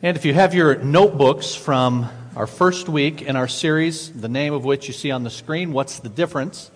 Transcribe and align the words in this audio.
And 0.00 0.16
if 0.16 0.24
you 0.24 0.32
have 0.32 0.54
your 0.54 0.76
notebooks 0.76 1.56
from 1.56 2.08
our 2.36 2.46
first 2.46 2.88
week 2.88 3.20
in 3.20 3.34
our 3.34 3.48
series, 3.48 4.12
the 4.12 4.28
name 4.28 4.54
of 4.54 4.64
which 4.64 4.86
you 4.86 4.94
see 4.94 5.10
on 5.10 5.24
the 5.24 5.30
screen, 5.30 5.72
What's 5.72 5.98
the 5.98 6.08
Difference? 6.08 6.70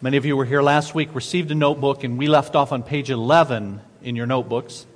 Many 0.00 0.16
of 0.16 0.26
you 0.26 0.36
were 0.36 0.44
here 0.44 0.60
last 0.60 0.96
week, 0.96 1.14
received 1.14 1.52
a 1.52 1.54
notebook, 1.54 2.02
and 2.02 2.18
we 2.18 2.26
left 2.26 2.56
off 2.56 2.72
on 2.72 2.82
page 2.82 3.10
11 3.10 3.80
in 4.02 4.16
your 4.16 4.26
notebooks. 4.26 4.86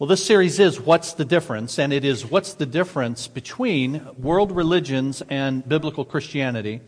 Well, 0.00 0.08
this 0.08 0.26
series 0.26 0.58
is 0.58 0.80
What's 0.80 1.12
the 1.12 1.24
Difference? 1.24 1.78
And 1.78 1.92
it 1.92 2.04
is 2.04 2.26
What's 2.26 2.54
the 2.54 2.66
Difference 2.66 3.28
between 3.28 4.04
world 4.18 4.50
religions 4.50 5.22
and 5.30 5.68
biblical 5.68 6.04
Christianity, 6.04 6.80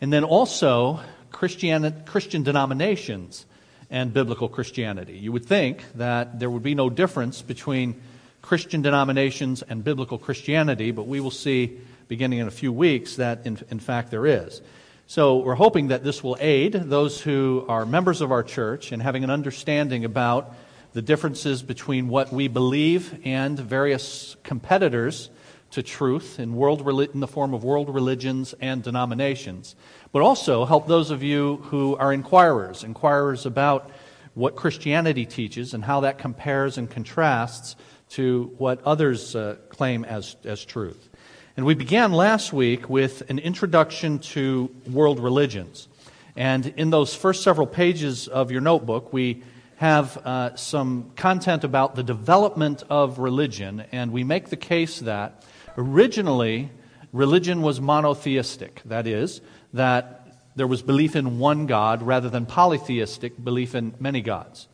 and 0.00 0.12
then 0.12 0.22
also 0.22 1.00
Christian, 1.32 2.04
Christian 2.04 2.44
denominations 2.44 3.46
and 3.90 4.12
biblical 4.12 4.48
Christianity. 4.48 5.16
You 5.16 5.32
would 5.32 5.46
think 5.46 5.84
that 5.94 6.38
there 6.38 6.50
would 6.50 6.62
be 6.62 6.74
no 6.74 6.90
difference 6.90 7.42
between 7.42 8.00
Christian 8.42 8.82
denominations 8.82 9.62
and 9.62 9.82
biblical 9.82 10.18
Christianity, 10.18 10.90
but 10.90 11.06
we 11.06 11.20
will 11.20 11.30
see 11.30 11.78
beginning 12.08 12.38
in 12.38 12.46
a 12.46 12.52
few 12.52 12.72
weeks 12.72 13.16
that 13.16 13.46
in, 13.46 13.58
in 13.70 13.78
fact 13.78 14.10
there 14.10 14.26
is. 14.26 14.62
So 15.08 15.38
we're 15.38 15.54
hoping 15.54 15.88
that 15.88 16.02
this 16.02 16.22
will 16.22 16.36
aid 16.40 16.72
those 16.72 17.20
who 17.20 17.64
are 17.68 17.86
members 17.86 18.20
of 18.20 18.32
our 18.32 18.42
church 18.42 18.92
in 18.92 19.00
having 19.00 19.24
an 19.24 19.30
understanding 19.30 20.04
about 20.04 20.54
the 20.92 21.02
differences 21.02 21.62
between 21.62 22.08
what 22.08 22.32
we 22.32 22.48
believe 22.48 23.20
and 23.24 23.58
various 23.58 24.36
competitors 24.42 25.30
to 25.70 25.82
truth 25.82 26.38
in, 26.38 26.54
world, 26.54 26.88
in 27.14 27.20
the 27.20 27.26
form 27.28 27.52
of 27.52 27.64
world 27.64 27.92
religions 27.92 28.54
and 28.60 28.82
denominations 28.82 29.74
but 30.16 30.22
also 30.22 30.64
help 30.64 30.86
those 30.86 31.10
of 31.10 31.22
you 31.22 31.58
who 31.64 31.94
are 31.96 32.10
inquirers, 32.10 32.84
inquirers 32.84 33.44
about 33.44 33.90
what 34.32 34.56
Christianity 34.56 35.26
teaches 35.26 35.74
and 35.74 35.84
how 35.84 36.00
that 36.00 36.16
compares 36.16 36.78
and 36.78 36.90
contrasts 36.90 37.76
to 38.08 38.50
what 38.56 38.82
others 38.84 39.36
uh, 39.36 39.56
claim 39.68 40.06
as, 40.06 40.36
as 40.42 40.64
truth. 40.64 41.10
And 41.54 41.66
we 41.66 41.74
began 41.74 42.12
last 42.12 42.50
week 42.50 42.88
with 42.88 43.28
an 43.28 43.38
introduction 43.38 44.18
to 44.20 44.74
world 44.90 45.20
religions. 45.20 45.86
And 46.34 46.64
in 46.64 46.88
those 46.88 47.14
first 47.14 47.42
several 47.42 47.66
pages 47.66 48.26
of 48.26 48.50
your 48.50 48.62
notebook, 48.62 49.12
we 49.12 49.42
have 49.76 50.16
uh, 50.16 50.56
some 50.56 51.10
content 51.16 51.62
about 51.62 51.94
the 51.94 52.02
development 52.02 52.84
of 52.88 53.18
religion, 53.18 53.84
and 53.92 54.12
we 54.12 54.24
make 54.24 54.48
the 54.48 54.56
case 54.56 55.00
that 55.00 55.44
originally 55.76 56.70
religion 57.12 57.62
was 57.62 57.80
monotheistic. 57.80 58.82
That 58.84 59.06
is, 59.06 59.40
that 59.72 60.26
there 60.54 60.66
was 60.66 60.82
belief 60.82 61.16
in 61.16 61.38
one 61.38 61.66
God 61.66 62.02
rather 62.02 62.30
than 62.30 62.46
polytheistic 62.46 63.42
belief 63.42 63.74
in 63.74 63.94
many 64.00 64.20
gods. 64.20 64.68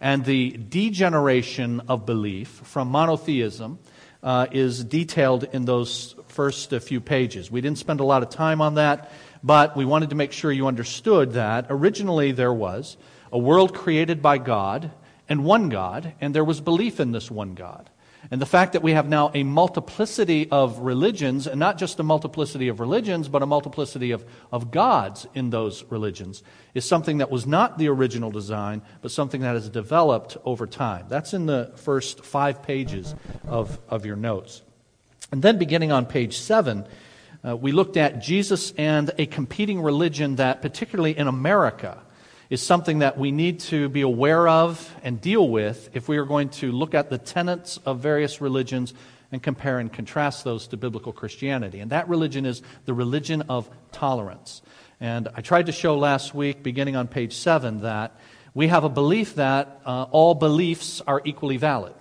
And 0.00 0.24
the 0.24 0.50
degeneration 0.52 1.80
of 1.88 2.06
belief 2.06 2.48
from 2.48 2.88
monotheism 2.88 3.78
uh, 4.22 4.46
is 4.50 4.82
detailed 4.84 5.44
in 5.44 5.64
those 5.64 6.14
first 6.28 6.70
few 6.70 7.00
pages. 7.00 7.50
We 7.50 7.60
didn't 7.60 7.78
spend 7.78 8.00
a 8.00 8.04
lot 8.04 8.22
of 8.22 8.30
time 8.30 8.60
on 8.60 8.74
that, 8.74 9.10
but 9.42 9.76
we 9.76 9.84
wanted 9.84 10.10
to 10.10 10.16
make 10.16 10.32
sure 10.32 10.50
you 10.50 10.66
understood 10.66 11.32
that 11.32 11.66
originally 11.68 12.32
there 12.32 12.52
was 12.52 12.96
a 13.32 13.38
world 13.38 13.74
created 13.74 14.22
by 14.22 14.38
God 14.38 14.90
and 15.28 15.44
one 15.44 15.68
God, 15.68 16.14
and 16.20 16.34
there 16.34 16.44
was 16.44 16.60
belief 16.60 16.98
in 16.98 17.12
this 17.12 17.30
one 17.30 17.54
God. 17.54 17.89
And 18.32 18.40
the 18.40 18.46
fact 18.46 18.74
that 18.74 18.82
we 18.82 18.92
have 18.92 19.08
now 19.08 19.32
a 19.34 19.42
multiplicity 19.42 20.48
of 20.52 20.78
religions, 20.78 21.48
and 21.48 21.58
not 21.58 21.78
just 21.78 21.98
a 21.98 22.04
multiplicity 22.04 22.68
of 22.68 22.78
religions, 22.78 23.28
but 23.28 23.42
a 23.42 23.46
multiplicity 23.46 24.12
of, 24.12 24.24
of 24.52 24.70
gods 24.70 25.26
in 25.34 25.50
those 25.50 25.82
religions, 25.90 26.44
is 26.72 26.84
something 26.84 27.18
that 27.18 27.30
was 27.30 27.44
not 27.44 27.76
the 27.76 27.88
original 27.88 28.30
design, 28.30 28.82
but 29.02 29.10
something 29.10 29.40
that 29.40 29.54
has 29.54 29.68
developed 29.68 30.36
over 30.44 30.68
time. 30.68 31.06
That's 31.08 31.34
in 31.34 31.46
the 31.46 31.72
first 31.74 32.24
five 32.24 32.62
pages 32.62 33.16
of, 33.48 33.80
of 33.88 34.06
your 34.06 34.16
notes. 34.16 34.62
And 35.32 35.42
then 35.42 35.58
beginning 35.58 35.90
on 35.90 36.06
page 36.06 36.38
seven, 36.38 36.86
uh, 37.44 37.56
we 37.56 37.72
looked 37.72 37.96
at 37.96 38.20
Jesus 38.20 38.72
and 38.78 39.10
a 39.18 39.26
competing 39.26 39.80
religion 39.80 40.36
that, 40.36 40.62
particularly 40.62 41.18
in 41.18 41.26
America, 41.26 42.00
is 42.50 42.60
something 42.60 42.98
that 42.98 43.16
we 43.16 43.30
need 43.30 43.60
to 43.60 43.88
be 43.88 44.00
aware 44.00 44.48
of 44.48 44.92
and 45.04 45.20
deal 45.20 45.48
with 45.48 45.88
if 45.94 46.08
we 46.08 46.18
are 46.18 46.24
going 46.24 46.48
to 46.48 46.72
look 46.72 46.94
at 46.94 47.08
the 47.08 47.16
tenets 47.16 47.78
of 47.86 48.00
various 48.00 48.40
religions 48.40 48.92
and 49.30 49.40
compare 49.40 49.78
and 49.78 49.92
contrast 49.92 50.42
those 50.42 50.66
to 50.66 50.76
biblical 50.76 51.12
Christianity. 51.12 51.78
And 51.78 51.92
that 51.92 52.08
religion 52.08 52.44
is 52.44 52.60
the 52.86 52.92
religion 52.92 53.42
of 53.42 53.70
tolerance. 53.92 54.62
And 55.00 55.28
I 55.34 55.40
tried 55.40 55.66
to 55.66 55.72
show 55.72 55.96
last 55.96 56.34
week, 56.34 56.64
beginning 56.64 56.96
on 56.96 57.06
page 57.06 57.34
7, 57.34 57.82
that 57.82 58.18
we 58.52 58.66
have 58.66 58.82
a 58.82 58.88
belief 58.88 59.36
that 59.36 59.80
uh, 59.86 60.06
all 60.10 60.34
beliefs 60.34 61.00
are 61.06 61.22
equally 61.24 61.56
valid. 61.56 61.94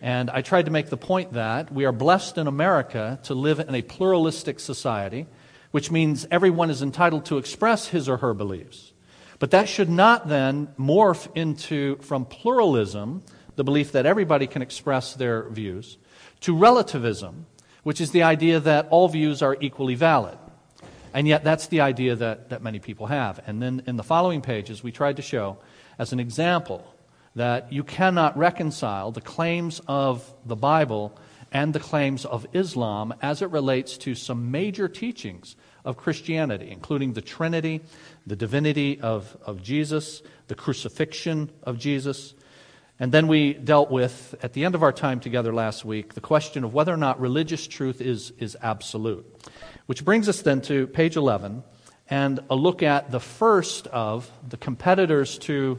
And 0.00 0.30
I 0.30 0.42
tried 0.42 0.66
to 0.66 0.70
make 0.70 0.90
the 0.90 0.96
point 0.96 1.32
that 1.32 1.72
we 1.72 1.86
are 1.86 1.92
blessed 1.92 2.38
in 2.38 2.46
America 2.46 3.18
to 3.24 3.34
live 3.34 3.58
in 3.58 3.74
a 3.74 3.82
pluralistic 3.82 4.60
society, 4.60 5.26
which 5.72 5.90
means 5.90 6.24
everyone 6.30 6.70
is 6.70 6.82
entitled 6.82 7.24
to 7.26 7.38
express 7.38 7.88
his 7.88 8.08
or 8.08 8.18
her 8.18 8.32
beliefs. 8.32 8.92
But 9.38 9.50
that 9.50 9.68
should 9.68 9.90
not 9.90 10.28
then 10.28 10.68
morph 10.78 11.28
into, 11.34 11.96
from 11.96 12.24
pluralism, 12.24 13.22
the 13.56 13.64
belief 13.64 13.92
that 13.92 14.06
everybody 14.06 14.46
can 14.46 14.62
express 14.62 15.14
their 15.14 15.48
views, 15.48 15.98
to 16.40 16.56
relativism, 16.56 17.46
which 17.82 18.00
is 18.00 18.10
the 18.10 18.22
idea 18.22 18.60
that 18.60 18.88
all 18.90 19.08
views 19.08 19.42
are 19.42 19.56
equally 19.60 19.94
valid. 19.94 20.38
And 21.14 21.26
yet, 21.26 21.44
that's 21.44 21.68
the 21.68 21.80
idea 21.80 22.16
that, 22.16 22.50
that 22.50 22.62
many 22.62 22.78
people 22.78 23.06
have. 23.06 23.40
And 23.46 23.62
then 23.62 23.82
in 23.86 23.96
the 23.96 24.02
following 24.02 24.42
pages, 24.42 24.82
we 24.82 24.92
tried 24.92 25.16
to 25.16 25.22
show, 25.22 25.58
as 25.98 26.12
an 26.12 26.20
example, 26.20 26.84
that 27.34 27.72
you 27.72 27.84
cannot 27.84 28.36
reconcile 28.36 29.12
the 29.12 29.20
claims 29.20 29.80
of 29.86 30.34
the 30.44 30.56
Bible 30.56 31.18
and 31.52 31.72
the 31.72 31.80
claims 31.80 32.24
of 32.24 32.46
Islam 32.52 33.14
as 33.22 33.40
it 33.40 33.50
relates 33.50 33.96
to 33.98 34.14
some 34.14 34.50
major 34.50 34.88
teachings 34.88 35.56
of 35.86 35.96
Christianity, 35.96 36.68
including 36.70 37.14
the 37.14 37.22
Trinity, 37.22 37.80
the 38.26 38.36
divinity 38.36 39.00
of, 39.00 39.36
of 39.46 39.62
Jesus, 39.62 40.20
the 40.48 40.54
crucifixion 40.54 41.50
of 41.62 41.78
Jesus. 41.78 42.34
And 42.98 43.12
then 43.12 43.28
we 43.28 43.54
dealt 43.54 43.90
with, 43.90 44.34
at 44.42 44.52
the 44.52 44.64
end 44.64 44.74
of 44.74 44.82
our 44.82 44.92
time 44.92 45.20
together 45.20 45.54
last 45.54 45.84
week, 45.84 46.14
the 46.14 46.20
question 46.20 46.64
of 46.64 46.74
whether 46.74 46.92
or 46.92 46.96
not 46.96 47.20
religious 47.20 47.66
truth 47.66 48.00
is, 48.00 48.32
is 48.38 48.56
absolute. 48.60 49.24
Which 49.86 50.04
brings 50.04 50.28
us 50.28 50.42
then 50.42 50.60
to 50.62 50.88
page 50.88 51.16
11 51.16 51.62
and 52.10 52.40
a 52.50 52.56
look 52.56 52.82
at 52.82 53.10
the 53.10 53.20
first 53.20 53.86
of 53.88 54.30
the 54.48 54.56
competitors 54.56 55.38
to 55.38 55.78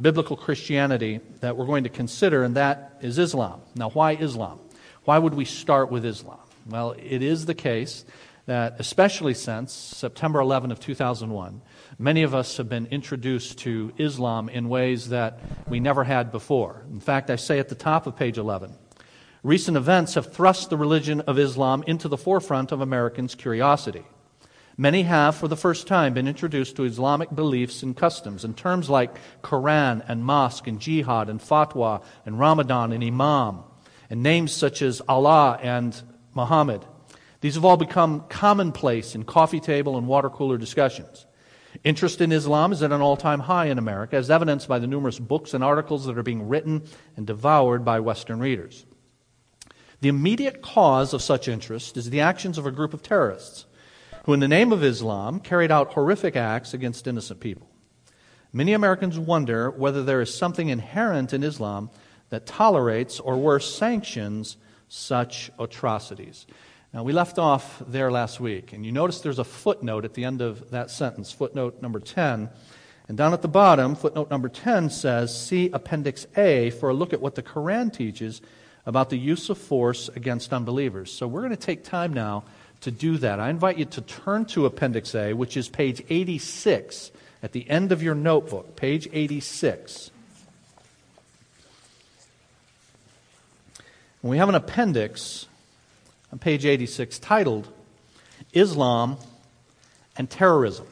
biblical 0.00 0.36
Christianity 0.36 1.20
that 1.40 1.56
we're 1.56 1.66
going 1.66 1.84
to 1.84 1.90
consider, 1.90 2.44
and 2.44 2.56
that 2.56 2.98
is 3.00 3.18
Islam. 3.18 3.60
Now, 3.74 3.90
why 3.90 4.12
Islam? 4.12 4.60
Why 5.04 5.18
would 5.18 5.34
we 5.34 5.44
start 5.44 5.90
with 5.90 6.04
Islam? 6.04 6.38
Well, 6.66 6.92
it 6.92 7.22
is 7.22 7.46
the 7.46 7.54
case 7.54 8.04
that, 8.46 8.76
especially 8.78 9.34
since 9.34 9.72
September 9.72 10.40
11 10.40 10.70
of 10.70 10.78
2001, 10.78 11.62
many 11.98 12.22
of 12.22 12.34
us 12.34 12.58
have 12.58 12.68
been 12.68 12.86
introduced 12.86 13.58
to 13.60 13.92
Islam 13.96 14.48
in 14.48 14.68
ways 14.68 15.08
that 15.08 15.40
we 15.66 15.80
never 15.80 16.04
had 16.04 16.30
before. 16.30 16.84
In 16.90 17.00
fact, 17.00 17.30
I 17.30 17.36
say 17.36 17.58
at 17.58 17.70
the 17.70 17.74
top 17.74 18.06
of 18.06 18.16
page 18.16 18.36
11, 18.36 18.74
recent 19.42 19.76
events 19.76 20.14
have 20.14 20.32
thrust 20.32 20.68
the 20.68 20.76
religion 20.76 21.22
of 21.22 21.38
Islam 21.38 21.84
into 21.86 22.06
the 22.06 22.18
forefront 22.18 22.70
of 22.70 22.82
Americans' 22.82 23.34
curiosity. 23.34 24.04
Many 24.76 25.04
have, 25.04 25.36
for 25.36 25.48
the 25.48 25.56
first 25.56 25.86
time, 25.86 26.14
been 26.14 26.28
introduced 26.28 26.76
to 26.76 26.84
Islamic 26.84 27.34
beliefs 27.34 27.82
and 27.82 27.96
customs, 27.96 28.44
and 28.44 28.56
terms 28.56 28.90
like 28.90 29.16
Quran 29.42 30.04
and 30.06 30.24
mosque 30.24 30.66
and 30.66 30.80
jihad 30.80 31.30
and 31.30 31.40
fatwa 31.40 32.02
and 32.26 32.38
Ramadan 32.38 32.92
and 32.92 33.02
imam, 33.02 33.62
and 34.10 34.22
names 34.22 34.52
such 34.52 34.82
as 34.82 35.00
Allah 35.08 35.58
and 35.62 35.98
Muhammad 36.34 36.84
these 37.44 37.56
have 37.56 37.64
all 37.66 37.76
become 37.76 38.24
commonplace 38.30 39.14
in 39.14 39.22
coffee 39.24 39.60
table 39.60 39.98
and 39.98 40.06
water 40.08 40.30
cooler 40.30 40.56
discussions. 40.56 41.26
Interest 41.84 42.22
in 42.22 42.32
Islam 42.32 42.72
is 42.72 42.82
at 42.82 42.90
an 42.90 43.02
all 43.02 43.18
time 43.18 43.40
high 43.40 43.66
in 43.66 43.76
America, 43.76 44.16
as 44.16 44.30
evidenced 44.30 44.66
by 44.66 44.78
the 44.78 44.86
numerous 44.86 45.18
books 45.18 45.52
and 45.52 45.62
articles 45.62 46.06
that 46.06 46.16
are 46.16 46.22
being 46.22 46.48
written 46.48 46.84
and 47.18 47.26
devoured 47.26 47.84
by 47.84 48.00
Western 48.00 48.40
readers. 48.40 48.86
The 50.00 50.08
immediate 50.08 50.62
cause 50.62 51.12
of 51.12 51.20
such 51.20 51.46
interest 51.46 51.98
is 51.98 52.08
the 52.08 52.22
actions 52.22 52.56
of 52.56 52.64
a 52.64 52.70
group 52.70 52.94
of 52.94 53.02
terrorists 53.02 53.66
who, 54.24 54.32
in 54.32 54.40
the 54.40 54.48
name 54.48 54.72
of 54.72 54.82
Islam, 54.82 55.38
carried 55.38 55.70
out 55.70 55.92
horrific 55.92 56.36
acts 56.36 56.72
against 56.72 57.06
innocent 57.06 57.40
people. 57.40 57.68
Many 58.54 58.72
Americans 58.72 59.18
wonder 59.18 59.70
whether 59.70 60.02
there 60.02 60.22
is 60.22 60.34
something 60.34 60.70
inherent 60.70 61.34
in 61.34 61.44
Islam 61.44 61.90
that 62.30 62.46
tolerates 62.46 63.20
or 63.20 63.36
worse 63.36 63.70
sanctions 63.70 64.56
such 64.88 65.50
atrocities. 65.58 66.46
Now, 66.94 67.02
we 67.02 67.12
left 67.12 67.40
off 67.40 67.82
there 67.88 68.12
last 68.12 68.38
week, 68.38 68.72
and 68.72 68.86
you 68.86 68.92
notice 68.92 69.20
there's 69.20 69.40
a 69.40 69.44
footnote 69.44 70.04
at 70.04 70.14
the 70.14 70.24
end 70.24 70.40
of 70.40 70.70
that 70.70 70.92
sentence, 70.92 71.32
footnote 71.32 71.82
number 71.82 71.98
10. 71.98 72.48
And 73.08 73.18
down 73.18 73.32
at 73.32 73.42
the 73.42 73.48
bottom, 73.48 73.96
footnote 73.96 74.30
number 74.30 74.48
10 74.48 74.90
says, 74.90 75.36
See 75.36 75.70
Appendix 75.72 76.28
A 76.36 76.70
for 76.70 76.90
a 76.90 76.94
look 76.94 77.12
at 77.12 77.20
what 77.20 77.34
the 77.34 77.42
Quran 77.42 77.92
teaches 77.92 78.40
about 78.86 79.10
the 79.10 79.18
use 79.18 79.50
of 79.50 79.58
force 79.58 80.08
against 80.14 80.52
unbelievers. 80.52 81.10
So 81.10 81.26
we're 81.26 81.40
going 81.40 81.50
to 81.50 81.56
take 81.56 81.82
time 81.82 82.12
now 82.12 82.44
to 82.82 82.92
do 82.92 83.18
that. 83.18 83.40
I 83.40 83.50
invite 83.50 83.76
you 83.76 83.86
to 83.86 84.00
turn 84.00 84.44
to 84.46 84.64
Appendix 84.64 85.16
A, 85.16 85.32
which 85.32 85.56
is 85.56 85.68
page 85.68 86.00
86 86.08 87.10
at 87.42 87.50
the 87.50 87.68
end 87.68 87.90
of 87.90 88.04
your 88.04 88.14
notebook, 88.14 88.76
page 88.76 89.08
86. 89.12 90.12
And 94.22 94.30
we 94.30 94.38
have 94.38 94.48
an 94.48 94.54
appendix 94.54 95.48
on 96.34 96.40
page 96.40 96.66
86 96.66 97.20
titled 97.20 97.68
Islam 98.52 99.18
and 100.16 100.28
Terrorism. 100.28 100.84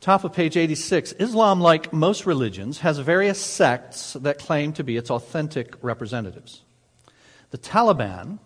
Top 0.00 0.24
of 0.24 0.32
page 0.32 0.56
86 0.56 1.12
Islam, 1.20 1.60
like 1.60 1.92
most 1.92 2.26
religions, 2.26 2.80
has 2.80 2.98
various 2.98 3.38
sects 3.38 4.14
that 4.14 4.40
claim 4.40 4.72
to 4.72 4.82
be 4.82 4.96
its 4.96 5.08
authentic 5.08 5.76
representatives. 5.80 6.62
The 7.52 7.58
Taliban, 7.58 8.40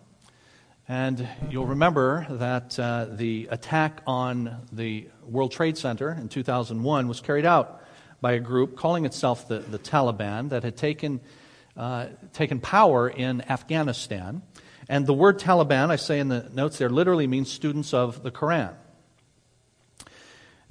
and 0.87 1.27
you'll 1.49 1.65
remember 1.65 2.27
that 2.29 2.77
uh, 2.79 3.07
the 3.09 3.47
attack 3.49 4.03
on 4.05 4.67
the 4.71 5.07
World 5.23 5.51
Trade 5.51 5.75
Center 5.75 6.11
in 6.11 6.29
2001 6.29 7.07
was 7.07 7.19
carried 7.19 7.47
out 7.47 7.81
by 8.21 8.33
a 8.33 8.39
group 8.39 8.75
calling 8.75 9.05
itself 9.05 9.47
the, 9.47 9.59
the 9.59 9.79
Taliban 9.79 10.49
that 10.49 10.63
had 10.63 10.75
taken, 10.75 11.19
uh, 11.77 12.07
taken 12.33 12.59
power 12.59 13.09
in 13.09 13.41
Afghanistan. 13.49 14.41
And 14.87 15.05
the 15.05 15.13
word 15.13 15.39
Taliban, 15.39 15.89
I 15.89 15.95
say 15.95 16.19
in 16.19 16.27
the 16.27 16.49
notes 16.53 16.77
there, 16.77 16.89
literally 16.89 17.27
means 17.27 17.51
students 17.51 17.93
of 17.93 18.23
the 18.23 18.31
Quran. 18.31 18.73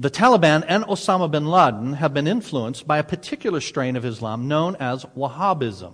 The 0.01 0.11
Taliban 0.11 0.65
and 0.69 0.85
Osama 0.85 1.29
bin 1.31 1.47
Laden 1.47 1.95
have 1.95 2.15
been 2.15 2.29
influenced 2.29 2.87
by 2.87 2.99
a 2.99 3.03
particular 3.03 3.61
strain 3.61 3.97
of 3.97 4.05
Islam 4.05 4.47
known 4.47 4.77
as 4.77 5.05
Wahhabism. 5.05 5.93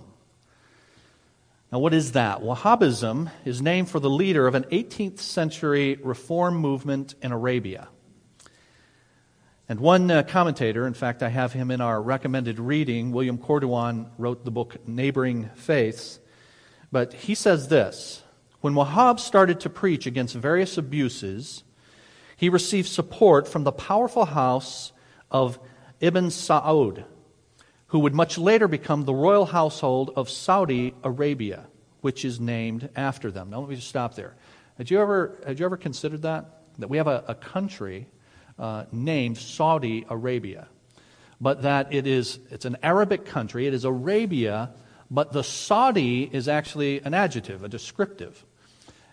Now, 1.71 1.79
what 1.79 1.93
is 1.93 2.11
that? 2.11 2.41
Wahhabism 2.41 3.31
is 3.45 3.61
named 3.61 3.89
for 3.89 3.99
the 3.99 4.09
leader 4.09 4.45
of 4.45 4.53
an 4.53 4.65
18th 4.65 5.19
century 5.19 5.97
reform 6.03 6.55
movement 6.55 7.15
in 7.21 7.31
Arabia. 7.31 7.87
And 9.67 9.79
one 9.79 10.11
uh, 10.11 10.21
commentator, 10.21 10.85
in 10.85 10.93
fact, 10.93 11.23
I 11.23 11.29
have 11.29 11.53
him 11.53 11.71
in 11.71 11.81
our 11.81 11.99
recommended 11.99 12.59
reading, 12.59 13.11
William 13.11 13.39
Corduan 13.39 14.11
wrote 14.19 14.45
the 14.45 14.51
book 14.51 14.87
Neighboring 14.87 15.49
Faiths. 15.55 16.19
But 16.91 17.13
he 17.13 17.33
says 17.33 17.67
this 17.67 18.21
When 18.61 18.75
Wahhab 18.75 19.19
started 19.19 19.61
to 19.61 19.69
preach 19.71 20.05
against 20.05 20.35
various 20.35 20.77
abuses, 20.77 21.63
he 22.37 22.47
received 22.47 22.87
support 22.87 23.47
from 23.47 23.63
the 23.63 23.71
powerful 23.71 24.25
house 24.25 24.91
of 25.31 25.57
Ibn 25.99 26.27
Saud, 26.27 27.03
who 27.87 27.99
would 27.99 28.13
much 28.13 28.37
later 28.37 28.67
become 28.67 29.05
the 29.05 29.15
royal 29.15 29.47
household 29.47 30.11
of 30.15 30.29
Saudi 30.29 30.93
Arabia, 31.03 31.65
which 32.01 32.23
is 32.23 32.39
named 32.39 32.89
after 32.95 33.31
them. 33.31 33.49
Now, 33.49 33.61
let 33.61 33.69
me 33.69 33.75
just 33.75 33.87
stop 33.87 34.13
there. 34.13 34.35
Had 34.77 34.91
you 34.91 35.01
ever, 35.01 35.41
had 35.47 35.59
you 35.59 35.65
ever 35.65 35.77
considered 35.77 36.21
that? 36.21 36.61
That 36.77 36.89
we 36.89 36.97
have 36.97 37.07
a, 37.07 37.23
a 37.27 37.33
country 37.33 38.07
uh, 38.57 38.85
named 38.91 39.37
Saudi 39.37 40.05
Arabia, 40.09 40.67
but 41.41 41.63
that 41.63 41.93
it 41.93 42.07
is, 42.07 42.39
it's 42.49 42.65
an 42.65 42.77
Arabic 42.81 43.25
country, 43.25 43.67
it 43.67 43.73
is 43.73 43.85
Arabia, 43.85 44.71
but 45.11 45.31
the 45.33 45.43
Saudi 45.43 46.23
is 46.23 46.47
actually 46.47 47.01
an 47.01 47.13
adjective, 47.13 47.63
a 47.63 47.69
descriptive. 47.69 48.45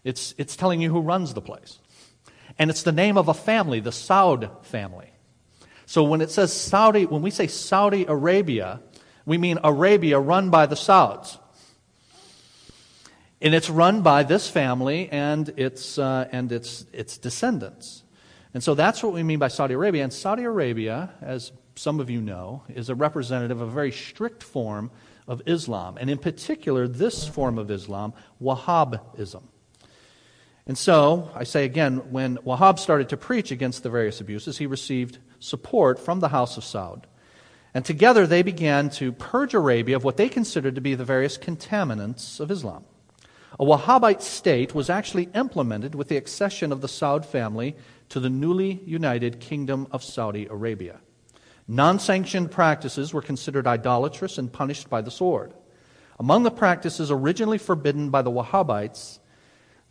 It's, 0.04 0.34
it's 0.38 0.56
telling 0.56 0.80
you 0.80 0.90
who 0.90 1.00
runs 1.00 1.34
the 1.34 1.42
place. 1.42 1.78
And 2.58 2.70
it's 2.70 2.82
the 2.82 2.92
name 2.92 3.16
of 3.16 3.28
a 3.28 3.34
family, 3.34 3.80
the 3.80 3.90
Saud 3.90 4.64
family. 4.64 5.10
So 5.86 6.02
when 6.04 6.20
it 6.20 6.30
says 6.30 6.52
Saudi, 6.52 7.06
when 7.06 7.22
we 7.22 7.30
say 7.30 7.46
Saudi 7.46 8.04
Arabia, 8.06 8.80
we 9.26 9.38
mean 9.38 9.58
Arabia 9.62 10.18
run 10.18 10.50
by 10.50 10.66
the 10.66 10.76
Sauds. 10.76 11.38
And 13.40 13.54
it's 13.54 13.68
run 13.68 14.02
by 14.02 14.22
this 14.22 14.48
family 14.48 15.08
and 15.10 15.48
its, 15.56 15.98
uh, 15.98 16.28
and 16.30 16.52
its, 16.52 16.86
its 16.92 17.18
descendants. 17.18 18.01
And 18.54 18.62
so 18.62 18.74
that's 18.74 19.02
what 19.02 19.12
we 19.12 19.22
mean 19.22 19.38
by 19.38 19.48
Saudi 19.48 19.74
Arabia. 19.74 20.04
And 20.04 20.12
Saudi 20.12 20.44
Arabia, 20.44 21.10
as 21.22 21.52
some 21.74 22.00
of 22.00 22.10
you 22.10 22.20
know, 22.20 22.62
is 22.68 22.90
a 22.90 22.94
representative 22.94 23.60
of 23.60 23.68
a 23.68 23.72
very 23.72 23.92
strict 23.92 24.42
form 24.42 24.90
of 25.26 25.42
Islam. 25.46 25.96
And 25.98 26.10
in 26.10 26.18
particular, 26.18 26.86
this 26.86 27.26
form 27.26 27.58
of 27.58 27.70
Islam, 27.70 28.12
Wahhabism. 28.42 29.42
And 30.66 30.78
so, 30.78 31.30
I 31.34 31.44
say 31.44 31.64
again, 31.64 32.12
when 32.12 32.36
Wahhab 32.38 32.78
started 32.78 33.08
to 33.08 33.16
preach 33.16 33.50
against 33.50 33.82
the 33.82 33.90
various 33.90 34.20
abuses, 34.20 34.58
he 34.58 34.66
received 34.66 35.18
support 35.40 35.98
from 35.98 36.20
the 36.20 36.28
House 36.28 36.56
of 36.56 36.62
Saud. 36.62 37.04
And 37.74 37.84
together 37.84 38.26
they 38.26 38.42
began 38.42 38.90
to 38.90 39.12
purge 39.12 39.54
Arabia 39.54 39.96
of 39.96 40.04
what 40.04 40.18
they 40.18 40.28
considered 40.28 40.74
to 40.74 40.80
be 40.80 40.94
the 40.94 41.04
various 41.04 41.38
contaminants 41.38 42.38
of 42.38 42.50
Islam. 42.50 42.84
A 43.58 43.64
Wahhabite 43.64 44.22
state 44.22 44.74
was 44.74 44.88
actually 44.88 45.28
implemented 45.34 45.94
with 45.94 46.08
the 46.08 46.16
accession 46.16 46.70
of 46.70 46.80
the 46.80 46.86
Saud 46.86 47.24
family 47.24 47.76
to 48.12 48.20
the 48.20 48.30
newly 48.30 48.80
united 48.86 49.40
Kingdom 49.40 49.86
of 49.90 50.02
Saudi 50.02 50.46
Arabia. 50.46 51.00
Non 51.68 51.98
sanctioned 51.98 52.50
practices 52.50 53.12
were 53.12 53.20
considered 53.20 53.66
idolatrous 53.66 54.38
and 54.38 54.52
punished 54.52 54.88
by 54.88 55.02
the 55.02 55.10
sword. 55.10 55.52
Among 56.18 56.44
the 56.44 56.50
practices 56.50 57.10
originally 57.10 57.58
forbidden 57.58 58.10
by 58.10 58.22
the 58.22 58.30
Wahhabites 58.30 59.18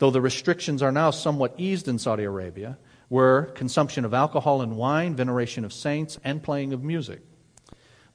though 0.02 0.10
the 0.10 0.20
restrictions 0.20 0.82
are 0.82 0.92
now 0.92 1.12
somewhat 1.12 1.54
eased 1.60 1.88
in 1.88 2.00
Saudi 2.00 2.24
Arabia, 2.24 2.76
were 3.08 3.52
consumption 3.54 4.04
of 4.04 4.16
alcohol 4.16 4.64
and 4.64 4.76
wine, 4.76 5.16
veneration 5.16 5.64
of 5.64 5.72
saints, 5.72 6.18
and 6.24 6.42
playing 6.42 6.74
of 6.74 6.84
music. 6.84 7.22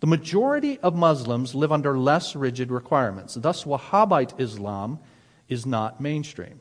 The 0.01 0.09
majority 0.09 0.81
of 0.81 0.97
Muslims 0.97 1.55
live 1.55 1.71
under 1.71 1.97
less 1.97 2.35
rigid 2.35 2.73
requirements. 2.73 3.35
Thus, 3.35 3.63
Wahhabite 3.63 4.41
Islam 4.41 4.99
is 5.49 5.65
not 5.65 6.01
mainstream. 6.01 6.59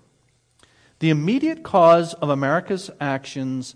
The 0.99 1.09
immediate 1.09 1.63
cause 1.63 2.13
of 2.13 2.29
America's 2.29 2.89
actions, 2.99 3.75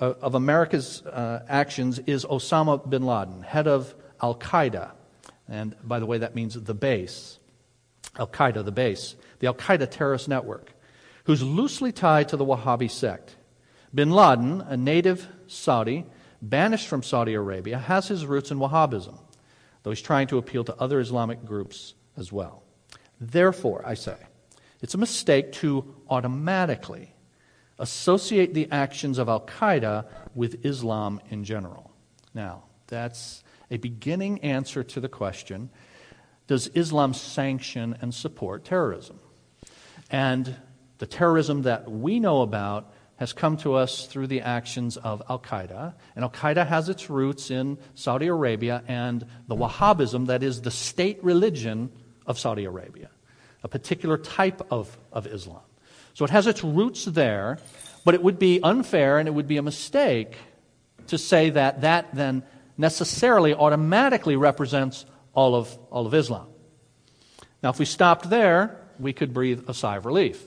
uh, 0.00 0.14
of 0.20 0.34
America's 0.34 1.02
uh, 1.02 1.44
actions 1.48 1.98
is 2.00 2.24
Osama 2.24 2.88
bin 2.88 3.04
Laden, 3.04 3.42
head 3.42 3.66
of 3.66 3.94
Al 4.22 4.34
Qaeda. 4.34 4.92
And 5.48 5.76
by 5.82 5.98
the 5.98 6.06
way, 6.06 6.18
that 6.18 6.34
means 6.34 6.54
the 6.54 6.74
base. 6.74 7.38
Al 8.18 8.26
Qaeda, 8.26 8.64
the 8.64 8.72
base. 8.72 9.16
The 9.40 9.46
Al 9.48 9.54
Qaeda 9.54 9.90
terrorist 9.90 10.28
network 10.28 10.74
who's 11.24 11.42
loosely 11.42 11.92
tied 11.92 12.28
to 12.28 12.36
the 12.36 12.44
Wahhabi 12.44 12.90
sect. 12.90 13.36
Bin 13.94 14.10
Laden, 14.10 14.60
a 14.62 14.76
native 14.76 15.26
Saudi, 15.46 16.04
banished 16.40 16.86
from 16.86 17.02
Saudi 17.02 17.34
Arabia, 17.34 17.78
has 17.78 18.08
his 18.08 18.26
roots 18.26 18.50
in 18.50 18.58
Wahhabism, 18.58 19.18
though 19.82 19.90
he's 19.90 20.02
trying 20.02 20.26
to 20.28 20.38
appeal 20.38 20.64
to 20.64 20.76
other 20.76 21.00
Islamic 21.00 21.44
groups 21.44 21.94
as 22.16 22.30
well. 22.30 22.62
Therefore, 23.20 23.82
I 23.86 23.94
say, 23.94 24.16
it's 24.82 24.94
a 24.94 24.98
mistake 24.98 25.52
to 25.52 25.94
automatically 26.14 27.12
associate 27.78 28.54
the 28.54 28.68
actions 28.70 29.18
of 29.18 29.28
Al 29.28 29.40
Qaeda 29.40 30.06
with 30.34 30.64
Islam 30.64 31.20
in 31.28 31.42
general. 31.42 31.90
Now, 32.32 32.64
that's 32.86 33.42
a 33.70 33.78
beginning 33.78 34.40
answer 34.40 34.84
to 34.84 35.00
the 35.00 35.08
question 35.08 35.70
Does 36.46 36.68
Islam 36.68 37.14
sanction 37.14 37.96
and 38.00 38.14
support 38.14 38.64
terrorism? 38.64 39.18
And 40.10 40.54
the 40.98 41.06
terrorism 41.06 41.62
that 41.62 41.90
we 41.90 42.20
know 42.20 42.42
about 42.42 42.92
has 43.16 43.32
come 43.32 43.56
to 43.56 43.74
us 43.74 44.06
through 44.06 44.28
the 44.28 44.42
actions 44.42 44.96
of 44.96 45.22
Al 45.28 45.40
Qaeda. 45.40 45.94
And 46.14 46.24
Al 46.24 46.30
Qaeda 46.30 46.66
has 46.66 46.88
its 46.88 47.10
roots 47.10 47.50
in 47.50 47.78
Saudi 47.94 48.26
Arabia 48.28 48.84
and 48.86 49.26
the 49.48 49.56
Wahhabism 49.56 50.26
that 50.26 50.42
is 50.42 50.62
the 50.62 50.70
state 50.70 51.22
religion 51.24 51.90
of 52.26 52.38
Saudi 52.38 52.64
Arabia, 52.64 53.10
a 53.64 53.68
particular 53.68 54.16
type 54.18 54.62
of, 54.70 54.96
of 55.12 55.26
Islam. 55.26 55.62
So 56.14 56.24
it 56.24 56.30
has 56.30 56.46
its 56.46 56.64
roots 56.64 57.04
there, 57.04 57.58
but 58.04 58.14
it 58.14 58.22
would 58.22 58.38
be 58.38 58.60
unfair 58.62 59.18
and 59.18 59.28
it 59.28 59.32
would 59.32 59.48
be 59.48 59.56
a 59.56 59.62
mistake 59.62 60.36
to 61.08 61.18
say 61.18 61.50
that 61.50 61.82
that 61.82 62.14
then 62.14 62.44
necessarily 62.78 63.54
automatically 63.54 64.36
represents 64.36 65.04
all 65.34 65.54
of, 65.54 65.76
all 65.90 66.06
of 66.06 66.14
Islam. 66.14 66.46
Now, 67.62 67.70
if 67.70 67.78
we 67.78 67.84
stopped 67.84 68.30
there, 68.30 68.80
we 68.98 69.12
could 69.12 69.32
breathe 69.32 69.68
a 69.68 69.74
sigh 69.74 69.96
of 69.96 70.06
relief 70.06 70.42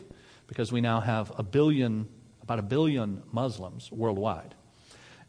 because 0.47 0.71
we 0.71 0.81
now 0.81 1.01
have 1.01 1.31
a 1.37 1.43
billion, 1.43 2.07
about 2.41 2.59
a 2.59 2.63
billion 2.63 3.23
Muslims 3.31 3.91
worldwide. 3.91 4.55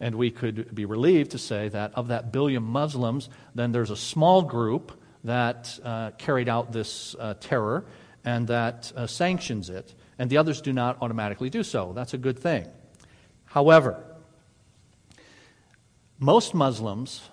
And 0.00 0.14
we 0.14 0.30
could 0.30 0.72
be 0.72 0.84
relieved 0.84 1.32
to 1.32 1.38
say 1.38 1.68
that 1.70 1.94
of 1.94 2.08
that 2.08 2.30
billion 2.30 2.62
Muslims, 2.62 3.28
then 3.54 3.72
there's 3.72 3.90
a 3.90 3.96
small 3.96 4.42
group 4.42 4.92
that 5.24 5.78
uh, 5.82 6.12
carried 6.12 6.48
out 6.48 6.72
this 6.72 7.16
uh, 7.18 7.34
terror 7.40 7.84
and 8.24 8.46
that 8.48 8.92
uh, 8.94 9.06
sanctions 9.06 9.70
it, 9.70 9.94
and 10.18 10.28
the 10.30 10.36
others 10.36 10.60
do 10.60 10.72
not 10.72 10.98
automatically 11.00 11.50
do 11.50 11.62
so. 11.62 11.92
That's 11.94 12.14
a 12.14 12.18
good 12.18 12.38
thing. 12.38 12.66
However, 13.44 14.02
most 16.18 16.54
Muslims 16.54 17.28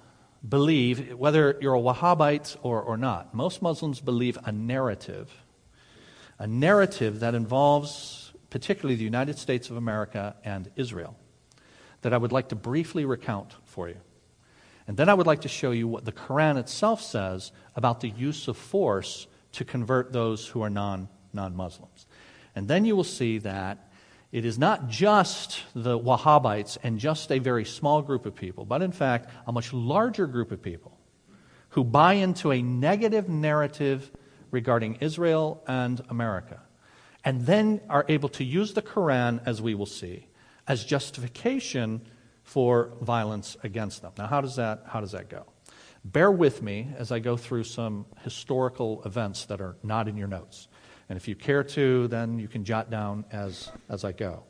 believe, 0.48 1.16
whether 1.16 1.58
you're 1.60 1.76
a 1.76 1.80
Wahhabite 1.80 2.56
or, 2.62 2.82
or 2.82 2.98
not, 2.98 3.34
most 3.34 3.62
Muslims 3.62 4.00
believe 4.00 4.38
a 4.46 4.52
narrative 4.52 5.32
a 6.38 6.48
narrative 6.48 7.22
that 7.22 7.36
involves 7.36 8.34
particularly 8.50 8.96
the 8.96 9.04
United 9.04 9.38
States 9.38 9.70
of 9.70 9.78
America 9.78 10.36
and 10.44 10.70
Israel 10.76 11.18
that 12.02 12.14
I 12.14 12.18
would 12.18 12.32
like 12.32 12.50
to 12.50 12.56
briefly 12.56 13.06
recount 13.06 13.54
for 13.64 13.90
you. 13.90 13.98
And 14.88 14.98
then 14.98 15.10
I 15.10 15.14
would 15.14 15.26
like 15.26 15.42
to 15.42 15.48
show 15.48 15.72
you 15.72 15.88
what 15.88 16.06
the 16.06 16.12
Quran 16.12 16.58
itself 16.58 17.02
says 17.02 17.52
about 17.76 18.02
the 18.02 18.10
use 18.10 18.48
of 18.48 18.58
force 18.58 19.28
to 19.54 19.66
convert 19.66 20.12
those 20.12 20.48
who 20.48 20.62
are 20.62 20.70
non 20.70 21.10
Muslims. 21.34 22.06
And 22.56 22.68
then 22.68 22.86
you 22.86 22.96
will 22.96 23.04
see 23.04 23.38
that 23.40 23.90
it 24.32 24.46
is 24.46 24.58
not 24.58 24.88
just 24.88 25.62
the 25.74 26.00
Wahhabites 26.00 26.78
and 26.84 27.00
just 27.00 27.32
a 27.32 27.40
very 27.40 27.66
small 27.66 28.02
group 28.02 28.26
of 28.26 28.36
people, 28.36 28.66
but 28.66 28.82
in 28.82 28.92
fact, 28.92 29.30
a 29.48 29.52
much 29.52 29.72
larger 29.74 30.28
group 30.28 30.52
of 30.52 30.62
people 30.62 30.98
who 31.70 31.84
buy 31.84 32.14
into 32.14 32.52
a 32.52 32.62
negative 32.62 33.30
narrative 33.30 34.12
regarding 34.52 34.96
Israel 34.96 35.62
and 35.68 36.02
America, 36.10 36.62
and 37.24 37.46
then 37.46 37.82
are 37.90 38.06
able 38.08 38.30
to 38.30 38.44
use 38.44 38.74
the 38.74 38.82
Quran, 38.82 39.42
as 39.46 39.62
we 39.62 39.76
will 39.76 39.86
see, 39.86 40.28
as 40.68 40.86
justification 40.86 42.02
for 42.44 42.94
violence 43.02 43.58
against 43.64 44.02
them. 44.02 44.14
Now, 44.18 44.28
how 44.28 44.42
does 44.42 44.56
that, 44.56 44.84
how 44.88 45.02
does 45.02 45.12
that 45.12 45.30
go? 45.30 45.46
Bear 46.06 46.32
with 46.32 46.62
me 46.62 46.90
as 46.98 47.12
I 47.12 47.20
go 47.20 47.36
through 47.36 47.64
some 47.64 48.06
historical 48.24 49.02
events 49.04 49.46
that 49.46 49.60
are 49.60 49.76
not 49.82 50.08
in 50.08 50.16
your 50.16 50.28
notes. 50.28 50.68
And 51.10 51.18
if 51.18 51.28
you 51.28 51.36
care 51.36 51.64
to, 51.64 52.08
then 52.08 52.40
you 52.40 52.48
can 52.48 52.64
jot 52.64 52.90
down 52.90 53.26
as, 53.32 53.72
as 53.90 54.04
I 54.04 54.12
go. 54.12 54.44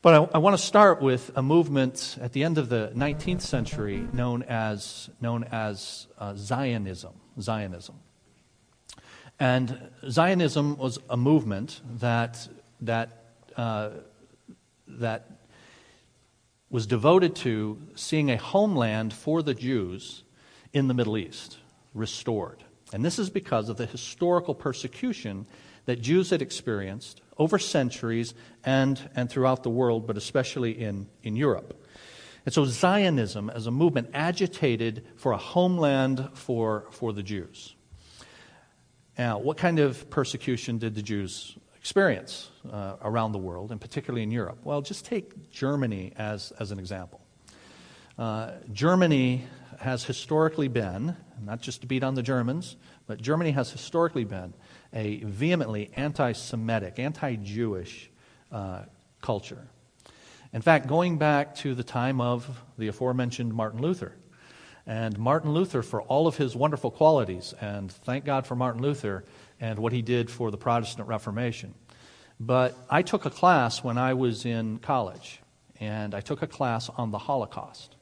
But 0.00 0.14
I, 0.14 0.36
I 0.36 0.38
want 0.38 0.56
to 0.56 0.62
start 0.62 1.02
with 1.02 1.32
a 1.34 1.42
movement 1.42 2.18
at 2.20 2.32
the 2.32 2.44
end 2.44 2.58
of 2.58 2.68
the 2.68 2.92
19th 2.94 3.40
century 3.40 4.06
known 4.12 4.42
as, 4.44 5.10
known 5.20 5.44
as 5.44 6.06
uh, 6.18 6.34
Zionism. 6.36 7.14
Zionism. 7.40 7.96
And 9.40 9.90
Zionism 10.08 10.76
was 10.76 10.98
a 11.08 11.16
movement 11.16 11.80
that, 11.98 12.48
that, 12.82 13.24
uh, 13.56 13.90
that 14.86 15.30
was 16.70 16.86
devoted 16.86 17.34
to 17.36 17.80
seeing 17.94 18.30
a 18.30 18.36
homeland 18.36 19.12
for 19.12 19.42
the 19.42 19.54
Jews 19.54 20.22
in 20.72 20.88
the 20.88 20.94
Middle 20.94 21.16
East 21.16 21.58
restored. 21.94 22.64
And 22.92 23.04
this 23.04 23.18
is 23.18 23.30
because 23.30 23.68
of 23.68 23.76
the 23.76 23.86
historical 23.86 24.54
persecution 24.54 25.46
that 25.84 26.00
Jews 26.00 26.30
had 26.30 26.42
experienced 26.42 27.20
over 27.36 27.58
centuries 27.58 28.34
and, 28.64 29.00
and 29.14 29.30
throughout 29.30 29.62
the 29.62 29.70
world, 29.70 30.06
but 30.06 30.16
especially 30.16 30.72
in, 30.72 31.06
in 31.22 31.36
Europe. 31.36 31.84
And 32.44 32.54
so 32.54 32.64
Zionism, 32.64 33.50
as 33.50 33.66
a 33.66 33.70
movement, 33.70 34.10
agitated 34.14 35.06
for 35.16 35.32
a 35.32 35.36
homeland 35.36 36.30
for, 36.34 36.86
for 36.90 37.12
the 37.12 37.22
Jews. 37.22 37.74
Now, 39.18 39.38
what 39.38 39.56
kind 39.56 39.78
of 39.78 40.08
persecution 40.08 40.78
did 40.78 40.94
the 40.94 41.02
Jews 41.02 41.56
experience 41.76 42.50
uh, 42.70 42.96
around 43.02 43.32
the 43.32 43.38
world, 43.38 43.70
and 43.70 43.80
particularly 43.80 44.22
in 44.22 44.30
Europe? 44.30 44.58
Well, 44.64 44.80
just 44.80 45.04
take 45.04 45.50
Germany 45.50 46.12
as, 46.16 46.52
as 46.58 46.70
an 46.70 46.78
example. 46.78 47.20
Uh, 48.18 48.52
Germany 48.72 49.44
has 49.78 50.04
historically 50.04 50.68
been, 50.68 51.16
not 51.42 51.60
just 51.60 51.80
to 51.82 51.86
beat 51.86 52.02
on 52.02 52.14
the 52.14 52.22
Germans, 52.22 52.76
but 53.06 53.20
Germany 53.20 53.52
has 53.52 53.70
historically 53.70 54.24
been 54.24 54.54
a 54.92 55.18
vehemently 55.18 55.90
anti 55.96 56.32
Semitic, 56.32 56.98
anti 56.98 57.36
Jewish 57.36 58.10
uh, 58.50 58.82
culture. 59.22 59.68
In 60.52 60.62
fact, 60.62 60.86
going 60.86 61.18
back 61.18 61.54
to 61.56 61.74
the 61.74 61.84
time 61.84 62.20
of 62.20 62.62
the 62.76 62.88
aforementioned 62.88 63.54
Martin 63.54 63.80
Luther. 63.80 64.14
And 64.86 65.18
Martin 65.18 65.52
Luther, 65.52 65.82
for 65.82 66.00
all 66.02 66.26
of 66.26 66.38
his 66.38 66.56
wonderful 66.56 66.90
qualities, 66.90 67.52
and 67.60 67.92
thank 67.92 68.24
God 68.24 68.46
for 68.46 68.56
Martin 68.56 68.80
Luther 68.80 69.24
and 69.60 69.78
what 69.78 69.92
he 69.92 70.00
did 70.00 70.30
for 70.30 70.50
the 70.50 70.56
Protestant 70.56 71.06
Reformation. 71.06 71.74
But 72.40 72.74
I 72.88 73.02
took 73.02 73.26
a 73.26 73.30
class 73.30 73.84
when 73.84 73.98
I 73.98 74.14
was 74.14 74.46
in 74.46 74.78
college, 74.78 75.40
and 75.78 76.14
I 76.14 76.22
took 76.22 76.40
a 76.40 76.46
class 76.46 76.88
on 76.88 77.10
the 77.10 77.18
Holocaust 77.18 77.97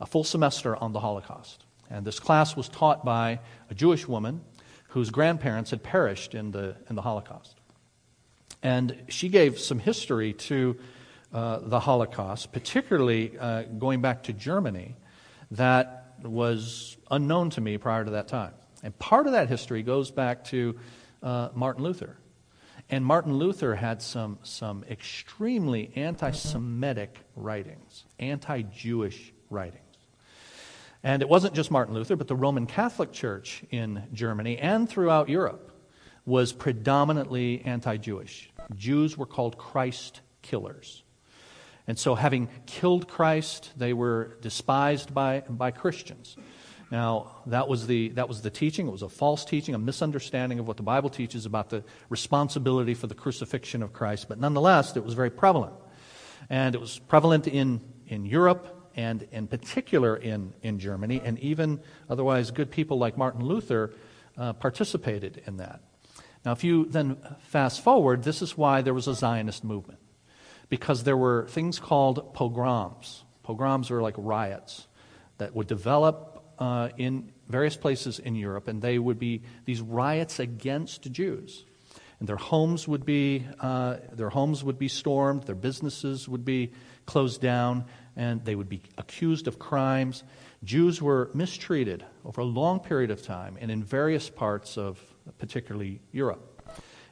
a 0.00 0.06
full 0.06 0.24
semester 0.24 0.76
on 0.76 0.92
the 0.92 1.00
Holocaust. 1.00 1.64
And 1.90 2.04
this 2.04 2.18
class 2.18 2.56
was 2.56 2.68
taught 2.68 3.04
by 3.04 3.40
a 3.70 3.74
Jewish 3.74 4.08
woman 4.08 4.42
whose 4.88 5.10
grandparents 5.10 5.70
had 5.70 5.82
perished 5.82 6.34
in 6.34 6.50
the, 6.50 6.76
in 6.88 6.96
the 6.96 7.02
Holocaust. 7.02 7.56
And 8.62 8.96
she 9.08 9.28
gave 9.28 9.58
some 9.58 9.78
history 9.78 10.32
to 10.32 10.76
uh, 11.32 11.58
the 11.62 11.80
Holocaust, 11.80 12.52
particularly 12.52 13.36
uh, 13.38 13.62
going 13.62 14.00
back 14.00 14.24
to 14.24 14.32
Germany, 14.32 14.96
that 15.52 16.14
was 16.22 16.96
unknown 17.10 17.50
to 17.50 17.60
me 17.60 17.78
prior 17.78 18.04
to 18.04 18.12
that 18.12 18.28
time. 18.28 18.54
And 18.82 18.98
part 18.98 19.26
of 19.26 19.32
that 19.32 19.48
history 19.48 19.82
goes 19.82 20.10
back 20.10 20.44
to 20.44 20.78
uh, 21.22 21.50
Martin 21.54 21.84
Luther. 21.84 22.16
And 22.88 23.04
Martin 23.04 23.34
Luther 23.34 23.74
had 23.74 24.00
some, 24.00 24.38
some 24.42 24.84
extremely 24.88 25.90
anti 25.96 26.30
Semitic 26.30 27.18
writings, 27.34 28.04
anti 28.18 28.62
Jewish 28.62 29.32
writings. 29.50 29.85
And 31.06 31.22
it 31.22 31.28
wasn't 31.28 31.54
just 31.54 31.70
Martin 31.70 31.94
Luther, 31.94 32.16
but 32.16 32.26
the 32.26 32.34
Roman 32.34 32.66
Catholic 32.66 33.12
Church 33.12 33.62
in 33.70 34.02
Germany 34.12 34.58
and 34.58 34.88
throughout 34.88 35.28
Europe 35.28 35.70
was 36.24 36.52
predominantly 36.52 37.62
anti 37.64 37.96
Jewish. 37.96 38.50
Jews 38.74 39.16
were 39.16 39.24
called 39.24 39.56
Christ 39.56 40.20
killers. 40.42 41.04
And 41.86 41.96
so, 41.96 42.16
having 42.16 42.48
killed 42.66 43.06
Christ, 43.06 43.70
they 43.76 43.92
were 43.92 44.36
despised 44.40 45.14
by, 45.14 45.44
by 45.48 45.70
Christians. 45.70 46.36
Now, 46.90 47.36
that 47.46 47.68
was, 47.68 47.86
the, 47.86 48.08
that 48.10 48.26
was 48.26 48.42
the 48.42 48.50
teaching. 48.50 48.88
It 48.88 48.90
was 48.90 49.02
a 49.02 49.08
false 49.08 49.44
teaching, 49.44 49.76
a 49.76 49.78
misunderstanding 49.78 50.58
of 50.58 50.66
what 50.66 50.76
the 50.76 50.82
Bible 50.82 51.08
teaches 51.08 51.46
about 51.46 51.70
the 51.70 51.84
responsibility 52.08 52.94
for 52.94 53.06
the 53.06 53.14
crucifixion 53.14 53.84
of 53.84 53.92
Christ. 53.92 54.28
But 54.28 54.40
nonetheless, 54.40 54.96
it 54.96 55.04
was 55.04 55.14
very 55.14 55.30
prevalent. 55.30 55.74
And 56.50 56.74
it 56.74 56.80
was 56.80 56.98
prevalent 56.98 57.46
in, 57.46 57.80
in 58.08 58.26
Europe 58.26 58.75
and 58.96 59.28
in 59.30 59.46
particular 59.46 60.16
in, 60.16 60.54
in 60.62 60.78
Germany, 60.78 61.20
and 61.22 61.38
even 61.38 61.80
otherwise 62.08 62.50
good 62.50 62.70
people 62.70 62.98
like 62.98 63.16
Martin 63.16 63.44
Luther 63.44 63.92
uh, 64.38 64.54
participated 64.54 65.42
in 65.46 65.58
that. 65.58 65.80
Now, 66.44 66.52
if 66.52 66.64
you 66.64 66.86
then 66.86 67.18
fast 67.40 67.82
forward, 67.82 68.22
this 68.22 68.40
is 68.40 68.56
why 68.56 68.80
there 68.82 68.94
was 68.94 69.08
a 69.08 69.14
Zionist 69.14 69.64
movement. 69.64 69.98
Because 70.68 71.04
there 71.04 71.16
were 71.16 71.46
things 71.48 71.78
called 71.78 72.34
pogroms. 72.34 73.24
Pogroms 73.42 73.90
were 73.90 74.02
like 74.02 74.14
riots 74.16 74.88
that 75.38 75.54
would 75.54 75.66
develop 75.66 76.44
uh, 76.58 76.88
in 76.96 77.32
various 77.48 77.76
places 77.76 78.18
in 78.18 78.34
Europe, 78.34 78.66
and 78.66 78.82
they 78.82 78.98
would 78.98 79.18
be 79.18 79.42
these 79.64 79.80
riots 79.80 80.40
against 80.40 81.10
Jews. 81.12 81.64
And 82.18 82.28
their 82.28 82.36
homes 82.36 82.88
would 82.88 83.04
be, 83.04 83.44
uh, 83.60 83.96
their 84.12 84.30
homes 84.30 84.64
would 84.64 84.78
be 84.78 84.88
stormed, 84.88 85.42
their 85.44 85.54
businesses 85.54 86.28
would 86.28 86.44
be 86.44 86.72
closed 87.04 87.40
down, 87.40 87.84
and 88.16 88.44
they 88.44 88.54
would 88.54 88.68
be 88.68 88.82
accused 88.96 89.46
of 89.46 89.58
crimes. 89.58 90.24
Jews 90.64 91.02
were 91.02 91.30
mistreated 91.34 92.04
over 92.24 92.40
a 92.40 92.44
long 92.44 92.80
period 92.80 93.10
of 93.10 93.22
time 93.22 93.58
and 93.60 93.70
in 93.70 93.84
various 93.84 94.30
parts 94.30 94.78
of 94.78 95.00
particularly 95.38 96.00
Europe. 96.12 96.52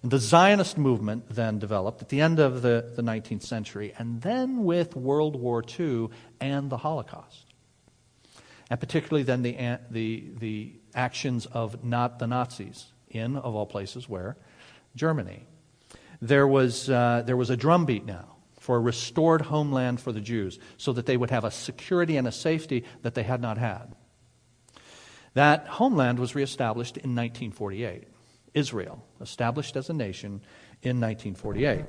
And 0.02 0.11
the 0.11 0.18
Zionist 0.18 0.76
movement 0.76 1.30
then 1.30 1.58
developed 1.58 2.02
at 2.02 2.08
the 2.08 2.20
end 2.20 2.38
of 2.38 2.62
the, 2.62 2.92
the 2.94 3.02
19th 3.02 3.42
century, 3.42 3.94
and 3.99 4.20
then 4.20 4.64
with 4.64 4.94
World 4.94 5.34
War 5.34 5.64
II 5.78 6.08
and 6.40 6.68
the 6.68 6.76
Holocaust. 6.76 7.46
And 8.68 8.78
particularly 8.78 9.23
then 9.23 9.42
the, 9.42 9.78
the, 9.90 10.25
the 10.38 10.73
actions 10.94 11.46
of 11.46 11.84
not 11.84 12.18
the 12.18 12.26
Nazis 12.26 12.92
in, 13.08 13.37
of 13.37 13.54
all 13.54 13.66
places, 13.66 14.08
where? 14.08 14.37
Germany. 14.94 15.46
There 16.20 16.46
was, 16.46 16.90
uh, 16.90 17.23
there 17.25 17.37
was 17.37 17.50
a 17.50 17.56
drumbeat 17.56 18.04
now 18.04 18.33
for 18.64 18.76
a 18.76 18.80
restored 18.80 19.42
homeland 19.42 20.00
for 20.00 20.11
the 20.11 20.23
Jews 20.23 20.59
so 20.78 20.94
that 20.94 21.04
they 21.04 21.18
would 21.18 21.28
have 21.28 21.44
a 21.44 21.50
security 21.50 22.16
and 22.16 22.26
a 22.26 22.33
safety 22.33 22.85
that 23.02 23.14
they 23.14 23.23
had 23.23 23.42
not 23.42 23.59
had. 23.59 23.94
That 25.35 25.66
homeland 25.66 26.18
was 26.18 26.35
reestablished 26.35 26.97
in 26.97 27.11
1948. 27.14 28.04
Israel, 28.54 29.04
established 29.21 29.76
as 29.76 29.90
a 29.90 29.92
nation 29.92 30.40
in 30.80 30.99
1948. 30.99 31.85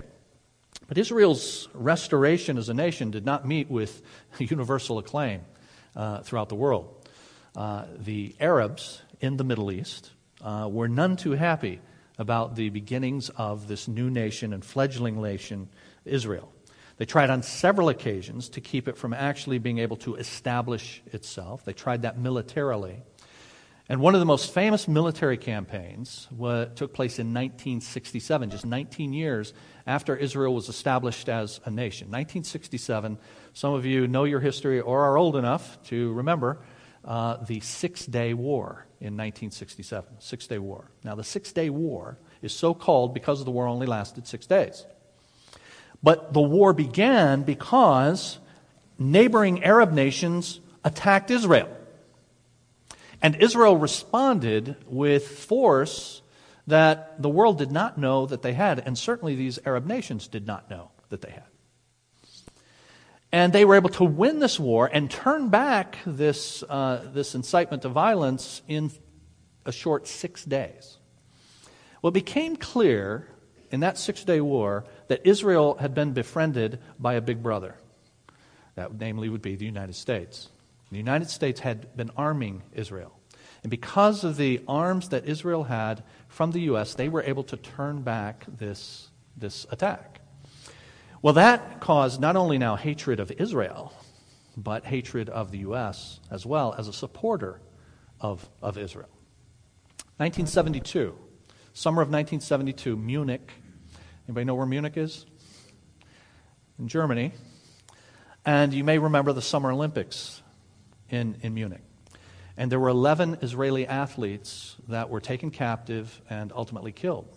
But 0.90 0.98
Israel's 0.98 1.70
restoration 1.74 2.58
as 2.58 2.68
a 2.68 2.74
nation 2.74 3.10
did 3.10 3.24
not 3.24 3.48
meet 3.48 3.72
with 3.72 4.02
universal 4.38 4.98
acclaim 4.98 5.44
uh, 5.96 6.24
throughout 6.24 6.50
the 6.50 6.56
world. 6.56 7.08
Uh, 7.56 7.86
the 8.00 8.36
Arabs 8.42 9.02
in 9.22 9.38
the 9.38 9.46
Middle 9.46 9.72
East 9.72 10.12
uh, 10.42 10.68
were 10.70 10.90
none 10.90 11.16
too 11.16 11.32
happy 11.32 11.80
about 12.18 12.58
the 12.58 12.68
beginnings 12.68 13.30
of 13.30 13.70
this 13.70 13.88
new 13.88 14.10
nation 14.10 14.52
and 14.52 14.66
fledgling 14.66 15.22
nation, 15.22 15.70
Israel. 16.04 16.52
They 16.98 17.06
tried 17.06 17.30
on 17.30 17.44
several 17.44 17.90
occasions 17.90 18.50
to 18.50 18.62
keep 18.62 18.88
it 18.88 18.98
from 18.98 19.14
actually 19.14 19.58
being 19.60 19.80
able 19.80 19.98
to 19.98 20.16
establish 20.16 21.02
itself. 21.12 21.66
They 21.66 21.74
tried 21.74 22.04
that 22.04 22.18
militarily. 22.18 23.02
And 23.88 24.02
one 24.02 24.16
of 24.16 24.20
the 24.20 24.26
most 24.26 24.52
famous 24.52 24.88
military 24.88 25.38
campaigns 25.38 26.28
took 26.76 26.94
place 26.94 27.20
in 27.20 27.28
1967, 27.28 28.50
just 28.50 28.66
19 28.66 29.14
years 29.14 29.54
after 29.86 30.16
Israel 30.16 30.56
was 30.56 30.70
established 30.70 31.30
as 31.30 31.60
a 31.66 31.70
nation. 31.70 32.08
1967, 32.08 33.20
some 33.54 33.74
of 33.74 33.86
you 33.86 34.08
know 34.08 34.24
your 34.24 34.40
history 34.40 34.82
or 34.82 35.04
are 35.04 35.18
old 35.18 35.36
enough 35.36 35.82
to 35.84 36.14
remember 36.14 36.60
uh, 37.04 37.38
the 37.46 37.60
Six 37.60 38.08
Day 38.08 38.34
War 38.34 38.88
in 39.00 39.14
1967. 39.14 40.16
Six 40.20 40.48
Day 40.48 40.58
War. 40.58 40.90
Now, 41.04 41.14
the 41.14 41.24
Six 41.24 41.52
Day 41.52 41.70
War 41.70 42.18
is 42.42 42.54
so 42.54 42.74
called 42.74 43.14
because 43.14 43.46
the 43.46 43.52
war 43.52 43.68
only 43.68 43.86
lasted 43.86 44.26
six 44.26 44.48
days. 44.48 44.86
But 46.06 46.34
the 46.34 46.42
war 46.42 46.72
began 46.72 47.42
because 47.42 48.38
neighboring 49.00 49.64
Arab 49.64 49.92
nations 49.92 50.60
attacked 50.84 51.32
Israel. 51.32 51.68
And 53.24 53.36
Israel 53.38 53.76
responded 53.76 54.76
with 54.86 55.28
force 55.28 56.22
that 56.68 57.20
the 57.20 57.28
world 57.28 57.58
did 57.58 57.72
not 57.72 57.98
know 57.98 58.28
that 58.28 58.44
they 58.44 58.54
had, 58.54 58.78
and 58.86 58.96
certainly 58.96 59.34
these 59.34 59.58
Arab 59.66 59.88
nations 59.88 60.28
did 60.28 60.46
not 60.46 60.70
know 60.70 60.92
that 61.10 61.22
they 61.22 61.32
had. 61.32 61.50
And 63.32 63.52
they 63.52 63.66
were 63.66 63.74
able 63.74 63.90
to 63.90 64.04
win 64.04 64.38
this 64.38 64.60
war 64.60 64.88
and 64.94 65.10
turn 65.10 65.50
back 65.50 65.98
this, 66.06 66.62
uh, 66.70 67.04
this 67.16 67.34
incitement 67.34 67.82
to 67.82 67.90
violence 67.90 68.62
in 68.68 68.92
a 69.66 69.72
short 69.72 70.08
six 70.08 70.46
days. 70.46 70.98
Well, 72.04 72.10
it 72.10 72.14
became 72.14 72.58
clear 72.58 73.28
in 73.72 73.80
that 73.80 73.98
six 73.98 74.24
day 74.24 74.40
war 74.40 74.86
that 75.08 75.26
Israel 75.26 75.76
had 75.76 75.94
been 75.94 76.14
befriended 76.14 76.80
by 77.00 77.14
a 77.14 77.22
big 77.22 77.44
brother. 77.44 77.76
That, 78.76 78.94
namely, 78.94 79.30
would 79.30 79.42
be 79.42 79.56
the 79.56 79.66
United 79.66 79.96
States. 79.96 80.50
The 80.92 80.98
United 80.98 81.30
States 81.30 81.60
had 81.62 81.96
been 81.96 82.12
arming 82.18 82.62
Israel. 82.74 83.18
And 83.64 83.72
because 83.72 84.24
of 84.24 84.38
the 84.38 84.62
arms 84.68 85.10
that 85.10 85.26
Israel 85.26 85.64
had 85.64 86.04
from 86.28 86.52
the 86.52 86.62
U.S., 86.62 86.94
they 86.94 87.10
were 87.10 87.24
able 87.24 87.44
to 87.46 87.58
turn 87.58 88.04
back 88.04 88.46
this, 88.48 89.10
this 89.36 89.66
attack. 89.72 90.22
Well, 91.22 91.34
that 91.34 91.80
caused 91.80 92.22
not 92.22 92.36
only 92.36 92.60
now 92.60 92.76
hatred 92.76 93.20
of 93.20 93.32
Israel, 93.32 93.92
but 94.56 94.86
hatred 94.86 95.30
of 95.30 95.52
the 95.52 95.60
U.S. 95.60 96.20
as 96.30 96.46
well 96.46 96.76
as 96.78 96.88
a 96.88 96.94
supporter 96.94 97.60
of, 98.22 98.48
of 98.62 98.78
Israel. 98.78 99.10
1972, 100.18 101.16
summer 101.74 102.02
of 102.02 102.10
1972, 102.10 102.96
Munich. 102.96 103.52
Anybody 104.28 104.46
know 104.46 104.56
where 104.56 104.66
Munich 104.66 104.98
is? 104.98 105.26
In 106.80 106.88
Germany. 106.88 107.32
And 108.44 108.74
you 108.74 108.84
may 108.84 108.98
remember 108.98 109.34
the 109.34 109.42
Summer 109.42 109.72
Olympics 109.72 110.42
in, 111.10 111.38
in 111.42 111.54
Munich. 111.54 111.84
And 112.58 112.72
there 112.72 112.80
were 112.80 112.90
11 112.90 113.40
Israeli 113.42 113.86
athletes 113.86 114.78
that 114.88 115.10
were 115.10 115.20
taken 115.20 115.52
captive 115.52 116.22
and 116.30 116.52
ultimately 116.56 116.92
killed 116.92 117.28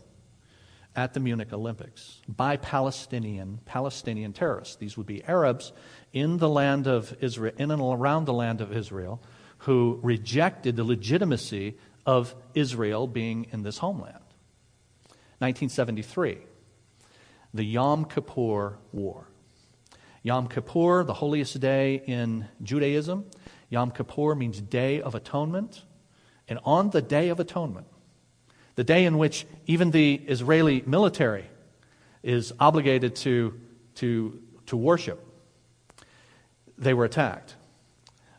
at 0.97 1.12
the 1.12 1.21
Munich 1.21 1.52
Olympics 1.52 2.23
by 2.26 2.57
Palestinian 2.57 3.61
Palestinian 3.66 4.33
terrorists. 4.33 4.76
These 4.76 4.97
would 4.97 5.07
be 5.07 5.23
Arabs 5.25 5.73
in 6.12 6.38
the 6.38 6.49
land 6.49 6.87
of 6.87 7.14
Israel, 7.21 7.54
in 7.59 7.71
and 7.71 7.83
around 7.83 8.25
the 8.25 8.33
land 8.33 8.61
of 8.61 8.75
Israel, 8.75 9.23
who 9.59 10.00
rejected 10.02 10.76
the 10.76 10.85
legitimacy 10.85 11.76
of 12.07 12.35
Israel 12.54 13.07
being 13.07 13.47
in 13.52 13.62
this 13.62 13.78
homeland. 13.78 14.25
1973, 15.40 16.38
the 17.54 17.64
Yom 17.64 18.04
Kippur 18.04 18.78
War. 18.92 19.28
Yom 20.22 20.48
Kippur, 20.48 21.04
the 21.04 21.14
holiest 21.14 21.58
day 21.60 22.02
in 22.06 22.46
Judaism, 22.62 23.24
Yom 23.70 23.90
Kippur 23.90 24.34
means 24.34 24.60
Day 24.60 25.00
of 25.00 25.14
Atonement. 25.14 25.84
And 26.48 26.58
on 26.64 26.90
the 26.90 27.02
Day 27.02 27.28
of 27.28 27.40
Atonement, 27.40 27.86
the 28.74 28.84
day 28.84 29.04
in 29.04 29.18
which 29.18 29.46
even 29.66 29.90
the 29.90 30.14
Israeli 30.14 30.82
military 30.86 31.44
is 32.22 32.52
obligated 32.58 33.16
to, 33.16 33.58
to, 33.96 34.40
to 34.66 34.76
worship, 34.76 35.24
they 36.76 36.94
were 36.94 37.04
attacked. 37.04 37.56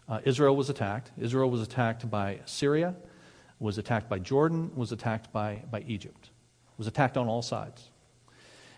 Uh, 0.08 0.22
Israel 0.24 0.56
was 0.56 0.70
attacked. 0.70 1.12
Israel 1.20 1.52
was 1.52 1.62
attacked 1.62 2.10
by 2.10 2.40
Syria, 2.46 2.96
was 3.60 3.78
attacked 3.78 4.10
by 4.10 4.18
Jordan, 4.18 4.72
was 4.76 4.92
attacked 4.92 5.32
by, 5.32 5.64
by 5.70 5.82
Egypt, 5.82 6.32
was 6.78 6.88
attacked 6.88 7.18
on 7.18 7.28
all 7.28 7.42
sides. 7.42 7.90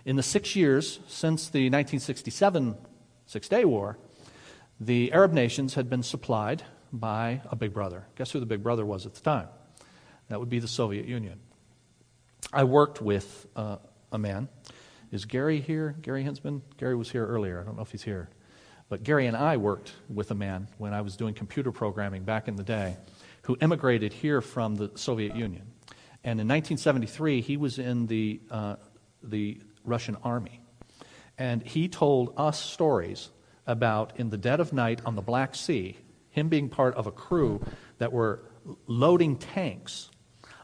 In 0.06 0.16
the 0.16 0.24
six 0.24 0.56
years 0.56 1.00
since 1.08 1.50
the 1.50 1.66
1967 1.66 2.76
Six 3.28 3.48
Day 3.48 3.66
War, 3.66 3.98
the 4.80 5.12
Arab 5.14 5.32
nations 5.32 5.76
had 5.76 5.90
been 5.90 6.02
supplied 6.02 6.64
by 6.92 7.42
a 7.50 7.56
big 7.56 7.74
brother. 7.74 8.06
Guess 8.16 8.32
who 8.32 8.40
the 8.40 8.46
big 8.46 8.64
brother 8.64 8.86
was 8.86 9.06
at 9.06 9.14
the 9.14 9.22
time? 9.22 9.48
That 10.30 10.40
would 10.40 10.50
be 10.50 10.60
the 10.60 10.68
Soviet 10.68 11.06
Union. 11.06 11.40
I 12.52 12.64
worked 12.64 13.02
with 13.02 13.46
uh, 13.56 13.78
a 14.12 14.18
man. 14.18 14.50
Is 15.12 15.26
Gary 15.26 15.62
here? 15.62 15.96
Gary 16.02 16.24
Hinsman? 16.24 16.62
Gary 16.78 16.96
was 16.96 17.12
here 17.12 17.26
earlier. 17.26 17.62
I 17.62 17.64
don't 17.64 17.76
know 17.76 17.84
if 17.84 17.92
he's 17.92 18.04
here. 18.04 18.30
But 18.90 19.04
Gary 19.04 19.28
and 19.28 19.38
I 19.38 19.58
worked 19.58 19.94
with 20.10 20.32
a 20.32 20.36
man 20.36 20.68
when 20.78 20.94
I 20.94 21.02
was 21.02 21.16
doing 21.16 21.34
computer 21.34 21.72
programming 21.72 22.24
back 22.24 22.48
in 22.48 22.56
the 22.56 22.64
day 22.64 22.98
who 23.44 23.56
immigrated 23.62 24.14
here 24.14 24.42
from 24.42 24.76
the 24.76 24.92
Soviet 24.96 25.36
Union. 25.36 25.72
And 26.24 26.40
in 26.40 26.48
1973, 26.48 27.42
he 27.42 27.58
was 27.58 27.80
in 27.80 28.08
the, 28.08 28.42
uh, 28.50 28.76
the 29.24 29.62
Russian 29.84 30.18
army. 30.24 30.62
And 31.38 31.64
he 31.64 31.88
told 31.88 32.34
us 32.38 32.60
stories 32.60 33.30
about 33.66 34.14
in 34.20 34.30
the 34.30 34.38
dead 34.38 34.60
of 34.60 34.74
night 34.74 35.02
on 35.06 35.16
the 35.16 35.22
Black 35.22 35.56
Sea, 35.56 35.98
him 36.30 36.50
being 36.50 36.70
part 36.70 36.96
of 36.96 37.08
a 37.08 37.12
crew 37.12 37.64
that 37.98 38.12
were 38.12 38.44
loading 38.88 39.38
tanks 39.38 40.10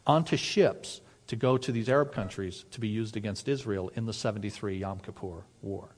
onto 0.06 0.38
ships 0.38 1.02
to 1.28 1.36
go 1.36 1.58
to 1.58 1.72
these 1.72 1.90
Arab 1.90 2.14
countries 2.14 2.66
to 2.72 2.80
be 2.80 2.88
used 2.88 3.18
against 3.18 3.48
Israel 3.48 3.92
in 3.96 4.06
the 4.06 4.14
73 4.14 4.78
Yom 4.78 5.00
Kippur 5.00 5.44
War. 5.62 5.90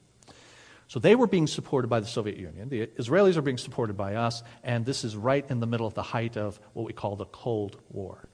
So 0.88 1.00
they 1.00 1.16
were 1.16 1.28
being 1.28 1.46
supported 1.46 1.88
by 1.88 2.00
the 2.00 2.08
Soviet 2.08 2.38
Union. 2.38 2.68
The 2.68 2.88
Israelis 2.88 3.38
are 3.38 3.44
being 3.44 3.60
supported 3.60 3.96
by 3.96 4.16
us, 4.16 4.42
and 4.64 4.86
this 4.86 5.04
is 5.04 5.16
right 5.16 5.46
in 5.48 5.60
the 5.60 5.68
middle 5.68 5.86
of 5.86 5.94
the 5.94 6.02
height 6.02 6.36
of 6.36 6.60
what 6.74 6.84
we 6.84 6.94
call 6.94 7.16
the 7.16 7.26
Cold 7.26 7.80
War. 7.92 8.28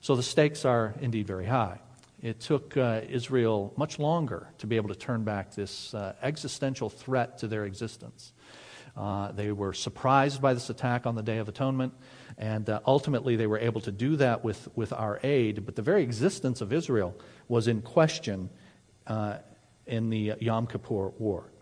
So 0.00 0.16
the 0.16 0.22
stakes 0.22 0.64
are 0.64 0.94
indeed 1.00 1.26
very 1.26 1.44
high. 1.44 1.80
It 2.24 2.40
took 2.40 2.74
uh, 2.78 3.02
Israel 3.06 3.74
much 3.76 3.98
longer 3.98 4.48
to 4.56 4.66
be 4.66 4.76
able 4.76 4.88
to 4.88 4.94
turn 4.94 5.24
back 5.24 5.54
this 5.54 5.92
uh, 5.92 6.14
existential 6.22 6.88
threat 6.88 7.36
to 7.40 7.48
their 7.48 7.66
existence. 7.66 8.32
Uh, 8.96 9.32
they 9.32 9.52
were 9.52 9.74
surprised 9.74 10.40
by 10.40 10.54
this 10.54 10.70
attack 10.70 11.04
on 11.04 11.16
the 11.16 11.22
Day 11.22 11.36
of 11.36 11.50
Atonement, 11.50 11.92
and 12.38 12.70
uh, 12.70 12.80
ultimately 12.86 13.36
they 13.36 13.46
were 13.46 13.58
able 13.58 13.82
to 13.82 13.92
do 13.92 14.16
that 14.16 14.42
with, 14.42 14.68
with 14.74 14.90
our 14.94 15.20
aid. 15.22 15.66
But 15.66 15.76
the 15.76 15.82
very 15.82 16.02
existence 16.02 16.62
of 16.62 16.72
Israel 16.72 17.14
was 17.46 17.68
in 17.68 17.82
question 17.82 18.48
uh, 19.06 19.36
in 19.84 20.08
the 20.08 20.32
Yom 20.40 20.66
Kippur 20.66 21.08
War. 21.18 21.52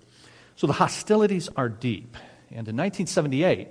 So 0.55 0.68
the 0.68 0.75
hostilities 0.75 1.48
are 1.57 1.68
deep. 1.68 2.16
And 2.51 2.68
in 2.68 2.77
1978, 2.77 3.66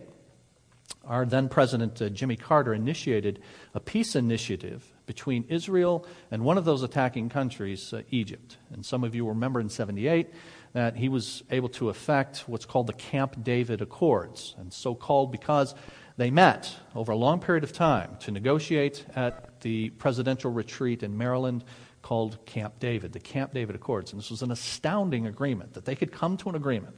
our 1.06 1.26
then 1.26 1.48
President 1.48 2.02
uh, 2.02 2.10
Jimmy 2.10 2.36
Carter 2.36 2.74
initiated 2.74 3.42
a 3.74 3.80
peace 3.80 4.14
initiative 4.14 4.91
between 5.06 5.46
Israel 5.50 6.06
and 6.30 6.44
one 6.44 6.58
of 6.58 6.66
those 6.66 6.84
attacking 6.84 7.30
countries, 7.30 7.94
uh, 7.94 8.02
Egypt. 8.10 8.58
And 8.72 8.86
some 8.86 9.04
of 9.04 9.16
you 9.16 9.28
remember 9.28 9.60
in 9.60 9.70
78 9.70 10.28
that 10.74 10.96
he 10.96 11.10
was 11.10 11.44
able 11.52 11.70
to 11.70 11.90
effect 11.90 12.44
what's 12.48 12.66
called 12.66 12.88
the 12.88 12.94
Camp 12.94 13.44
David 13.44 13.82
Accords, 13.82 14.56
and 14.58 14.72
so 14.72 14.96
called 14.96 15.32
because 15.32 15.76
they 16.18 16.32
met 16.32 16.76
over 16.96 17.12
a 17.12 17.16
long 17.16 17.40
period 17.40 17.64
of 17.64 17.74
time 17.74 18.18
to 18.22 18.32
negotiate 18.32 19.06
at 19.16 19.60
the 19.62 19.90
presidential 19.92 20.52
retreat 20.52 21.04
in 21.04 21.18
Maryland 21.18 21.64
called 22.02 22.44
Camp 22.46 22.80
David, 22.80 23.14
the 23.14 23.20
Camp 23.20 23.54
David 23.54 23.76
Accords. 23.76 24.12
And 24.12 24.22
this 24.22 24.30
was 24.30 24.42
an 24.42 24.52
astounding 24.52 25.28
agreement 25.28 25.74
that 25.74 25.86
they 25.86 25.96
could 25.96 26.12
come 26.12 26.38
to 26.38 26.50
an 26.50 26.56
agreement 26.56 26.96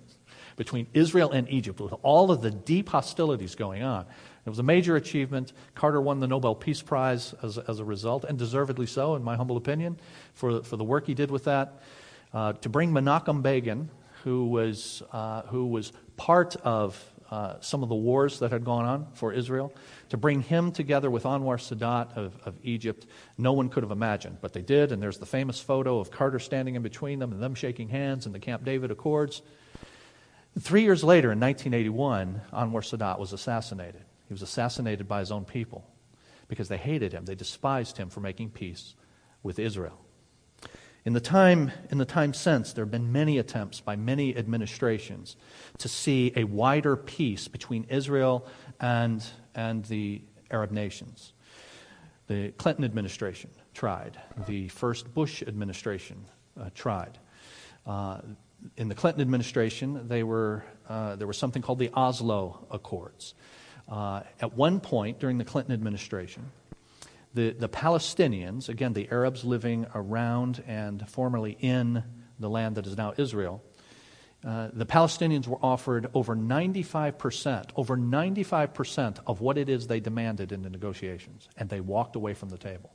between 0.55 0.87
Israel 0.93 1.31
and 1.31 1.49
Egypt 1.49 1.79
with 1.79 1.93
all 2.03 2.31
of 2.31 2.41
the 2.41 2.51
deep 2.51 2.89
hostilities 2.89 3.55
going 3.55 3.83
on. 3.83 4.05
It 4.45 4.49
was 4.49 4.59
a 4.59 4.63
major 4.63 4.95
achievement. 4.95 5.53
Carter 5.73 6.01
won 6.01 6.19
the 6.19 6.27
Nobel 6.27 6.53
Peace 6.53 6.81
Prize 6.81 7.33
as, 7.41 7.57
as 7.57 7.79
a 7.79 7.85
result, 7.85 8.25
and 8.25 8.37
deservedly 8.37 8.85
so, 8.85 9.15
in 9.15 9.23
my 9.23 9.35
humble 9.35 9.55
opinion, 9.55 9.97
for, 10.33 10.63
for 10.63 10.75
the 10.75 10.83
work 10.83 11.07
he 11.07 11.13
did 11.13 11.31
with 11.31 11.45
that. 11.45 11.81
Uh, 12.33 12.53
to 12.53 12.67
bring 12.67 12.91
Menachem 12.91 13.41
Begin, 13.41 13.89
who 14.23 14.47
was, 14.47 15.01
uh, 15.11 15.43
who 15.43 15.67
was 15.67 15.93
part 16.17 16.55
of 16.57 17.01
uh, 17.31 17.59
some 17.61 17.83
of 17.83 17.89
the 17.89 17.95
wars 17.95 18.39
that 18.39 18.51
had 18.51 18.65
gone 18.65 18.85
on 18.85 19.07
for 19.13 19.31
Israel, 19.31 19.73
to 20.09 20.17
bring 20.17 20.41
him 20.41 20.71
together 20.71 21.09
with 21.09 21.23
Anwar 21.23 21.57
Sadat 21.57 22.15
of, 22.17 22.35
of 22.45 22.55
Egypt, 22.63 23.07
no 23.37 23.53
one 23.53 23.69
could 23.69 23.81
have 23.81 23.91
imagined, 23.91 24.37
but 24.41 24.53
they 24.53 24.61
did. 24.61 24.91
And 24.91 25.01
there's 25.01 25.17
the 25.17 25.25
famous 25.25 25.59
photo 25.59 25.99
of 25.99 26.11
Carter 26.11 26.39
standing 26.39 26.75
in 26.75 26.81
between 26.81 27.19
them 27.19 27.31
and 27.31 27.41
them 27.41 27.55
shaking 27.55 27.89
hands 27.89 28.25
in 28.25 28.33
the 28.33 28.39
Camp 28.39 28.63
David 28.65 28.91
Accords. 28.91 29.41
Three 30.59 30.83
years 30.83 31.03
later, 31.03 31.31
in 31.31 31.39
1981, 31.39 32.41
Anwar 32.53 32.81
Sadat 32.81 33.17
was 33.17 33.33
assassinated. 33.33 34.03
He 34.27 34.33
was 34.33 34.41
assassinated 34.41 35.07
by 35.07 35.19
his 35.19 35.31
own 35.31 35.45
people 35.45 35.85
because 36.47 36.69
they 36.69 36.77
hated 36.77 37.13
him. 37.13 37.25
They 37.25 37.35
despised 37.35 37.97
him 37.97 38.09
for 38.09 38.19
making 38.19 38.51
peace 38.51 38.95
with 39.41 39.59
Israel. 39.59 39.99
In 41.05 41.11
the 41.11 41.19
time, 41.19 41.71
in 41.89 41.97
the 41.97 42.05
time 42.05 42.33
since, 42.33 42.71
there 42.71 42.85
have 42.85 42.91
been 42.91 43.11
many 43.11 43.37
attempts 43.37 43.81
by 43.81 43.97
many 43.97 44.37
administrations 44.37 45.35
to 45.79 45.89
see 45.89 46.31
a 46.35 46.45
wider 46.45 46.95
peace 46.95 47.49
between 47.49 47.83
Israel 47.89 48.47
and, 48.79 49.23
and 49.53 49.83
the 49.85 50.21
Arab 50.49 50.71
nations. 50.71 51.33
The 52.27 52.51
Clinton 52.51 52.85
administration 52.85 53.49
tried. 53.73 54.17
The 54.47 54.69
first 54.69 55.13
Bush 55.13 55.43
administration 55.43 56.25
uh, 56.59 56.69
tried. 56.73 57.17
Uh, 57.85 58.21
in 58.77 58.87
the 58.87 58.95
Clinton 58.95 59.21
administration, 59.21 60.07
they 60.07 60.23
were, 60.23 60.63
uh, 60.87 61.17
there 61.17 61.27
was 61.27 61.37
something 61.37 61.61
called 61.61 61.79
the 61.79 61.89
Oslo 61.93 62.65
Accords. 62.71 63.33
Uh, 63.89 64.21
at 64.41 64.53
one 64.53 64.79
point 64.79 65.19
during 65.19 65.37
the 65.37 65.45
Clinton 65.45 65.73
administration, 65.73 66.51
the, 67.33 67.51
the 67.51 67.69
Palestinians, 67.69 68.69
again, 68.69 68.93
the 68.93 69.09
Arabs 69.11 69.43
living 69.43 69.87
around 69.95 70.63
and 70.67 71.07
formerly 71.09 71.57
in 71.59 72.03
the 72.39 72.49
land 72.49 72.75
that 72.75 72.85
is 72.85 72.95
now 72.95 73.13
Israel, 73.17 73.63
uh, 74.45 74.69
the 74.73 74.85
Palestinians 74.85 75.47
were 75.47 75.57
offered 75.63 76.09
over 76.13 76.35
95%, 76.35 77.69
over 77.75 77.95
95% 77.95 79.19
of 79.25 79.39
what 79.39 79.57
it 79.57 79.69
is 79.69 79.87
they 79.87 79.99
demanded 79.99 80.51
in 80.51 80.61
the 80.61 80.69
negotiations, 80.69 81.47
and 81.57 81.69
they 81.69 81.79
walked 81.79 82.15
away 82.15 82.33
from 82.33 82.49
the 82.49 82.57
table. 82.57 82.91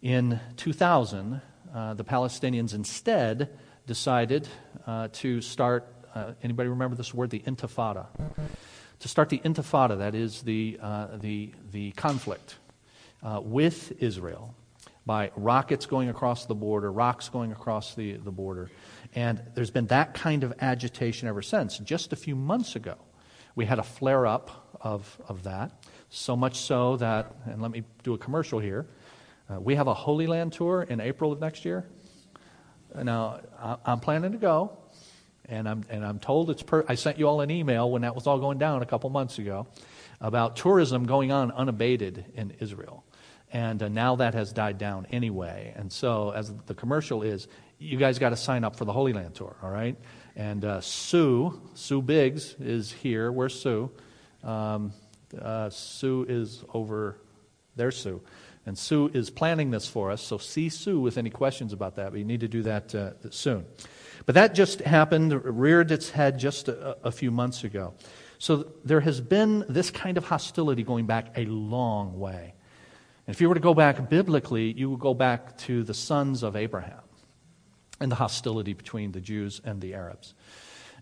In 0.00 0.40
2000, 0.56 1.40
uh, 1.74 1.94
the 1.94 2.04
Palestinians 2.04 2.74
instead 2.74 3.50
decided 3.86 4.48
uh, 4.86 5.08
to 5.12 5.40
start. 5.40 5.92
Uh, 6.14 6.32
anybody 6.42 6.68
remember 6.68 6.96
this 6.96 7.12
word, 7.12 7.30
the 7.30 7.40
Intifada? 7.40 8.06
To 9.00 9.08
start 9.08 9.28
the 9.28 9.38
Intifada, 9.38 9.98
that 9.98 10.14
is 10.14 10.42
the 10.42 10.78
uh, 10.80 11.16
the 11.16 11.52
the 11.70 11.92
conflict 11.92 12.56
uh, 13.22 13.40
with 13.42 13.92
Israel, 14.02 14.54
by 15.06 15.30
rockets 15.36 15.86
going 15.86 16.08
across 16.08 16.46
the 16.46 16.54
border, 16.54 16.90
rocks 16.90 17.28
going 17.28 17.52
across 17.52 17.94
the, 17.94 18.14
the 18.14 18.32
border. 18.32 18.70
And 19.14 19.40
there's 19.54 19.70
been 19.70 19.86
that 19.86 20.14
kind 20.14 20.42
of 20.42 20.52
agitation 20.60 21.28
ever 21.28 21.42
since. 21.42 21.78
Just 21.78 22.12
a 22.12 22.16
few 22.16 22.34
months 22.34 22.74
ago, 22.74 22.96
we 23.54 23.64
had 23.64 23.78
a 23.78 23.84
flare 23.84 24.26
up 24.26 24.76
of, 24.80 25.18
of 25.28 25.44
that. 25.44 25.70
So 26.10 26.36
much 26.36 26.56
so 26.56 26.96
that, 26.96 27.34
and 27.46 27.62
let 27.62 27.70
me 27.70 27.84
do 28.02 28.14
a 28.14 28.18
commercial 28.18 28.58
here, 28.58 28.86
uh, 29.48 29.60
we 29.60 29.76
have 29.76 29.86
a 29.86 29.94
Holy 29.94 30.26
Land 30.26 30.52
tour 30.52 30.82
in 30.82 31.00
April 31.00 31.32
of 31.32 31.40
next 31.40 31.64
year. 31.64 31.86
Now, 33.00 33.40
I'm 33.84 34.00
planning 34.00 34.32
to 34.32 34.38
go, 34.38 34.76
and 35.48 35.68
I'm, 35.68 35.84
and 35.88 36.04
I'm 36.04 36.18
told 36.18 36.50
it's 36.50 36.62
per, 36.62 36.84
I 36.88 36.94
sent 36.94 37.18
you 37.18 37.28
all 37.28 37.40
an 37.40 37.50
email 37.50 37.90
when 37.90 38.02
that 38.02 38.14
was 38.14 38.26
all 38.26 38.38
going 38.38 38.58
down 38.58 38.82
a 38.82 38.86
couple 38.86 39.10
months 39.10 39.38
ago 39.38 39.66
about 40.20 40.56
tourism 40.56 41.04
going 41.04 41.32
on 41.32 41.50
unabated 41.52 42.24
in 42.34 42.52
Israel. 42.60 43.04
And 43.52 43.82
uh, 43.82 43.88
now 43.88 44.16
that 44.16 44.34
has 44.34 44.52
died 44.52 44.78
down 44.78 45.06
anyway. 45.12 45.72
And 45.76 45.92
so, 45.92 46.30
as 46.30 46.52
the 46.66 46.74
commercial 46.74 47.22
is, 47.22 47.46
you 47.78 47.96
guys 47.96 48.18
got 48.18 48.30
to 48.30 48.36
sign 48.36 48.64
up 48.64 48.76
for 48.76 48.84
the 48.84 48.92
Holy 48.92 49.12
Land 49.12 49.34
Tour, 49.34 49.56
all 49.62 49.70
right? 49.70 49.96
And 50.34 50.64
uh, 50.64 50.80
Sue, 50.80 51.60
Sue 51.74 52.02
Biggs 52.02 52.54
is 52.58 52.90
here. 52.90 53.30
Where's 53.30 53.58
Sue? 53.58 53.90
Um, 54.42 54.92
uh, 55.40 55.70
Sue 55.70 56.26
is 56.28 56.64
over 56.74 57.18
there, 57.76 57.90
Sue. 57.90 58.20
And 58.64 58.76
Sue 58.76 59.10
is 59.14 59.30
planning 59.30 59.70
this 59.70 59.86
for 59.86 60.10
us. 60.10 60.22
So 60.22 60.38
see 60.38 60.68
Sue 60.68 60.98
with 60.98 61.18
any 61.18 61.30
questions 61.30 61.72
about 61.72 61.96
that. 61.96 62.10
But 62.10 62.18
you 62.18 62.24
need 62.24 62.40
to 62.40 62.48
do 62.48 62.62
that 62.62 62.94
uh, 62.94 63.12
soon. 63.30 63.64
But 64.26 64.34
that 64.34 64.54
just 64.54 64.80
happened, 64.80 65.32
reared 65.44 65.92
its 65.92 66.10
head 66.10 66.38
just 66.38 66.68
a, 66.68 66.98
a 67.04 67.12
few 67.12 67.30
months 67.30 67.64
ago. 67.64 67.94
So 68.38 68.72
there 68.84 69.00
has 69.00 69.20
been 69.20 69.64
this 69.68 69.90
kind 69.90 70.18
of 70.18 70.26
hostility 70.26 70.82
going 70.82 71.06
back 71.06 71.32
a 71.36 71.46
long 71.46 72.18
way. 72.18 72.54
And 73.26 73.34
if 73.34 73.40
you 73.40 73.48
were 73.48 73.54
to 73.54 73.60
go 73.60 73.72
back 73.72 74.10
biblically, 74.10 74.72
you 74.72 74.90
would 74.90 75.00
go 75.00 75.14
back 75.14 75.56
to 75.58 75.82
the 75.84 75.94
sons 75.94 76.42
of 76.42 76.54
Abraham 76.54 77.00
and 78.00 78.12
the 78.12 78.16
hostility 78.16 78.72
between 78.72 79.12
the 79.12 79.20
Jews 79.20 79.60
and 79.64 79.80
the 79.80 79.94
Arabs. 79.94 80.34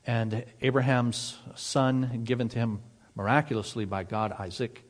And 0.06 0.44
Abraham's 0.60 1.38
son, 1.54 2.22
given 2.24 2.48
to 2.50 2.58
him 2.58 2.80
miraculously 3.14 3.84
by 3.84 4.04
God, 4.04 4.32
Isaac. 4.32 4.82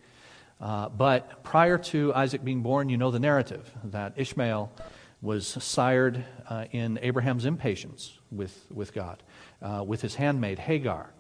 Uh, 0.61 0.89
but 0.89 1.45
prior 1.45 1.79
to 1.79 2.13
Isaac 2.15 2.45
being 2.45 2.63
born, 2.63 2.89
you 2.89 2.97
know 2.97 3.11
the 3.11 3.21
narrative 3.21 3.71
that 3.85 4.15
Ishmael 4.17 4.73
was 5.25 5.47
sired 5.47 6.23
uh, 6.51 6.67
in 6.71 6.99
Abraham's 7.01 7.47
impatience 7.47 8.19
with, 8.31 8.67
with 8.71 8.93
God, 8.93 9.23
uh, 9.63 9.83
with 9.85 10.03
his 10.03 10.15
handmaid 10.15 10.59
Hagar. 10.59 11.15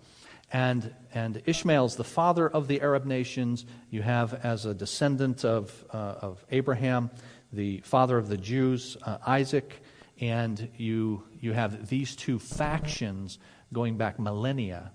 And, 0.52 0.94
and 1.14 1.42
Ishmael's 1.46 1.96
the 1.96 2.04
father 2.04 2.46
of 2.46 2.68
the 2.68 2.82
Arab 2.82 3.06
nations. 3.06 3.64
You 3.88 4.02
have, 4.02 4.34
as 4.44 4.66
a 4.66 4.74
descendant 4.74 5.42
of, 5.46 5.84
uh, 5.90 6.16
of 6.20 6.44
Abraham, 6.50 7.10
the 7.50 7.80
father 7.80 8.18
of 8.18 8.28
the 8.28 8.36
Jews, 8.36 8.98
uh, 9.02 9.16
Isaac. 9.26 9.82
And 10.20 10.68
you, 10.76 11.24
you 11.40 11.54
have 11.54 11.88
these 11.88 12.14
two 12.14 12.38
factions 12.38 13.38
going 13.72 13.96
back 13.96 14.20
millennia. 14.20 14.92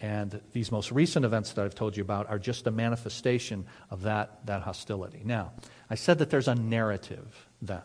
And 0.00 0.40
these 0.52 0.70
most 0.70 0.92
recent 0.92 1.24
events 1.24 1.52
that 1.54 1.64
I've 1.64 1.74
told 1.74 1.96
you 1.96 2.04
about 2.04 2.30
are 2.30 2.38
just 2.38 2.68
a 2.68 2.70
manifestation 2.70 3.66
of 3.90 4.02
that, 4.02 4.46
that 4.46 4.62
hostility. 4.62 5.22
Now, 5.24 5.50
I 5.90 5.96
said 5.96 6.18
that 6.18 6.30
there's 6.30 6.48
a 6.48 6.54
narrative 6.54 7.48
then 7.60 7.82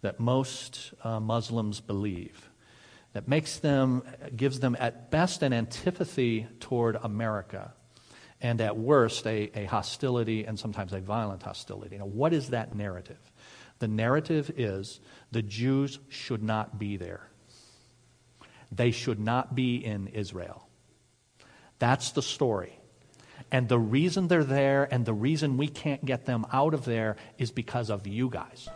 that 0.00 0.20
most 0.20 0.92
uh, 1.02 1.20
Muslims 1.20 1.80
believe 1.80 2.48
that 3.12 3.26
makes 3.26 3.58
them, 3.58 4.02
gives 4.36 4.60
them 4.60 4.76
at 4.78 5.10
best 5.10 5.42
an 5.42 5.52
antipathy 5.52 6.46
toward 6.60 6.96
America, 7.02 7.72
and 8.40 8.60
at 8.60 8.76
worst 8.76 9.26
a, 9.26 9.50
a 9.58 9.64
hostility 9.64 10.44
and 10.44 10.58
sometimes 10.58 10.92
a 10.92 11.00
violent 11.00 11.42
hostility. 11.42 11.98
Now, 11.98 12.06
what 12.06 12.32
is 12.32 12.50
that 12.50 12.74
narrative? 12.74 13.18
The 13.80 13.88
narrative 13.88 14.50
is 14.56 15.00
the 15.32 15.42
Jews 15.42 15.98
should 16.08 16.42
not 16.42 16.78
be 16.78 16.96
there. 16.96 17.28
They 18.70 18.90
should 18.90 19.18
not 19.18 19.54
be 19.54 19.76
in 19.76 20.08
Israel. 20.08 20.68
That's 21.78 22.10
the 22.12 22.22
story. 22.22 22.78
And 23.50 23.68
the 23.68 23.78
reason 23.78 24.28
they're 24.28 24.44
there 24.44 24.86
and 24.92 25.06
the 25.06 25.14
reason 25.14 25.56
we 25.56 25.68
can't 25.68 26.04
get 26.04 26.26
them 26.26 26.44
out 26.52 26.74
of 26.74 26.84
there 26.84 27.16
is 27.38 27.50
because 27.50 27.88
of 27.88 28.06
you 28.06 28.28
guys. 28.28 28.68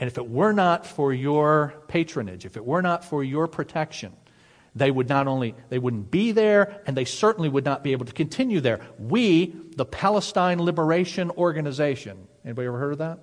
And 0.00 0.08
if 0.08 0.16
it 0.16 0.28
were 0.28 0.54
not 0.54 0.86
for 0.86 1.12
your 1.12 1.74
patronage, 1.86 2.46
if 2.46 2.56
it 2.56 2.64
were 2.64 2.80
not 2.80 3.04
for 3.04 3.22
your 3.22 3.46
protection, 3.46 4.16
they 4.74 4.90
would 4.90 5.10
not 5.10 5.26
only 5.26 5.54
they 5.68 5.78
wouldn't 5.78 6.10
be 6.10 6.32
there 6.32 6.80
and 6.86 6.96
they 6.96 7.04
certainly 7.04 7.50
would 7.50 7.66
not 7.66 7.84
be 7.84 7.92
able 7.92 8.06
to 8.06 8.12
continue 8.12 8.60
there. 8.60 8.80
We 8.98 9.54
the 9.76 9.84
palestine 9.84 10.62
liberation 10.62 11.30
organization 11.32 12.28
anybody 12.44 12.66
ever 12.66 12.78
heard 12.78 12.92
of 12.92 12.98
that? 12.98 13.18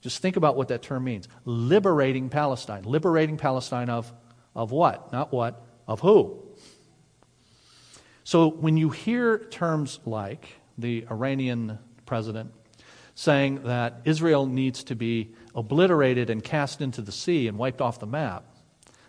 Just 0.00 0.22
think 0.22 0.36
about 0.36 0.56
what 0.56 0.68
that 0.68 0.82
term 0.82 1.04
means. 1.04 1.28
Liberating 1.44 2.28
palestine. 2.28 2.84
Liberating 2.84 3.36
palestine 3.36 3.90
of 3.90 4.12
of 4.54 4.70
what? 4.70 5.12
Not 5.12 5.32
what 5.32 5.62
of 5.86 6.00
who? 6.00 6.42
So 8.24 8.48
when 8.48 8.78
you 8.78 8.88
hear 8.88 9.38
terms 9.38 10.00
like 10.06 10.48
the 10.78 11.04
iranian 11.10 11.78
president 12.06 12.54
saying 13.14 13.64
that 13.64 14.00
Israel 14.04 14.46
needs 14.46 14.84
to 14.84 14.94
be 14.94 15.34
obliterated 15.54 16.30
and 16.30 16.42
cast 16.42 16.80
into 16.80 17.02
the 17.02 17.12
sea 17.12 17.48
and 17.48 17.58
wiped 17.58 17.80
off 17.80 18.00
the 18.00 18.06
map. 18.06 18.44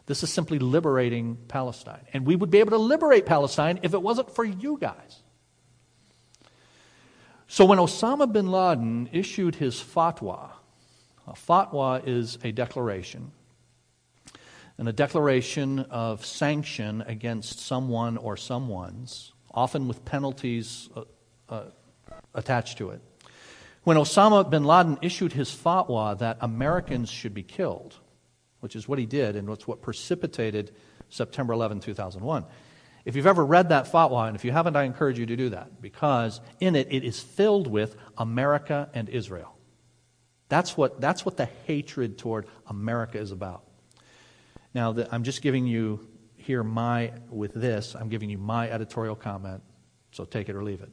This 0.05 0.23
is 0.23 0.31
simply 0.31 0.59
liberating 0.59 1.37
Palestine. 1.47 2.05
And 2.13 2.25
we 2.25 2.35
would 2.35 2.49
be 2.49 2.59
able 2.59 2.71
to 2.71 2.77
liberate 2.77 3.25
Palestine 3.25 3.79
if 3.83 3.93
it 3.93 4.01
wasn't 4.01 4.35
for 4.35 4.43
you 4.43 4.77
guys. 4.79 5.21
So 7.47 7.65
when 7.65 7.77
Osama 7.77 8.31
bin 8.31 8.51
Laden 8.51 9.09
issued 9.11 9.55
his 9.55 9.75
fatwa, 9.75 10.49
a 11.27 11.33
fatwa 11.33 12.05
is 12.05 12.37
a 12.43 12.51
declaration, 12.51 13.31
and 14.77 14.89
a 14.89 14.93
declaration 14.93 15.79
of 15.79 16.25
sanction 16.25 17.03
against 17.03 17.59
someone 17.59 18.17
or 18.17 18.35
someone's, 18.35 19.31
often 19.53 19.87
with 19.87 20.03
penalties 20.03 20.89
uh, 20.95 21.03
uh, 21.47 21.63
attached 22.33 22.79
to 22.79 22.89
it. 22.89 23.01
When 23.83 23.97
Osama 23.97 24.49
bin 24.49 24.63
Laden 24.63 24.97
issued 25.01 25.33
his 25.33 25.49
fatwa 25.49 26.17
that 26.19 26.37
Americans 26.39 27.09
should 27.09 27.33
be 27.33 27.43
killed, 27.43 27.95
which 28.61 28.75
is 28.75 28.87
what 28.87 28.97
he 28.97 29.05
did 29.05 29.35
and 29.35 29.49
it's 29.49 29.67
what 29.67 29.81
precipitated 29.81 30.71
September 31.09 31.53
11, 31.53 31.81
2001. 31.81 32.45
If 33.03 33.17
you've 33.17 33.27
ever 33.27 33.45
read 33.45 33.69
that 33.69 33.91
fatwa, 33.91 34.27
and 34.27 34.35
if 34.37 34.45
you 34.45 34.53
haven't, 34.53 34.77
I 34.77 34.83
encourage 34.83 35.19
you 35.19 35.25
to 35.25 35.35
do 35.35 35.49
that 35.49 35.81
because 35.81 36.39
in 36.61 36.75
it, 36.75 36.87
it 36.91 37.03
is 37.03 37.19
filled 37.19 37.67
with 37.67 37.97
America 38.17 38.89
and 38.93 39.09
Israel. 39.09 39.57
That's 40.47 40.77
what, 40.77 41.01
that's 41.01 41.25
what 41.25 41.35
the 41.35 41.49
hatred 41.67 42.17
toward 42.17 42.47
America 42.67 43.19
is 43.19 43.31
about. 43.31 43.65
Now, 44.73 44.93
the, 44.93 45.13
I'm 45.13 45.23
just 45.23 45.41
giving 45.41 45.67
you 45.67 46.07
here 46.37 46.63
my, 46.63 47.11
with 47.29 47.53
this, 47.53 47.95
I'm 47.95 48.07
giving 48.07 48.29
you 48.29 48.37
my 48.37 48.69
editorial 48.69 49.15
comment, 49.15 49.61
so 50.11 50.23
take 50.23 50.47
it 50.47 50.55
or 50.55 50.63
leave 50.63 50.81
it. 50.81 50.89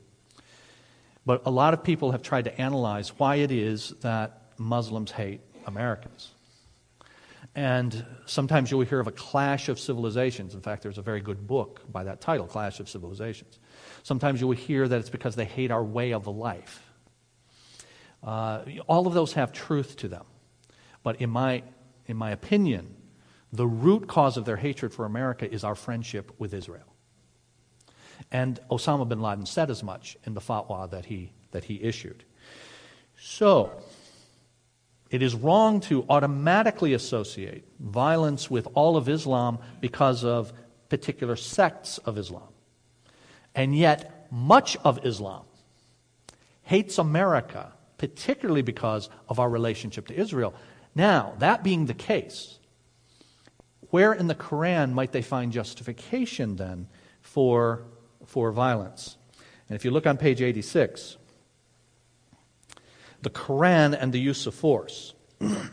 But 1.30 1.42
a 1.46 1.50
lot 1.52 1.74
of 1.74 1.84
people 1.84 2.10
have 2.10 2.22
tried 2.22 2.46
to 2.46 2.60
analyze 2.60 3.10
why 3.16 3.36
it 3.36 3.52
is 3.52 3.90
that 4.00 4.50
Muslims 4.58 5.12
hate 5.12 5.40
Americans. 5.64 6.32
And 7.54 8.04
sometimes 8.26 8.68
you'll 8.68 8.80
hear 8.80 8.98
of 8.98 9.06
a 9.06 9.12
clash 9.12 9.68
of 9.68 9.78
civilizations. 9.78 10.56
In 10.56 10.60
fact, 10.60 10.82
there's 10.82 10.98
a 10.98 11.02
very 11.02 11.20
good 11.20 11.46
book 11.46 11.82
by 11.92 12.02
that 12.02 12.20
title, 12.20 12.48
Clash 12.48 12.80
of 12.80 12.88
Civilizations. 12.88 13.60
Sometimes 14.02 14.40
you 14.40 14.48
will 14.48 14.56
hear 14.56 14.88
that 14.88 14.98
it's 14.98 15.08
because 15.08 15.36
they 15.36 15.44
hate 15.44 15.70
our 15.70 15.84
way 15.84 16.14
of 16.14 16.26
life. 16.26 16.82
Uh, 18.24 18.64
all 18.88 19.06
of 19.06 19.14
those 19.14 19.34
have 19.34 19.52
truth 19.52 19.98
to 19.98 20.08
them. 20.08 20.24
But 21.04 21.20
in 21.20 21.30
my, 21.30 21.62
in 22.06 22.16
my 22.16 22.32
opinion, 22.32 22.96
the 23.52 23.68
root 23.68 24.08
cause 24.08 24.36
of 24.36 24.46
their 24.46 24.56
hatred 24.56 24.92
for 24.92 25.04
America 25.06 25.48
is 25.48 25.62
our 25.62 25.76
friendship 25.76 26.32
with 26.40 26.52
Israel. 26.52 26.89
And 28.30 28.60
Osama 28.70 29.08
bin 29.08 29.20
Laden 29.20 29.46
said 29.46 29.70
as 29.70 29.82
much 29.82 30.16
in 30.24 30.34
the 30.34 30.40
fatwa 30.40 30.90
that 30.90 31.06
he, 31.06 31.32
that 31.50 31.64
he 31.64 31.82
issued. 31.82 32.24
So, 33.18 33.82
it 35.10 35.22
is 35.22 35.34
wrong 35.34 35.80
to 35.80 36.06
automatically 36.08 36.94
associate 36.94 37.64
violence 37.80 38.50
with 38.50 38.68
all 38.74 38.96
of 38.96 39.08
Islam 39.08 39.58
because 39.80 40.24
of 40.24 40.52
particular 40.88 41.36
sects 41.36 41.98
of 41.98 42.16
Islam. 42.16 42.48
And 43.54 43.74
yet, 43.76 44.28
much 44.30 44.76
of 44.84 45.04
Islam 45.04 45.44
hates 46.62 46.98
America, 46.98 47.72
particularly 47.98 48.62
because 48.62 49.08
of 49.28 49.40
our 49.40 49.50
relationship 49.50 50.06
to 50.06 50.14
Israel. 50.14 50.54
Now, 50.94 51.34
that 51.38 51.64
being 51.64 51.86
the 51.86 51.94
case, 51.94 52.60
where 53.90 54.12
in 54.12 54.28
the 54.28 54.36
Quran 54.36 54.92
might 54.92 55.10
they 55.10 55.22
find 55.22 55.50
justification 55.50 56.56
then 56.56 56.86
for 57.20 57.82
for 58.30 58.52
violence. 58.52 59.16
And 59.68 59.74
if 59.74 59.84
you 59.84 59.90
look 59.90 60.06
on 60.06 60.16
page 60.16 60.40
86, 60.40 61.16
the 63.22 63.30
Quran 63.30 63.96
and 64.00 64.12
the 64.12 64.20
use 64.20 64.46
of 64.46 64.54
force. 64.54 65.14
the 65.40 65.68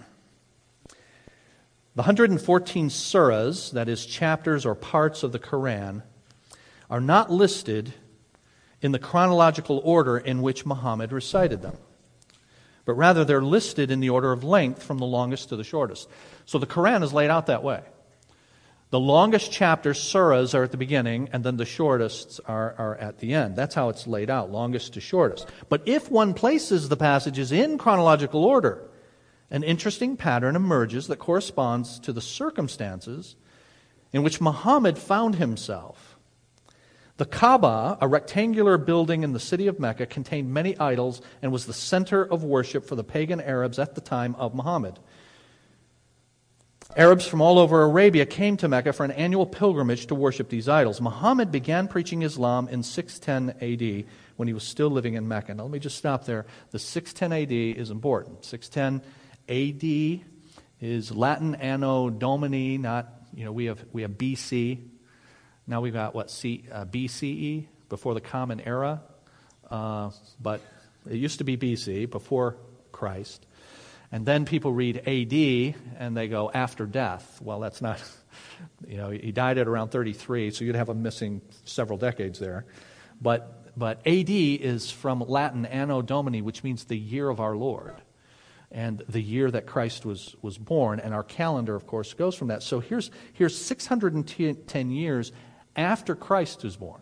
114 1.94 2.90
surahs, 2.90 3.72
that 3.74 3.88
is, 3.88 4.08
chapters 4.08 4.66
or 4.66 4.74
parts 4.74 5.22
of 5.22 5.32
the 5.32 5.40
Quran, 5.40 6.02
are 6.90 7.00
not 7.00 7.32
listed 7.32 7.94
in 8.82 8.92
the 8.92 8.98
chronological 9.00 9.80
order 9.84 10.18
in 10.18 10.42
which 10.42 10.66
Muhammad 10.66 11.12
recited 11.12 11.62
them, 11.62 11.78
but 12.86 12.94
rather 12.94 13.24
they're 13.24 13.40
listed 13.40 13.92
in 13.92 14.00
the 14.00 14.10
order 14.10 14.32
of 14.32 14.44
length 14.44 14.82
from 14.82 14.98
the 14.98 15.06
longest 15.06 15.50
to 15.50 15.56
the 15.56 15.64
shortest. 15.64 16.10
So 16.48 16.58
the 16.58 16.66
Quran 16.66 17.04
is 17.04 17.14
laid 17.14 17.30
out 17.30 17.46
that 17.46 17.62
way. 17.62 17.84
The 18.90 19.00
longest 19.00 19.52
chapters, 19.52 20.00
surahs, 20.00 20.56
are 20.56 20.64
at 20.64 20.72
the 20.72 20.78
beginning, 20.78 21.30
and 21.34 21.44
then 21.44 21.58
the 21.58 21.66
shortest 21.66 22.40
are, 22.46 22.74
are 22.78 22.96
at 22.96 23.20
the 23.20 23.34
end. 23.34 23.58
That's 23.58 23.76
how 23.76 23.90
it's 23.90 24.08
laid 24.08 24.30
out, 24.30 24.50
longest 24.50 24.94
to 24.94 25.02
shortest. 25.02 25.50
But 25.68 25.82
if 25.86 26.10
one 26.10 26.34
places 26.34 26.88
the 26.88 26.96
passages 26.96 27.52
in 27.52 27.78
chronological 27.78 28.46
order, 28.46 28.90
an 29.52 29.64
interesting 29.64 30.16
pattern 30.16 30.56
emerges 30.56 31.08
that 31.08 31.20
corresponds 31.20 32.00
to 32.00 32.14
the 32.14 32.22
circumstances 32.22 33.36
in 34.14 34.24
which 34.24 34.40
Muhammad 34.40 34.98
found 34.98 35.36
himself. 35.36 36.18
The 37.18 37.26
Kaaba, 37.26 37.98
a 38.00 38.08
rectangular 38.08 38.78
building 38.78 39.24
in 39.24 39.34
the 39.34 39.40
city 39.40 39.68
of 39.68 39.80
Mecca, 39.80 40.06
contained 40.06 40.54
many 40.54 40.78
idols 40.78 41.22
and 41.42 41.52
was 41.52 41.66
the 41.66 41.74
center 41.74 42.24
of 42.24 42.44
worship 42.44 42.86
for 42.86 42.96
the 42.96 43.04
pagan 43.04 43.42
Arabs 43.42 43.80
at 43.80 43.96
the 43.96 44.02
time 44.02 44.36
of 44.36 44.54
Muhammad. 44.54 45.00
Arabs 46.96 47.28
from 47.28 47.42
all 47.42 47.60
over 47.60 47.84
Arabia 47.84 48.26
came 48.26 48.58
to 48.58 48.68
Mecca 48.68 48.94
for 48.94 49.04
an 49.04 49.12
annual 49.12 49.46
pilgrimage 49.46 50.08
to 50.08 50.16
worship 50.16 50.50
these 50.50 50.70
idols. 50.70 51.02
Muhammad 51.02 51.52
began 51.52 51.88
preaching 51.88 52.22
Islam 52.22 52.68
in 52.70 52.82
610 52.82 53.58
AD 53.62 54.06
when 54.38 54.48
he 54.48 54.54
was 54.54 54.64
still 54.64 54.90
living 54.90 55.16
in 55.16 55.28
Mecca. 55.28 55.54
Now, 55.54 55.64
let 55.64 55.72
me 55.72 55.80
just 55.80 55.98
stop 55.98 56.26
there. 56.26 56.46
The 56.72 56.80
610 56.80 57.44
AD 57.44 57.78
is 57.78 57.92
important. 57.92 58.46
610 58.46 59.02
AD 59.50 60.26
is 60.80 61.12
Latin 61.12 61.56
Anno 61.56 62.10
Domini, 62.10 62.78
not, 62.78 63.12
you 63.34 63.44
know, 63.44 63.52
we 63.52 63.66
have, 63.66 63.84
we 63.92 64.04
have 64.04 64.12
BC. 64.12 64.80
Now 65.66 65.82
we've 65.82 65.94
got, 65.94 66.16
what, 66.16 66.32
C, 66.32 66.66
uh, 66.72 66.86
BCE, 66.86 67.68
before 67.90 68.14
the 68.14 68.22
Common 68.22 68.62
Era. 68.62 69.02
Uh, 69.70 70.12
but 70.40 70.62
it 71.10 71.16
used 71.16 71.40
to 71.40 71.44
be 71.44 71.58
BC, 71.58 72.10
before 72.10 72.56
Christ. 72.92 73.46
And 74.12 74.26
then 74.26 74.46
people 74.46 74.72
read 74.72 74.98
AD 75.08 75.76
and 76.00 76.16
they 76.16 76.28
go 76.28 76.50
after 76.54 76.86
death. 76.86 77.40
Well, 77.42 77.60
that's 77.60 77.82
not, 77.82 78.02
you 78.88 78.98
know, 78.98 79.10
he 79.10 79.32
died 79.32 79.58
at 79.58 79.68
around 79.68 79.90
33, 79.90 80.52
so 80.52 80.64
you'd 80.64 80.76
have 80.76 80.90
him 80.90 81.04
missing 81.04 81.42
several 81.66 81.98
decades 81.98 82.40
there. 82.40 82.66
But, 83.22 83.78
but 83.78 84.06
AD 84.08 84.30
is 84.30 84.90
from 84.92 85.20
Latin 85.20 85.66
Anno 85.66 86.02
Domini, 86.02 86.42
which 86.42 86.64
means 86.64 86.86
the 86.86 86.98
year 86.98 87.30
of 87.30 87.40
our 87.40 87.56
Lord. 87.56 87.96
And 88.72 89.02
the 89.08 89.22
year 89.22 89.50
that 89.52 89.66
Christ 89.66 90.06
was, 90.06 90.36
was 90.42 90.58
born. 90.58 91.00
And 91.00 91.14
our 91.14 91.24
calendar, 91.24 91.76
of 91.76 91.88
course, 91.88 92.14
goes 92.14 92.36
from 92.36 92.50
that. 92.50 92.64
So 92.64 92.80
here's, 92.80 93.12
here's 93.34 93.58
610 93.58 94.92
years 94.92 95.32
after 95.76 96.16
Christ 96.16 96.64
was 96.64 96.76
born 96.76 97.02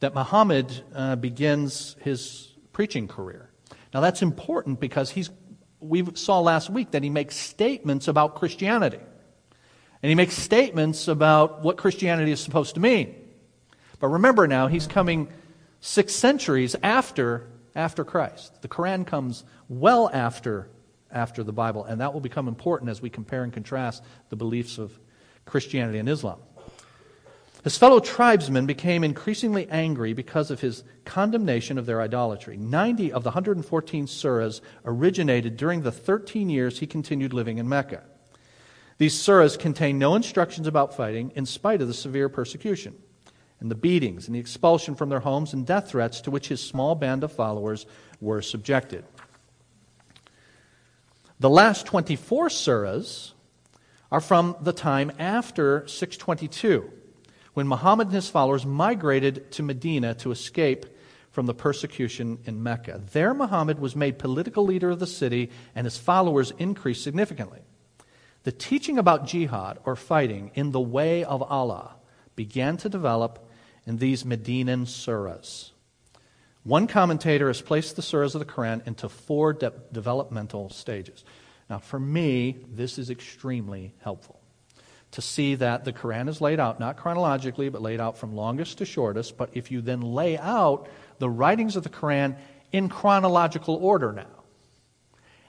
that 0.00 0.14
Muhammad 0.14 0.82
uh, 0.94 1.16
begins 1.16 1.94
his 2.00 2.52
preaching 2.72 3.06
career. 3.06 3.50
Now 3.92 4.00
that's 4.00 4.22
important 4.22 4.80
because 4.80 5.10
he's 5.10 5.30
we 5.80 6.04
saw 6.14 6.40
last 6.40 6.70
week 6.70 6.92
that 6.92 7.02
he 7.02 7.10
makes 7.10 7.36
statements 7.36 8.08
about 8.08 8.34
Christianity. 8.34 9.00
And 10.02 10.08
he 10.08 10.14
makes 10.14 10.34
statements 10.34 11.08
about 11.08 11.62
what 11.62 11.76
Christianity 11.76 12.32
is 12.32 12.40
supposed 12.40 12.74
to 12.74 12.80
mean. 12.80 13.14
But 13.98 14.08
remember 14.08 14.46
now, 14.46 14.66
he's 14.66 14.86
coming 14.86 15.28
six 15.80 16.14
centuries 16.14 16.74
after, 16.82 17.48
after 17.74 18.04
Christ. 18.04 18.62
The 18.62 18.68
Quran 18.68 19.06
comes 19.06 19.44
well 19.68 20.10
after, 20.12 20.68
after 21.10 21.42
the 21.42 21.52
Bible, 21.52 21.84
and 21.84 22.00
that 22.00 22.14
will 22.14 22.20
become 22.20 22.48
important 22.48 22.90
as 22.90 23.02
we 23.02 23.10
compare 23.10 23.42
and 23.42 23.52
contrast 23.52 24.02
the 24.30 24.36
beliefs 24.36 24.78
of 24.78 24.98
Christianity 25.44 25.98
and 25.98 26.08
Islam. 26.08 26.38
His 27.62 27.76
fellow 27.76 28.00
tribesmen 28.00 28.64
became 28.64 29.04
increasingly 29.04 29.68
angry 29.68 30.14
because 30.14 30.50
of 30.50 30.60
his 30.60 30.82
condemnation 31.04 31.76
of 31.76 31.84
their 31.84 32.00
idolatry. 32.00 32.56
90 32.56 33.12
of 33.12 33.22
the 33.22 33.30
114 33.30 34.06
surahs 34.06 34.60
originated 34.84 35.56
during 35.58 35.82
the 35.82 35.92
13 35.92 36.48
years 36.48 36.78
he 36.78 36.86
continued 36.86 37.34
living 37.34 37.58
in 37.58 37.68
Mecca. 37.68 38.02
These 38.96 39.14
surahs 39.14 39.58
contain 39.58 39.98
no 39.98 40.14
instructions 40.14 40.66
about 40.66 40.96
fighting 40.96 41.32
in 41.34 41.44
spite 41.44 41.82
of 41.82 41.88
the 41.88 41.94
severe 41.94 42.30
persecution 42.30 42.96
and 43.60 43.70
the 43.70 43.74
beatings 43.74 44.26
and 44.26 44.34
the 44.34 44.40
expulsion 44.40 44.94
from 44.94 45.10
their 45.10 45.20
homes 45.20 45.52
and 45.52 45.66
death 45.66 45.90
threats 45.90 46.22
to 46.22 46.30
which 46.30 46.48
his 46.48 46.62
small 46.62 46.94
band 46.94 47.24
of 47.24 47.32
followers 47.32 47.84
were 48.22 48.40
subjected. 48.40 49.04
The 51.40 51.50
last 51.50 51.84
24 51.86 52.48
surahs 52.48 53.32
are 54.10 54.20
from 54.20 54.56
the 54.62 54.72
time 54.72 55.12
after 55.18 55.86
622 55.86 56.90
when 57.60 57.68
Muhammad 57.68 58.06
and 58.06 58.14
his 58.14 58.30
followers 58.30 58.64
migrated 58.64 59.52
to 59.52 59.62
Medina 59.62 60.14
to 60.14 60.30
escape 60.30 60.86
from 61.30 61.44
the 61.44 61.52
persecution 61.52 62.38
in 62.46 62.62
Mecca. 62.62 63.02
There, 63.12 63.34
Muhammad 63.34 63.78
was 63.78 63.94
made 63.94 64.18
political 64.18 64.64
leader 64.64 64.88
of 64.88 64.98
the 64.98 65.06
city, 65.06 65.50
and 65.74 65.84
his 65.84 65.98
followers 65.98 66.54
increased 66.56 67.04
significantly. 67.04 67.60
The 68.44 68.52
teaching 68.52 68.96
about 68.96 69.26
jihad, 69.26 69.78
or 69.84 69.94
fighting, 69.94 70.52
in 70.54 70.70
the 70.70 70.80
way 70.80 71.22
of 71.22 71.42
Allah 71.42 71.96
began 72.34 72.78
to 72.78 72.88
develop 72.88 73.46
in 73.84 73.98
these 73.98 74.24
Medinan 74.24 74.86
surahs. 74.86 75.72
One 76.62 76.86
commentator 76.86 77.48
has 77.48 77.60
placed 77.60 77.94
the 77.94 78.00
surahs 78.00 78.34
of 78.34 78.38
the 78.38 78.50
Quran 78.50 78.86
into 78.86 79.10
four 79.10 79.52
de- 79.52 79.74
developmental 79.92 80.70
stages. 80.70 81.24
Now, 81.68 81.76
for 81.76 82.00
me, 82.00 82.64
this 82.72 82.98
is 82.98 83.10
extremely 83.10 83.92
helpful 84.00 84.39
to 85.12 85.22
see 85.22 85.56
that 85.56 85.84
the 85.84 85.92
Quran 85.92 86.28
is 86.28 86.40
laid 86.40 86.60
out, 86.60 86.78
not 86.78 86.96
chronologically, 86.96 87.68
but 87.68 87.82
laid 87.82 88.00
out 88.00 88.16
from 88.16 88.36
longest 88.36 88.78
to 88.78 88.84
shortest. 88.84 89.36
But 89.36 89.50
if 89.54 89.70
you 89.70 89.80
then 89.80 90.00
lay 90.00 90.38
out 90.38 90.88
the 91.18 91.28
writings 91.28 91.76
of 91.76 91.82
the 91.82 91.88
Quran 91.88 92.36
in 92.72 92.88
chronological 92.88 93.74
order 93.76 94.12
now, 94.12 94.26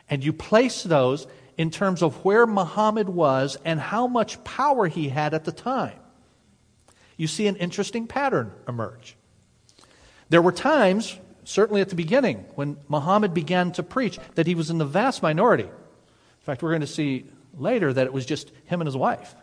and 0.09 0.23
you 0.23 0.33
place 0.33 0.83
those 0.83 1.27
in 1.57 1.69
terms 1.69 2.01
of 2.01 2.25
where 2.25 2.47
Muhammad 2.47 3.07
was 3.07 3.57
and 3.63 3.79
how 3.79 4.07
much 4.07 4.43
power 4.43 4.87
he 4.87 5.09
had 5.09 5.33
at 5.33 5.45
the 5.45 5.51
time, 5.51 5.99
you 7.17 7.27
see 7.27 7.45
an 7.45 7.55
interesting 7.57 8.07
pattern 8.07 8.51
emerge. 8.67 9.15
There 10.29 10.41
were 10.41 10.51
times, 10.51 11.17
certainly 11.43 11.81
at 11.81 11.89
the 11.89 11.95
beginning, 11.95 12.45
when 12.55 12.77
Muhammad 12.87 13.33
began 13.33 13.71
to 13.73 13.83
preach, 13.83 14.17
that 14.35 14.47
he 14.47 14.55
was 14.55 14.71
in 14.71 14.79
the 14.79 14.85
vast 14.85 15.21
minority. 15.21 15.65
In 15.65 16.45
fact, 16.45 16.63
we're 16.63 16.71
going 16.71 16.81
to 16.81 16.87
see 16.87 17.25
later 17.57 17.93
that 17.93 18.07
it 18.07 18.13
was 18.13 18.25
just 18.25 18.49
him 18.65 18.81
and 18.81 18.87
his 18.87 18.97
wife. 18.97 19.35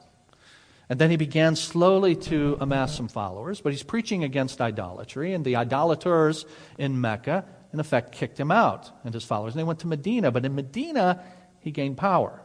And 0.89 0.99
then 0.99 1.11
he 1.11 1.17
began 1.17 1.55
slowly 1.55 2.17
to 2.17 2.57
amass 2.61 2.97
some 2.97 3.09
followers, 3.09 3.61
but 3.61 3.73
he's 3.73 3.83
preaching 3.83 4.25
against 4.25 4.61
idolatry, 4.61 5.35
and 5.35 5.45
the 5.45 5.57
idolaters 5.57 6.47
in 6.79 7.01
Mecca, 7.01 7.45
in 7.73 7.81
effect, 7.81 8.13
kicked 8.13 8.41
him 8.41 8.51
out 8.51 8.91
and 9.05 9.13
his 9.13 9.25
followers. 9.25 9.53
And 9.53 9.61
they 9.61 9.65
went 9.65 9.81
to 9.81 9.87
Medina, 9.87 10.31
but 10.31 10.47
in 10.47 10.55
Medina, 10.55 11.23
he 11.61 11.71
gained 11.71 11.99
power. 11.99 12.41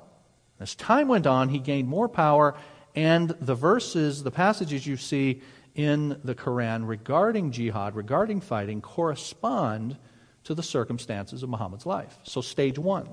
As 0.59 0.75
time 0.75 1.07
went 1.07 1.25
on, 1.25 1.49
he 1.49 1.59
gained 1.59 1.87
more 1.87 2.09
power, 2.09 2.55
and 2.95 3.29
the 3.29 3.55
verses, 3.55 4.23
the 4.23 4.31
passages 4.31 4.85
you 4.85 4.97
see 4.97 5.41
in 5.73 6.19
the 6.23 6.35
Quran 6.35 6.87
regarding 6.87 7.51
jihad, 7.51 7.95
regarding 7.95 8.41
fighting, 8.41 8.81
correspond 8.81 9.97
to 10.43 10.53
the 10.53 10.61
circumstances 10.61 11.43
of 11.43 11.49
Muhammad's 11.49 11.85
life. 11.85 12.19
So, 12.23 12.41
stage 12.41 12.77
one. 12.77 13.07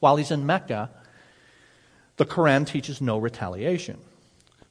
While 0.00 0.16
he's 0.16 0.30
in 0.30 0.46
Mecca, 0.46 0.90
the 2.16 2.26
Quran 2.26 2.66
teaches 2.66 3.00
no 3.00 3.18
retaliation. 3.18 3.98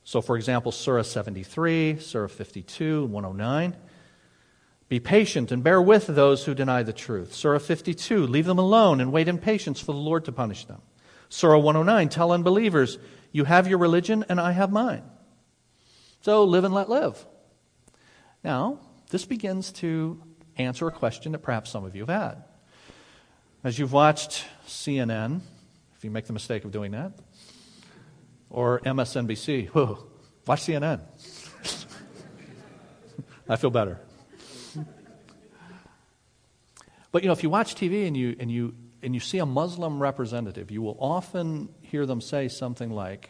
So, 0.08 0.22
for 0.22 0.38
example, 0.38 0.72
Surah 0.72 1.02
73, 1.02 2.00
Surah 2.00 2.30
52, 2.30 3.08
109. 3.08 3.76
Be 4.88 5.02
patient 5.02 5.52
and 5.52 5.62
bear 5.62 5.82
with 5.82 6.08
those 6.08 6.46
who 6.46 6.56
deny 6.56 6.82
the 6.82 6.94
truth. 6.94 7.34
Surah 7.34 7.60
52, 7.60 8.26
leave 8.26 8.46
them 8.46 8.58
alone 8.58 9.02
and 9.02 9.12
wait 9.12 9.28
in 9.28 9.38
patience 9.38 9.82
for 9.82 9.92
the 9.92 9.98
Lord 9.98 10.24
to 10.24 10.32
punish 10.32 10.64
them. 10.64 10.82
Surah 11.28 11.58
109, 11.58 12.08
tell 12.08 12.32
unbelievers, 12.32 12.98
you 13.34 13.44
have 13.44 13.68
your 13.68 13.80
religion 13.80 14.24
and 14.30 14.40
I 14.40 14.54
have 14.54 14.72
mine. 14.72 15.04
So 16.22 16.46
live 16.46 16.64
and 16.64 16.74
let 16.74 16.88
live. 16.88 17.26
Now, 18.46 18.80
this 19.10 19.26
begins 19.26 19.74
to 19.74 20.24
answer 20.56 20.88
a 20.88 20.92
question 20.94 21.34
that 21.34 21.40
perhaps 21.40 21.70
some 21.70 21.84
of 21.84 21.98
you 21.98 22.06
have 22.06 22.22
had. 22.22 22.44
As 23.62 23.78
you've 23.78 23.92
watched 23.92 24.46
CNN, 24.68 25.42
if 25.98 26.06
you 26.06 26.12
make 26.12 26.28
the 26.28 26.34
mistake 26.34 26.64
of 26.64 26.72
doing 26.72 26.92
that, 26.92 27.12
or 28.50 28.80
MSNBC. 28.82 29.70
Whoa, 29.70 30.06
watch 30.46 30.62
CNN. 30.62 31.02
I 33.50 33.56
feel 33.56 33.70
better. 33.70 34.00
But 37.12 37.24
you 37.24 37.28
know, 37.28 37.34
if 37.34 37.44
you 37.44 37.50
watch 37.50 37.76
TV 37.76 38.08
and 38.08 38.16
you, 38.16 38.36
and, 38.40 38.52
you, 38.52 38.76
and 39.02 39.14
you 39.14 39.20
see 39.20 39.40
a 39.40 39.46
Muslim 39.46 40.02
representative, 40.02 40.72
you 40.72 40.82
will 40.82 40.98
often 41.00 41.70
hear 41.82 42.06
them 42.06 42.22
say 42.22 42.48
something 42.48 42.92
like, 42.92 43.30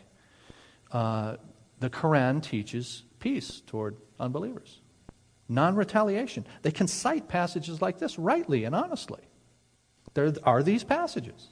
uh, 0.91 1.37
the 1.79 1.89
Quran 1.89 2.41
teaches 2.41 3.03
peace 3.19 3.61
toward 3.65 3.97
unbelievers, 4.19 4.81
non 5.47 5.75
retaliation. 5.75 6.45
They 6.63 6.71
can 6.71 6.87
cite 6.87 7.27
passages 7.27 7.81
like 7.81 7.99
this 7.99 8.17
rightly 8.17 8.63
and 8.63 8.75
honestly. 8.75 9.21
there 10.13 10.33
are 10.43 10.63
these 10.63 10.83
passages. 10.83 11.49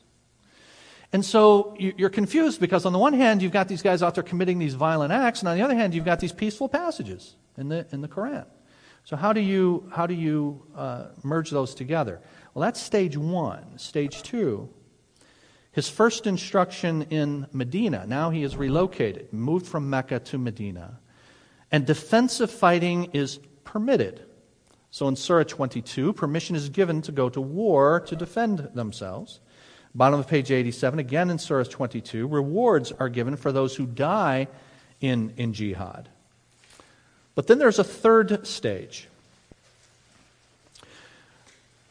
And 1.16 1.24
so 1.24 1.74
you're 1.80 2.10
confused 2.10 2.60
because, 2.60 2.86
on 2.86 2.92
the 2.92 3.00
one 3.00 3.14
hand, 3.14 3.42
you've 3.42 3.54
got 3.54 3.70
these 3.70 3.82
guys 3.82 4.04
out 4.04 4.16
there 4.16 4.24
committing 4.24 4.60
these 4.60 4.74
violent 4.74 5.14
acts, 5.14 5.40
and 5.40 5.48
on 5.48 5.56
the 5.56 5.64
other 5.64 5.74
hand, 5.74 5.96
you've 5.96 6.04
got 6.04 6.20
these 6.20 6.34
peaceful 6.34 6.68
passages 6.68 7.38
in 7.58 7.70
the, 7.70 7.88
in 7.94 8.02
the 8.02 8.10
Quran. 8.10 8.46
So, 9.06 9.16
how 9.16 9.32
do 9.32 9.40
you, 9.40 9.90
how 9.94 10.08
do 10.08 10.14
you 10.14 10.62
uh, 10.76 11.06
merge 11.24 11.52
those 11.52 11.74
together? 11.74 12.20
Well, 12.54 12.64
that's 12.64 12.82
stage 12.82 13.16
one. 13.16 13.78
Stage 13.78 14.24
two, 14.24 14.68
his 15.72 15.88
first 15.88 16.28
instruction 16.28 17.04
in 17.04 17.48
Medina. 17.54 18.04
Now 18.06 18.30
he 18.30 18.44
is 18.44 18.58
relocated, 18.58 19.32
moved 19.32 19.68
from 19.68 19.90
Mecca 19.90 20.20
to 20.20 20.38
Medina. 20.38 21.00
And 21.72 21.86
defensive 21.86 22.52
fighting 22.52 23.12
is 23.14 23.40
permitted. 23.64 24.26
So 24.92 25.08
in 25.08 25.16
Surah 25.16 25.46
22, 25.46 26.12
permission 26.12 26.58
is 26.58 26.68
given 26.68 27.02
to 27.04 27.14
go 27.14 27.30
to 27.30 27.40
war 27.40 28.02
to 28.02 28.18
defend 28.18 28.60
themselves. 28.74 29.40
Bottom 29.96 30.20
of 30.20 30.28
page 30.28 30.52
87, 30.52 31.00
again 31.00 31.30
in 31.30 31.40
Surah 31.40 31.64
22, 31.64 32.28
rewards 32.28 32.92
are 32.92 33.08
given 33.08 33.38
for 33.38 33.54
those 33.54 33.78
who 33.78 33.86
die 33.86 34.50
in, 35.00 35.34
in 35.38 35.54
jihad. 35.54 36.10
But 37.34 37.48
then 37.48 37.60
there's 37.60 37.80
a 37.80 37.84
third 37.84 38.46
stage. 38.46 39.08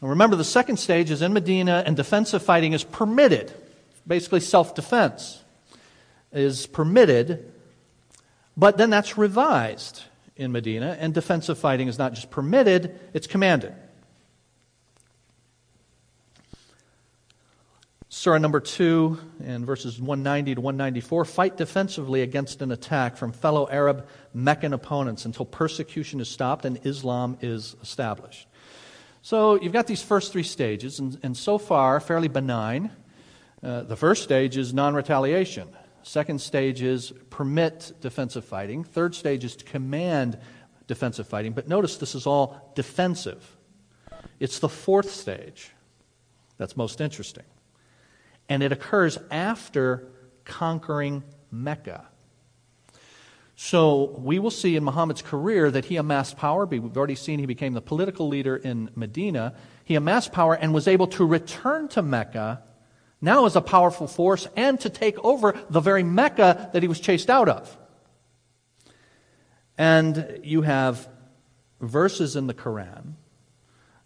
Now 0.01 0.09
remember, 0.09 0.35
the 0.35 0.43
second 0.43 0.77
stage 0.77 1.09
is 1.09 1.23
in 1.23 1.33
Medina, 1.33 1.83
and 1.83 1.95
defensive 1.95 2.43
fighting 2.43 2.73
is 2.73 2.83
permitted. 2.83 3.51
Basically, 4.05 4.39
self 4.39 4.75
defense 4.75 5.41
is 6.31 6.67
permitted, 6.67 7.51
but 8.55 8.77
then 8.77 8.91
that's 8.91 9.17
revised 9.17 10.03
in 10.35 10.51
Medina, 10.51 10.95
and 10.99 11.11
defensive 11.11 11.57
fighting 11.57 11.87
is 11.87 11.97
not 11.97 12.13
just 12.13 12.29
permitted, 12.29 12.99
it's 13.15 13.25
commanded. 13.25 13.73
Surah 18.25 18.39
number 18.39 18.59
2 18.59 19.19
and 19.43 19.67
verses 19.67 20.01
190 20.01 20.55
to 20.55 20.61
194 20.61 21.25
fight 21.25 21.57
defensively 21.57 22.23
against 22.23 22.63
an 22.63 22.71
attack 22.71 23.17
from 23.17 23.31
fellow 23.31 23.69
Arab 23.69 24.07
Meccan 24.33 24.73
opponents 24.73 25.25
until 25.25 25.45
persecution 25.45 26.19
is 26.19 26.27
stopped 26.27 26.65
and 26.65 26.83
Islam 26.87 27.37
is 27.41 27.75
established. 27.83 28.47
So 29.21 29.61
you've 29.61 29.73
got 29.73 29.85
these 29.85 30.01
first 30.01 30.31
three 30.31 30.41
stages, 30.41 30.97
and, 30.97 31.19
and 31.21 31.37
so 31.37 31.59
far, 31.59 31.99
fairly 31.99 32.27
benign. 32.27 32.89
Uh, 33.61 33.83
the 33.83 33.95
first 33.95 34.23
stage 34.23 34.57
is 34.57 34.73
non 34.73 34.95
retaliation. 34.95 35.69
Second 36.01 36.41
stage 36.41 36.81
is 36.81 37.13
permit 37.29 37.91
defensive 38.01 38.43
fighting. 38.43 38.83
Third 38.83 39.13
stage 39.13 39.43
is 39.43 39.55
to 39.57 39.65
command 39.65 40.39
defensive 40.87 41.27
fighting. 41.27 41.53
But 41.53 41.67
notice 41.67 41.97
this 41.97 42.15
is 42.15 42.25
all 42.25 42.71
defensive. 42.73 43.55
It's 44.39 44.57
the 44.57 44.69
fourth 44.69 45.11
stage 45.11 45.69
that's 46.57 46.75
most 46.75 47.01
interesting 47.01 47.43
and 48.49 48.63
it 48.63 48.71
occurs 48.71 49.17
after 49.31 50.07
conquering 50.43 51.23
Mecca. 51.51 52.07
So 53.55 54.15
we 54.17 54.37
will 54.37 54.51
see 54.51 54.75
in 54.75 54.83
Muhammad's 54.83 55.21
career 55.21 55.71
that 55.71 55.85
he 55.85 55.95
amassed 55.95 56.35
power. 56.37 56.65
We've 56.65 56.95
already 56.97 57.15
seen 57.15 57.39
he 57.39 57.45
became 57.45 57.73
the 57.73 57.81
political 57.81 58.27
leader 58.27 58.55
in 58.57 58.89
Medina. 58.95 59.55
He 59.85 59.95
amassed 59.95 60.33
power 60.33 60.53
and 60.53 60.73
was 60.73 60.87
able 60.87 61.07
to 61.07 61.25
return 61.25 61.87
to 61.89 62.01
Mecca 62.01 62.63
now 63.21 63.45
as 63.45 63.55
a 63.55 63.61
powerful 63.61 64.07
force 64.07 64.47
and 64.57 64.79
to 64.81 64.89
take 64.89 65.17
over 65.23 65.57
the 65.69 65.79
very 65.79 66.03
Mecca 66.03 66.69
that 66.73 66.83
he 66.83 66.89
was 66.89 66.99
chased 66.99 67.29
out 67.29 67.47
of. 67.47 67.77
And 69.77 70.39
you 70.43 70.61
have 70.63 71.07
verses 71.79 72.35
in 72.35 72.47
the 72.47 72.53
Quran 72.53 73.13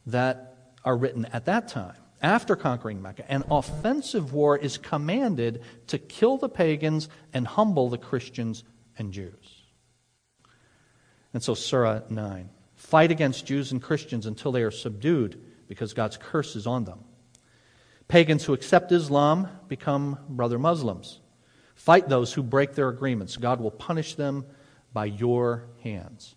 that 0.05 0.73
are 0.85 0.95
written 0.95 1.25
at 1.25 1.45
that 1.45 1.67
time 1.67 1.97
after 2.21 2.55
conquering 2.55 3.01
Mecca, 3.01 3.29
an 3.31 3.43
offensive 3.49 4.33
war 4.33 4.57
is 4.57 4.77
commanded 4.77 5.61
to 5.87 5.97
kill 5.97 6.37
the 6.37 6.49
pagans 6.49 7.07
and 7.33 7.47
humble 7.47 7.89
the 7.89 7.97
Christians 7.97 8.63
and 8.97 9.13
Jews. 9.13 9.63
And 11.33 11.41
so, 11.43 11.53
Surah 11.53 12.01
9 12.09 12.49
fight 12.75 13.11
against 13.11 13.45
Jews 13.45 13.73
and 13.73 13.81
Christians 13.81 14.25
until 14.25 14.53
they 14.53 14.63
are 14.63 14.71
subdued 14.71 15.39
because 15.67 15.93
God's 15.93 16.15
curse 16.15 16.55
is 16.55 16.65
on 16.65 16.85
them. 16.85 17.03
Pagans 18.07 18.45
who 18.45 18.53
accept 18.53 18.91
Islam 18.91 19.49
become 19.67 20.17
brother 20.29 20.57
Muslims. 20.57 21.19
Fight 21.75 22.09
those 22.09 22.33
who 22.33 22.41
break 22.41 22.73
their 22.73 22.89
agreements. 22.89 23.37
God 23.37 23.59
will 23.59 23.69
punish 23.69 24.15
them 24.15 24.45
by 24.93 25.05
your 25.05 25.65
hands. 25.83 26.35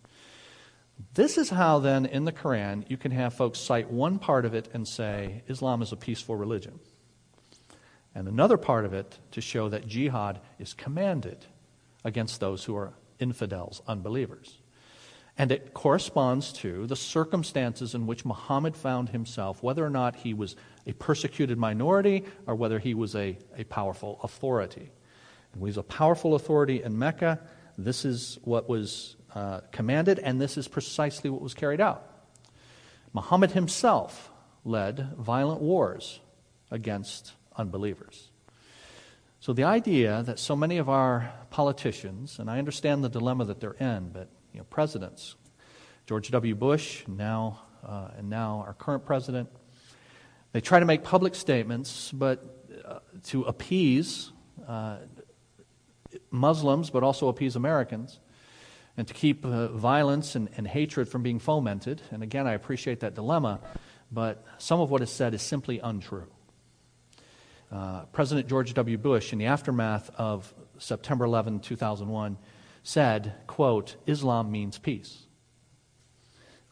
This 1.15 1.37
is 1.39 1.51
how, 1.51 1.79
then, 1.79 2.07
in 2.07 2.25
the 2.25 2.33
Quran, 2.33 2.89
you 2.89 2.97
can 2.97 3.13
have 3.13 3.35
folks 3.35 3.59
cite 3.59 3.91
one 3.91 4.19
part 4.19 4.45
of 4.45 4.55
it 4.55 4.69
and 4.73 4.87
say 4.87 5.43
Islam 5.47 5.83
is 5.83 5.93
a 5.93 5.97
peaceful 5.97 6.37
religion, 6.37 6.79
and 8.15 8.29
another 8.29 8.57
part 8.57 8.85
of 8.85 8.95
it 8.95 9.19
to 9.33 9.41
show 9.41 9.69
that 9.69 9.87
jihad 9.87 10.41
is 10.59 10.75
commanded 10.75 11.45
against 12.05 12.41
those 12.41 12.65
who 12.65 12.77
are 12.77 12.95
infidels, 13.19 13.83
unbelievers. 13.87 14.59
And 15.39 15.51
it 15.51 15.73
corresponds 15.73 16.53
to 16.55 16.87
the 16.87 16.97
circumstances 16.97 17.95
in 17.95 18.07
which 18.07 18.25
Muhammad 18.25 18.77
found 18.77 19.09
himself, 19.09 19.63
whether 19.63 19.85
or 19.85 19.91
not 19.91 20.17
he 20.17 20.35
was 20.35 20.57
a 20.87 20.93
persecuted 20.93 21.57
minority 21.57 22.25
or 22.47 22.55
whether 22.55 22.79
he 22.79 22.93
was 22.93 23.15
a, 23.15 23.39
a 23.57 23.65
powerful 23.65 24.21
authority. 24.23 24.91
And 25.53 25.61
he 25.61 25.65
was 25.65 25.79
a 25.79 25.83
powerful 25.83 26.35
authority 26.35 26.83
in 26.83 26.99
Mecca, 26.99 27.41
this 27.79 28.05
is 28.05 28.39
what 28.45 28.69
was 28.69 29.17
uh, 29.35 29.61
commanded, 29.71 30.19
and 30.19 30.41
this 30.41 30.57
is 30.57 30.69
precisely 30.69 31.31
what 31.31 31.41
was 31.41 31.55
carried 31.55 31.81
out. 31.81 32.07
Muhammad 33.13 33.53
himself 33.53 34.31
led 34.65 35.15
violent 35.19 35.61
wars 35.61 36.21
against 36.71 37.33
unbelievers. 37.57 38.31
So 39.41 39.53
the 39.53 39.65
idea 39.65 40.23
that 40.23 40.39
so 40.39 40.55
many 40.55 40.79
of 40.79 40.89
our 40.89 41.33
politicians, 41.51 42.39
and 42.39 42.51
I 42.51 42.59
understand 42.59 43.03
the 43.03 43.09
dilemma 43.09 43.45
that 43.47 43.61
they're 43.61 43.73
in, 43.73 44.11
but 44.11 44.29
you 44.53 44.61
know, 44.61 44.65
presidents, 44.65 45.35
George 46.07 46.31
W. 46.31 46.55
Bush, 46.55 47.03
now 47.09 47.63
uh, 47.85 48.09
and 48.17 48.31
now 48.31 48.63
our 48.67 48.75
current 48.75 49.05
president, 49.05 49.49
they 50.53 50.61
try 50.61 50.79
to 50.79 50.87
make 50.87 51.03
public 51.03 51.35
statements, 51.35 52.13
but 52.13 52.67
uh, 52.85 53.01
to 53.25 53.43
appease 53.43 54.31
uh, 54.69 54.99
Muslims, 56.31 56.91
but 56.91 57.03
also 57.03 57.29
appease 57.29 57.57
Americans 57.57 58.21
and 58.97 59.09
to 59.09 59.15
keep 59.15 59.45
uh, 59.45 59.69
violence 59.69 60.35
and, 60.35 60.49
and 60.57 60.67
hatred 60.67 61.09
from 61.09 61.23
being 61.23 61.39
fomented. 61.39 62.03
And 62.11 62.23
again, 62.23 62.47
I 62.47 62.53
appreciate 62.53 63.01
that 63.01 63.15
dilemma, 63.15 63.61
but 64.11 64.45
some 64.59 64.81
of 64.81 64.91
what 64.91 65.03
is 65.03 65.11
said 65.11 65.35
is 65.35 65.43
simply 65.43 65.79
untrue. 65.79 66.29
Uh, 67.71 68.05
President 68.13 68.49
George 68.49 68.75
W. 68.75 68.99
Bush, 68.99 69.33
in 69.33 69.39
the 69.39 69.47
aftermath 69.47 70.11
of 70.17 70.53
September 70.79 71.25
11, 71.25 71.61
2001, 71.61 72.37
said, 72.83 73.35
quote, 73.47 73.97
Islam 74.07 74.51
means 74.51 74.79
peace. 74.79 75.23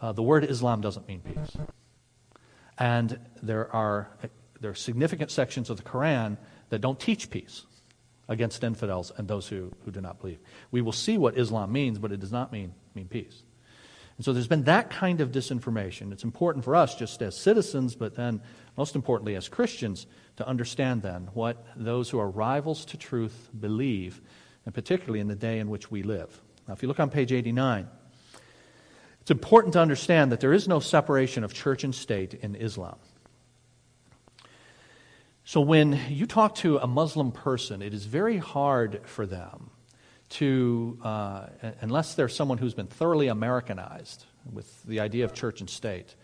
Uh, 0.01 0.13
the 0.13 0.23
word 0.23 0.45
Islam 0.45 0.81
doesn't 0.81 1.09
mean 1.09 1.21
peace. 1.21 1.57
And 2.79 3.19
there 3.43 3.75
are, 3.75 4.11
there 4.61 4.73
are 4.73 4.75
significant 4.75 5.31
sections 5.31 5.71
of 5.71 5.79
the 5.79 5.83
Quran 5.83 6.37
that 6.69 6.81
don't 6.81 7.01
teach 7.01 7.31
peace 7.31 7.65
against 8.31 8.63
infidels 8.63 9.13
and 9.17 9.27
those 9.27 9.49
who, 9.49 9.73
who 9.85 9.91
do 9.91 10.01
not 10.01 10.21
believe. 10.21 10.39
We 10.71 10.81
will 10.81 10.93
see 10.93 11.19
what 11.19 11.37
Islam 11.37 11.73
means, 11.73 11.99
but 11.99 12.13
it 12.13 12.21
does 12.21 12.33
not 12.33 12.53
mean, 12.53 12.73
mean 12.95 13.09
peace. 13.09 13.43
And 14.17 14.25
so 14.25 14.33
there's 14.33 14.47
been 14.47 14.65
that 14.65 14.89
kind 14.89 15.21
of 15.21 15.33
disinformation. 15.33 16.13
It's 16.13 16.25
important 16.25 16.65
for 16.65 16.77
us, 16.77 16.95
just 16.95 17.21
as 17.23 17.37
citizens, 17.37 17.97
but 17.97 18.15
then 18.15 18.41
most 18.77 18.95
importantly 18.95 19.35
as 19.35 19.49
Christians, 19.49 20.07
to 20.37 20.47
understand 20.47 21.03
then 21.03 21.29
what 21.35 21.67
those 21.75 22.09
who 22.09 22.21
are 22.21 22.31
rivals 22.31 22.85
to 22.87 22.97
truth 22.97 23.51
believe, 23.59 24.21
and 24.65 24.73
particularly 24.75 25.21
in 25.21 25.29
the 25.29 25.35
day 25.35 25.59
in 25.59 25.69
which 25.69 25.91
we 25.91 26.05
live. 26.05 26.41
Now, 26.69 26.75
if 26.75 26.83
you 26.83 26.89
look 26.89 27.01
on 27.01 27.11
page 27.11 27.33
89, 27.33 27.89
it's 29.23 29.31
important 29.33 29.73
to 29.73 29.81
understand 29.81 30.31
that 30.31 30.41
there 30.41 30.53
is 30.53 30.69
no 30.69 30.79
separation 30.79 31.43
of 31.43 31.53
church 31.53 31.83
and 31.83 31.95
state 31.95 32.35
in 32.35 32.55
Islam. 32.55 32.97
So 35.51 35.61
when 35.61 35.99
you 36.09 36.27
talk 36.27 36.55
to 36.59 36.79
a 36.79 36.87
Muslim 36.87 37.33
person, 37.33 37.83
it 37.83 37.93
is 37.93 38.07
very 38.07 38.37
hard 38.37 39.01
for 39.05 39.27
them 39.27 39.71
to, 40.39 40.97
uh, 41.03 41.47
unless 41.81 42.15
they're 42.15 42.29
someone 42.29 42.57
who's 42.57 42.75
been 42.75 42.87
thoroughly 42.87 43.27
Americanized 43.27 44.27
with 44.53 44.81
the 44.85 45.01
idea 45.01 45.25
of 45.25 45.35
church 45.35 45.59
and 45.59 45.69
state. 45.69 46.15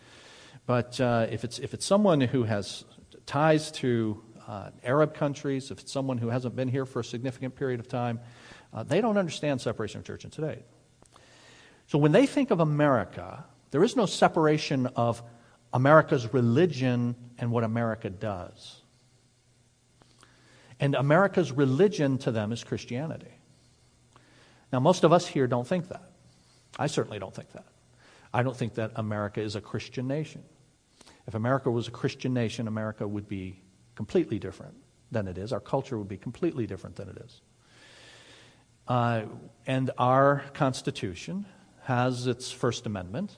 But 0.65 1.01
uh, 1.01 1.27
if, 1.29 1.43
it's, 1.43 1.59
if 1.59 1.73
it's 1.73 1.85
someone 1.85 2.21
who 2.21 2.43
has 2.43 2.85
ties 3.25 3.69
to 3.71 4.23
uh, 4.47 4.69
Arab 4.81 5.13
countries, 5.13 5.71
if 5.71 5.79
it's 5.81 5.91
someone 5.91 6.19
who 6.19 6.29
hasn't 6.29 6.55
been 6.55 6.69
here 6.69 6.85
for 6.85 7.01
a 7.01 7.03
significant 7.03 7.53
period 7.53 7.81
of 7.81 7.89
time, 7.89 8.21
uh, 8.73 8.83
they 8.83 9.01
don't 9.01 9.17
understand 9.17 9.59
separation 9.59 9.99
of 9.99 10.05
church 10.05 10.23
and 10.23 10.31
state. 10.31 10.63
So 11.87 11.97
when 11.97 12.13
they 12.13 12.27
think 12.27 12.49
of 12.49 12.61
America, 12.61 13.43
there 13.71 13.83
is 13.83 13.93
no 13.97 14.05
separation 14.05 14.87
of 14.95 15.21
America's 15.73 16.33
religion 16.33 17.17
and 17.37 17.51
what 17.51 17.65
America 17.65 18.09
does. 18.09 18.83
And 20.79 20.95
America's 20.95 21.51
religion 21.51 22.17
to 22.19 22.31
them 22.31 22.51
is 22.51 22.63
Christianity. 22.63 23.31
Now, 24.71 24.79
most 24.79 25.03
of 25.03 25.13
us 25.13 25.25
here 25.25 25.47
don't 25.47 25.67
think 25.67 25.89
that. 25.89 26.03
I 26.77 26.87
certainly 26.87 27.19
don't 27.19 27.33
think 27.33 27.51
that. 27.53 27.65
I 28.33 28.43
don't 28.43 28.55
think 28.55 28.75
that 28.75 28.91
America 28.95 29.41
is 29.41 29.55
a 29.55 29.61
Christian 29.61 30.07
nation. 30.07 30.43
If 31.25 31.33
America 31.33 31.71
was 31.71 31.87
a 31.87 31.91
Christian 31.91 32.33
nation, 32.33 32.67
America 32.67 33.07
would 33.07 33.27
be 33.27 33.61
completely 33.95 34.39
different 34.39 34.75
than 35.11 35.27
it 35.27 35.37
is. 35.37 35.53
Our 35.53 35.59
culture 35.59 35.97
would 35.97 36.07
be 36.07 36.17
completely 36.17 36.67
different 36.67 36.97
than 36.97 37.09
it 37.09 37.17
is. 37.25 37.41
Uh, 38.87 39.23
and 39.65 39.91
our 39.97 40.43
Constitution 40.53 41.45
has 41.83 42.27
its 42.27 42.51
First 42.51 42.85
Amendment 42.85 43.37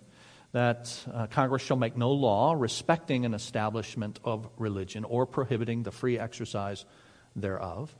that 0.52 1.06
uh, 1.14 1.28
Congress 1.28 1.62
shall 1.62 1.78
make 1.78 1.96
no 1.96 2.12
law 2.12 2.54
respecting 2.58 3.26
an 3.26 3.34
establishment 3.34 4.20
of 4.24 4.50
religion 4.58 5.04
or 5.04 5.26
prohibiting 5.26 5.84
the 5.84 5.92
free 5.92 6.18
exercise 6.18 6.86
thereof. 7.36 7.96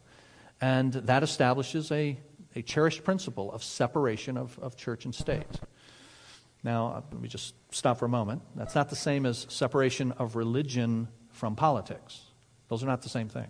And 0.62 0.94
that 0.94 1.24
establishes 1.24 1.92
a, 1.92 2.18
a 2.56 2.62
cherished 2.62 3.04
principle 3.04 3.52
of 3.52 3.64
separation 3.64 4.38
of, 4.38 4.58
of 4.60 4.76
church 4.76 5.06
and 5.06 5.16
state. 5.16 5.60
Now, 6.64 6.88
uh, 6.88 7.02
let 7.12 7.22
me 7.22 7.30
just 7.30 7.56
stop 7.72 8.00
for 8.00 8.06
a 8.06 8.10
moment. 8.10 8.42
That's 8.56 8.76
not 8.76 8.90
the 8.90 8.96
same 8.96 9.26
as 9.26 9.46
separation 9.50 10.12
of 10.14 10.36
religion 10.36 11.08
from 11.32 11.56
politics, 11.56 12.22
those 12.68 12.84
are 12.84 12.88
not 12.88 13.02
the 13.02 13.10
same 13.10 13.30
thing. 13.30 13.48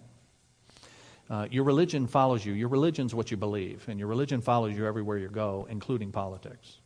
Uh, 1.29 1.47
your 1.51 1.63
religion 1.63 2.07
follows 2.07 2.43
you. 2.43 2.53
Your 2.53 2.69
religion's 2.69 3.13
what 3.13 3.29
you 3.31 3.37
believe, 3.37 3.87
and 3.87 3.99
your 3.99 4.07
religion 4.07 4.41
follows 4.41 4.75
you 4.75 4.85
everywhere 4.85 5.17
you 5.17 5.27
go, 5.27 5.67
including 5.69 6.11
politics. 6.11 6.79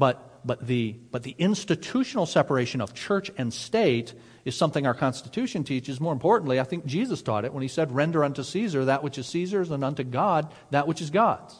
But, 0.00 0.46
but, 0.46 0.66
the, 0.66 0.96
but 1.10 1.24
the 1.24 1.36
institutional 1.38 2.24
separation 2.24 2.80
of 2.80 2.94
church 2.94 3.30
and 3.36 3.52
state 3.52 4.14
is 4.46 4.56
something 4.56 4.86
our 4.86 4.94
Constitution 4.94 5.62
teaches. 5.62 6.00
More 6.00 6.14
importantly, 6.14 6.58
I 6.58 6.64
think 6.64 6.86
Jesus 6.86 7.20
taught 7.20 7.44
it 7.44 7.52
when 7.52 7.60
he 7.60 7.68
said, 7.68 7.92
Render 7.92 8.24
unto 8.24 8.42
Caesar 8.42 8.86
that 8.86 9.04
which 9.04 9.18
is 9.18 9.26
Caesar's, 9.26 9.70
and 9.70 9.84
unto 9.84 10.02
God 10.02 10.54
that 10.70 10.88
which 10.88 11.02
is 11.02 11.10
God's. 11.10 11.54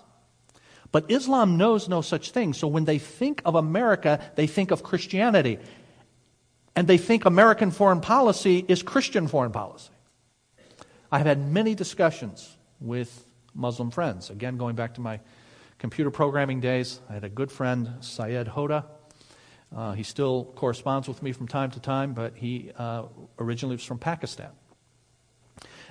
But 0.90 1.10
Islam 1.10 1.58
knows 1.58 1.86
no 1.86 2.00
such 2.00 2.30
thing. 2.30 2.54
So 2.54 2.66
when 2.66 2.86
they 2.86 2.98
think 2.98 3.42
of 3.44 3.56
America, 3.56 4.24
they 4.36 4.46
think 4.46 4.70
of 4.70 4.82
Christianity. 4.82 5.58
And 6.74 6.88
they 6.88 6.96
think 6.96 7.26
American 7.26 7.72
foreign 7.72 8.00
policy 8.00 8.64
is 8.66 8.82
Christian 8.82 9.28
foreign 9.28 9.52
policy. 9.52 9.92
I 11.12 11.18
have 11.18 11.26
had 11.26 11.46
many 11.46 11.74
discussions 11.74 12.56
with 12.80 13.22
Muslim 13.54 13.90
friends. 13.90 14.30
Again, 14.30 14.56
going 14.56 14.76
back 14.76 14.94
to 14.94 15.02
my 15.02 15.20
computer 15.80 16.10
programming 16.10 16.60
days, 16.60 17.00
I 17.08 17.14
had 17.14 17.24
a 17.24 17.30
good 17.30 17.50
friend, 17.50 17.94
Syed 18.00 18.46
Hoda. 18.48 18.84
Uh, 19.74 19.92
he 19.92 20.02
still 20.02 20.44
corresponds 20.54 21.08
with 21.08 21.22
me 21.22 21.32
from 21.32 21.48
time 21.48 21.70
to 21.70 21.80
time, 21.80 22.12
but 22.12 22.36
he 22.36 22.70
uh, 22.76 23.04
originally 23.38 23.76
was 23.76 23.84
from 23.84 23.98
Pakistan. 23.98 24.50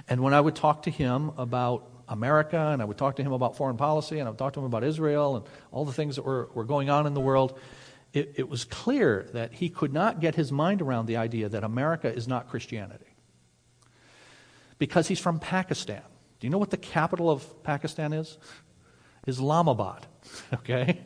And 0.08 0.22
when 0.22 0.36
I 0.36 0.42
would 0.42 0.56
talk 0.56 0.84
to 0.84 0.92
him 0.92 1.32
about 1.38 1.90
America, 2.08 2.70
and 2.72 2.84
I 2.84 2.86
would 2.86 3.00
talk 3.00 3.16
to 3.16 3.24
him 3.24 3.32
about 3.32 3.58
foreign 3.58 3.78
policy, 3.78 4.20
and 4.20 4.28
I 4.28 4.30
would 4.30 4.38
talk 4.38 4.54
to 4.54 4.60
him 4.60 4.68
about 4.68 4.84
Israel 4.84 5.38
and 5.38 5.46
all 5.72 5.86
the 5.86 5.94
things 5.94 6.18
that 6.18 6.24
were, 6.24 6.50
were 6.54 6.66
going 6.66 6.92
on 6.92 7.08
in 7.08 7.16
the 7.16 7.22
world, 7.22 7.58
it, 8.14 8.34
it 8.36 8.48
was 8.48 8.66
clear 8.66 9.28
that 9.34 9.54
he 9.54 9.70
could 9.70 9.92
not 9.92 10.20
get 10.20 10.36
his 10.36 10.52
mind 10.52 10.84
around 10.84 11.08
the 11.08 11.18
idea 11.18 11.50
that 11.50 11.64
America 11.64 12.14
is 12.14 12.28
not 12.28 12.48
Christianity. 12.48 13.06
Because 14.78 15.08
he's 15.08 15.20
from 15.20 15.40
Pakistan. 15.40 16.04
Do 16.40 16.46
you 16.46 16.52
know 16.52 16.60
what 16.60 16.70
the 16.70 16.78
capital 16.78 17.32
of 17.32 17.64
Pakistan 17.64 18.14
is? 18.14 18.38
Islamabad. 19.28 20.06
Okay? 20.54 21.00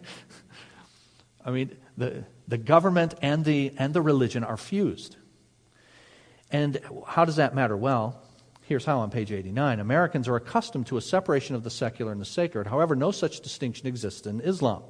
I 1.46 1.52
mean, 1.52 1.76
the, 1.98 2.26
the 2.48 2.58
government 2.58 3.14
and 3.22 3.44
the, 3.44 3.74
and 3.78 3.94
the 3.94 4.02
religion 4.02 4.44
are 4.44 4.58
fused. 4.58 5.18
And 6.52 6.80
how 7.08 7.26
does 7.26 7.38
that 7.38 7.56
matter? 7.56 7.76
Well, 7.76 8.22
here's 8.62 8.86
how 8.86 9.00
on 9.00 9.10
page 9.10 9.32
89 9.32 9.80
Americans 9.80 10.28
are 10.28 10.36
accustomed 10.36 10.88
to 10.88 10.98
a 10.98 11.02
separation 11.02 11.56
of 11.56 11.64
the 11.64 11.70
secular 11.70 12.12
and 12.12 12.22
the 12.22 12.26
sacred. 12.26 12.68
However, 12.68 12.96
no 12.96 13.12
such 13.12 13.42
distinction 13.42 13.88
exists 13.88 14.28
in 14.28 14.40
Islam. 14.42 14.84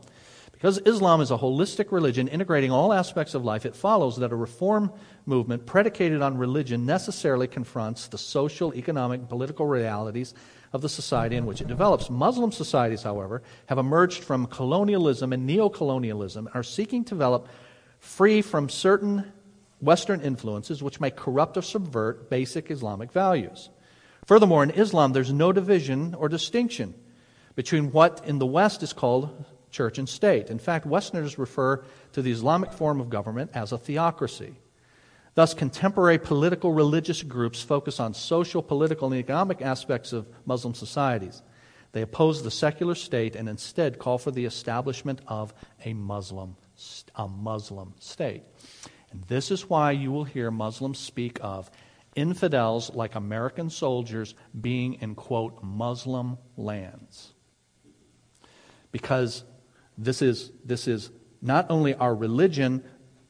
Because 0.51 0.77
Islam 0.85 1.19
is 1.19 1.31
a 1.31 1.37
holistic 1.37 1.91
religion 1.91 2.29
integrating 2.29 2.71
all 2.71 2.93
aspects 2.93 3.33
of 3.33 3.43
life, 3.43 3.65
it 3.65 3.75
follows 3.75 4.17
that 4.17 4.31
a 4.31 4.35
reform 4.35 4.93
movement 5.25 5.65
predicated 5.65 6.21
on 6.21 6.37
religion 6.37 6.85
necessarily 6.85 7.47
confronts 7.47 8.07
the 8.07 8.17
social, 8.17 8.73
economic, 8.73 9.27
political 9.27 9.65
realities 9.65 10.33
of 10.73 10.81
the 10.81 10.89
society 10.89 11.35
in 11.35 11.45
which 11.45 11.61
it 11.61 11.67
develops. 11.67 12.09
Muslim 12.09 12.51
societies, 12.51 13.03
however, 13.03 13.43
have 13.67 13.77
emerged 13.77 14.23
from 14.23 14.47
colonialism 14.47 15.31
and 15.31 15.47
neocolonialism 15.47 16.37
and 16.37 16.49
are 16.55 16.63
seeking 16.63 17.05
to 17.05 17.13
develop 17.13 17.47
free 17.99 18.41
from 18.41 18.67
certain 18.67 19.31
Western 19.79 20.21
influences 20.21 20.81
which 20.81 20.99
may 20.99 21.11
corrupt 21.11 21.57
or 21.57 21.61
subvert 21.61 22.29
basic 22.29 22.71
Islamic 22.71 23.11
values. 23.11 23.69
Furthermore, 24.25 24.63
in 24.63 24.71
Islam, 24.71 25.13
there's 25.13 25.31
no 25.31 25.51
division 25.51 26.15
or 26.15 26.27
distinction 26.27 26.93
between 27.55 27.91
what 27.91 28.21
in 28.25 28.39
the 28.39 28.45
West 28.45 28.81
is 28.81 28.93
called 28.93 29.45
church 29.69 29.97
and 29.97 30.07
state. 30.07 30.49
In 30.49 30.59
fact, 30.59 30.85
Westerners 30.85 31.37
refer 31.37 31.83
to 32.13 32.21
the 32.21 32.31
Islamic 32.31 32.71
form 32.71 32.99
of 32.99 33.09
government 33.09 33.51
as 33.53 33.71
a 33.71 33.77
theocracy. 33.77 34.55
Thus, 35.35 35.53
contemporary 35.53 36.19
political 36.19 36.71
religious 36.71 37.23
groups 37.23 37.61
focus 37.61 37.99
on 37.99 38.13
social, 38.13 38.61
political, 38.61 39.11
and 39.11 39.19
economic 39.19 39.61
aspects 39.61 40.13
of 40.13 40.27
Muslim 40.45 40.75
societies. 40.75 41.41
They 41.91 42.01
oppose 42.01 42.43
the 42.43 42.51
secular 42.51 42.95
state 42.95 43.35
and 43.35 43.47
instead 43.49 43.99
call 43.99 44.17
for 44.17 44.31
the 44.31 44.45
establishment 44.45 45.21
of 45.27 45.53
a 45.85 45.93
Muslim, 45.93 46.55
a 47.15 47.27
Muslim 47.27 47.93
state. 47.99 48.43
And 49.11 49.23
this 49.25 49.51
is 49.51 49.69
why 49.69 49.91
you 49.91 50.11
will 50.11 50.23
hear 50.23 50.49
Muslims 50.51 50.99
speak 50.99 51.37
of 51.41 51.69
infidels 52.15 52.93
like 52.93 53.15
American 53.15 53.69
soldiers 53.69 54.35
being 54.59 54.95
in, 54.95 55.15
quote, 55.15 55.63
Muslim 55.63 56.37
lands. 56.57 57.33
Because 58.91 59.43
this 59.97 60.21
is, 60.21 60.51
this 60.65 60.87
is 60.87 61.11
not 61.41 61.67
only 61.69 61.93
our 61.95 62.13
religion, 62.13 62.83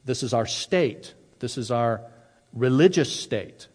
this 0.04 0.22
is 0.22 0.34
our 0.34 0.46
state. 0.46 1.14
This 1.44 1.58
is 1.58 1.70
our 1.70 2.00
religious 2.54 3.14
state. 3.14 3.68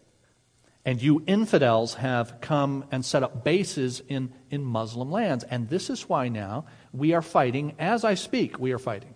And 0.84 1.00
you 1.00 1.22
infidels 1.24 1.94
have 1.94 2.40
come 2.40 2.84
and 2.90 3.04
set 3.04 3.22
up 3.22 3.44
bases 3.44 4.02
in, 4.08 4.32
in 4.50 4.64
Muslim 4.64 5.12
lands. 5.12 5.44
And 5.44 5.68
this 5.68 5.88
is 5.88 6.08
why 6.08 6.26
now 6.26 6.64
we 6.92 7.14
are 7.14 7.22
fighting, 7.22 7.76
as 7.78 8.02
I 8.02 8.14
speak, 8.14 8.58
we 8.58 8.72
are 8.72 8.78
fighting 8.80 9.14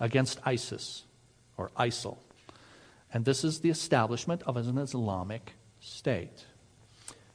against 0.00 0.40
ISIS 0.44 1.04
or 1.56 1.70
ISIL. 1.78 2.18
And 3.14 3.24
this 3.24 3.44
is 3.44 3.60
the 3.60 3.70
establishment 3.70 4.42
of 4.46 4.56
an 4.56 4.78
Islamic 4.78 5.52
state. 5.78 6.44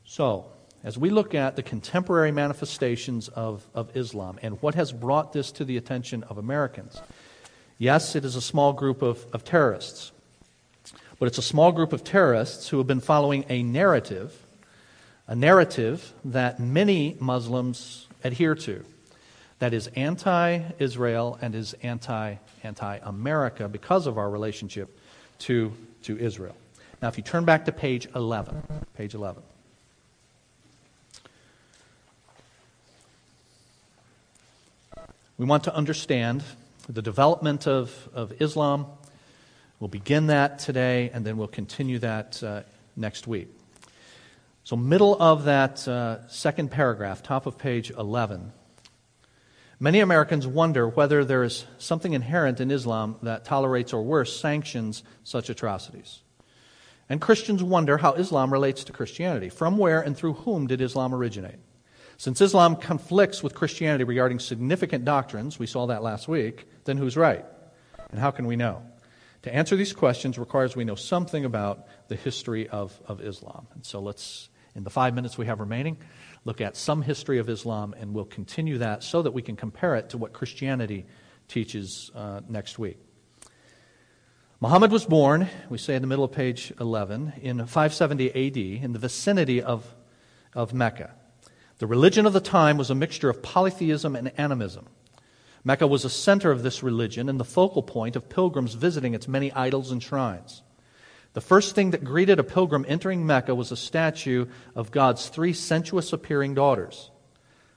So, 0.03 0.51
as 0.83 0.97
we 0.97 1.11
look 1.11 1.33
at 1.33 1.55
the 1.55 1.63
contemporary 1.63 2.33
manifestations 2.33 3.29
of, 3.29 3.65
of 3.73 3.95
Islam 3.95 4.37
and 4.41 4.61
what 4.61 4.75
has 4.75 4.91
brought 4.91 5.31
this 5.31 5.49
to 5.53 5.63
the 5.63 5.77
attention 5.77 6.23
of 6.23 6.37
Americans, 6.37 7.01
yes, 7.77 8.17
it 8.17 8.25
is 8.25 8.35
a 8.35 8.41
small 8.41 8.73
group 8.73 9.01
of, 9.01 9.25
of 9.31 9.45
terrorists. 9.45 10.11
But 11.21 11.27
it's 11.27 11.37
a 11.37 11.43
small 11.43 11.71
group 11.71 11.93
of 11.93 12.03
terrorists 12.03 12.69
who 12.69 12.79
have 12.79 12.87
been 12.87 12.99
following 12.99 13.45
a 13.47 13.61
narrative, 13.61 14.35
a 15.27 15.35
narrative 15.35 16.13
that 16.25 16.59
many 16.59 17.15
Muslims 17.19 18.07
adhere 18.23 18.55
to, 18.55 18.83
that 19.59 19.71
is 19.71 19.85
anti 19.95 20.61
Israel 20.79 21.37
and 21.39 21.53
is 21.53 21.75
anti 21.83 22.37
anti 22.63 22.99
America 23.03 23.69
because 23.69 24.07
of 24.07 24.17
our 24.17 24.31
relationship 24.31 24.97
to, 25.37 25.71
to 26.01 26.17
Israel. 26.17 26.55
Now, 27.03 27.09
if 27.09 27.17
you 27.17 27.23
turn 27.23 27.45
back 27.45 27.65
to 27.65 27.71
page 27.71 28.07
11, 28.15 28.63
page 28.97 29.13
11. 29.13 29.43
We 35.37 35.45
want 35.45 35.65
to 35.65 35.75
understand 35.75 36.43
the 36.89 37.03
development 37.03 37.67
of, 37.67 38.09
of 38.11 38.41
Islam 38.41 38.87
We'll 39.81 39.87
begin 39.87 40.27
that 40.27 40.59
today, 40.59 41.09
and 41.11 41.25
then 41.25 41.37
we'll 41.37 41.47
continue 41.47 41.97
that 41.99 42.43
uh, 42.43 42.61
next 42.95 43.25
week. 43.25 43.47
So, 44.63 44.75
middle 44.75 45.19
of 45.19 45.45
that 45.45 45.87
uh, 45.87 46.27
second 46.27 46.69
paragraph, 46.69 47.23
top 47.23 47.47
of 47.47 47.57
page 47.57 47.89
11. 47.89 48.51
Many 49.79 49.99
Americans 50.01 50.45
wonder 50.45 50.87
whether 50.87 51.25
there 51.25 51.43
is 51.43 51.65
something 51.79 52.13
inherent 52.13 52.61
in 52.61 52.69
Islam 52.69 53.15
that 53.23 53.43
tolerates 53.43 53.91
or 53.91 54.03
worse 54.03 54.39
sanctions 54.39 55.01
such 55.23 55.49
atrocities. 55.49 56.19
And 57.09 57.19
Christians 57.19 57.63
wonder 57.63 57.97
how 57.97 58.13
Islam 58.13 58.53
relates 58.53 58.83
to 58.83 58.93
Christianity. 58.93 59.49
From 59.49 59.79
where 59.79 59.99
and 59.99 60.15
through 60.15 60.33
whom 60.33 60.67
did 60.67 60.79
Islam 60.79 61.11
originate? 61.11 61.57
Since 62.17 62.39
Islam 62.39 62.75
conflicts 62.75 63.41
with 63.41 63.55
Christianity 63.55 64.03
regarding 64.03 64.37
significant 64.37 65.05
doctrines, 65.05 65.57
we 65.57 65.65
saw 65.65 65.87
that 65.87 66.03
last 66.03 66.27
week, 66.27 66.67
then 66.83 66.97
who's 66.97 67.17
right? 67.17 67.43
And 68.11 68.19
how 68.19 68.29
can 68.29 68.45
we 68.45 68.55
know? 68.55 68.83
To 69.43 69.53
answer 69.53 69.75
these 69.75 69.93
questions 69.93 70.37
requires 70.37 70.75
we 70.75 70.85
know 70.85 70.95
something 70.95 71.45
about 71.45 71.87
the 72.09 72.15
history 72.15 72.69
of, 72.69 72.99
of 73.07 73.21
Islam. 73.21 73.67
And 73.73 73.85
so 73.85 73.99
let's, 73.99 74.49
in 74.75 74.83
the 74.83 74.89
five 74.91 75.15
minutes 75.15 75.37
we 75.37 75.47
have 75.47 75.59
remaining, 75.59 75.97
look 76.45 76.61
at 76.61 76.77
some 76.77 77.01
history 77.01 77.39
of 77.39 77.49
Islam, 77.49 77.95
and 77.99 78.13
we'll 78.13 78.25
continue 78.25 78.77
that 78.79 79.03
so 79.03 79.21
that 79.23 79.31
we 79.31 79.41
can 79.41 79.55
compare 79.55 79.95
it 79.95 80.09
to 80.09 80.17
what 80.17 80.33
Christianity 80.33 81.05
teaches 81.47 82.11
uh, 82.13 82.41
next 82.47 82.77
week. 82.77 82.97
Muhammad 84.59 84.91
was 84.91 85.05
born, 85.05 85.49
we 85.71 85.79
say 85.79 85.95
in 85.95 86.03
the 86.03 86.07
middle 86.07 86.23
of 86.23 86.31
page 86.31 86.71
11, 86.79 87.33
in 87.41 87.57
570 87.57 88.29
AD 88.29 88.83
in 88.83 88.93
the 88.93 88.99
vicinity 88.99 89.59
of, 89.59 89.83
of 90.53 90.71
Mecca. 90.71 91.15
The 91.79 91.87
religion 91.87 92.27
of 92.27 92.33
the 92.33 92.39
time 92.39 92.77
was 92.77 92.91
a 92.91 92.95
mixture 92.95 93.27
of 93.27 93.41
polytheism 93.41 94.15
and 94.15 94.31
animism. 94.37 94.85
Mecca 95.63 95.85
was 95.85 96.05
a 96.05 96.09
center 96.09 96.51
of 96.51 96.63
this 96.63 96.81
religion 96.81 97.29
and 97.29 97.39
the 97.39 97.45
focal 97.45 97.83
point 97.83 98.15
of 98.15 98.29
pilgrims 98.29 98.73
visiting 98.73 99.13
its 99.13 99.27
many 99.27 99.51
idols 99.51 99.91
and 99.91 100.01
shrines. 100.01 100.63
The 101.33 101.41
first 101.41 101.75
thing 101.75 101.91
that 101.91 102.03
greeted 102.03 102.39
a 102.39 102.43
pilgrim 102.43 102.85
entering 102.87 103.25
Mecca 103.25 103.55
was 103.55 103.71
a 103.71 103.77
statue 103.77 104.47
of 104.75 104.91
God's 104.91 105.29
three 105.29 105.53
sensuous 105.53 106.11
appearing 106.11 106.55
daughters. 106.55 107.11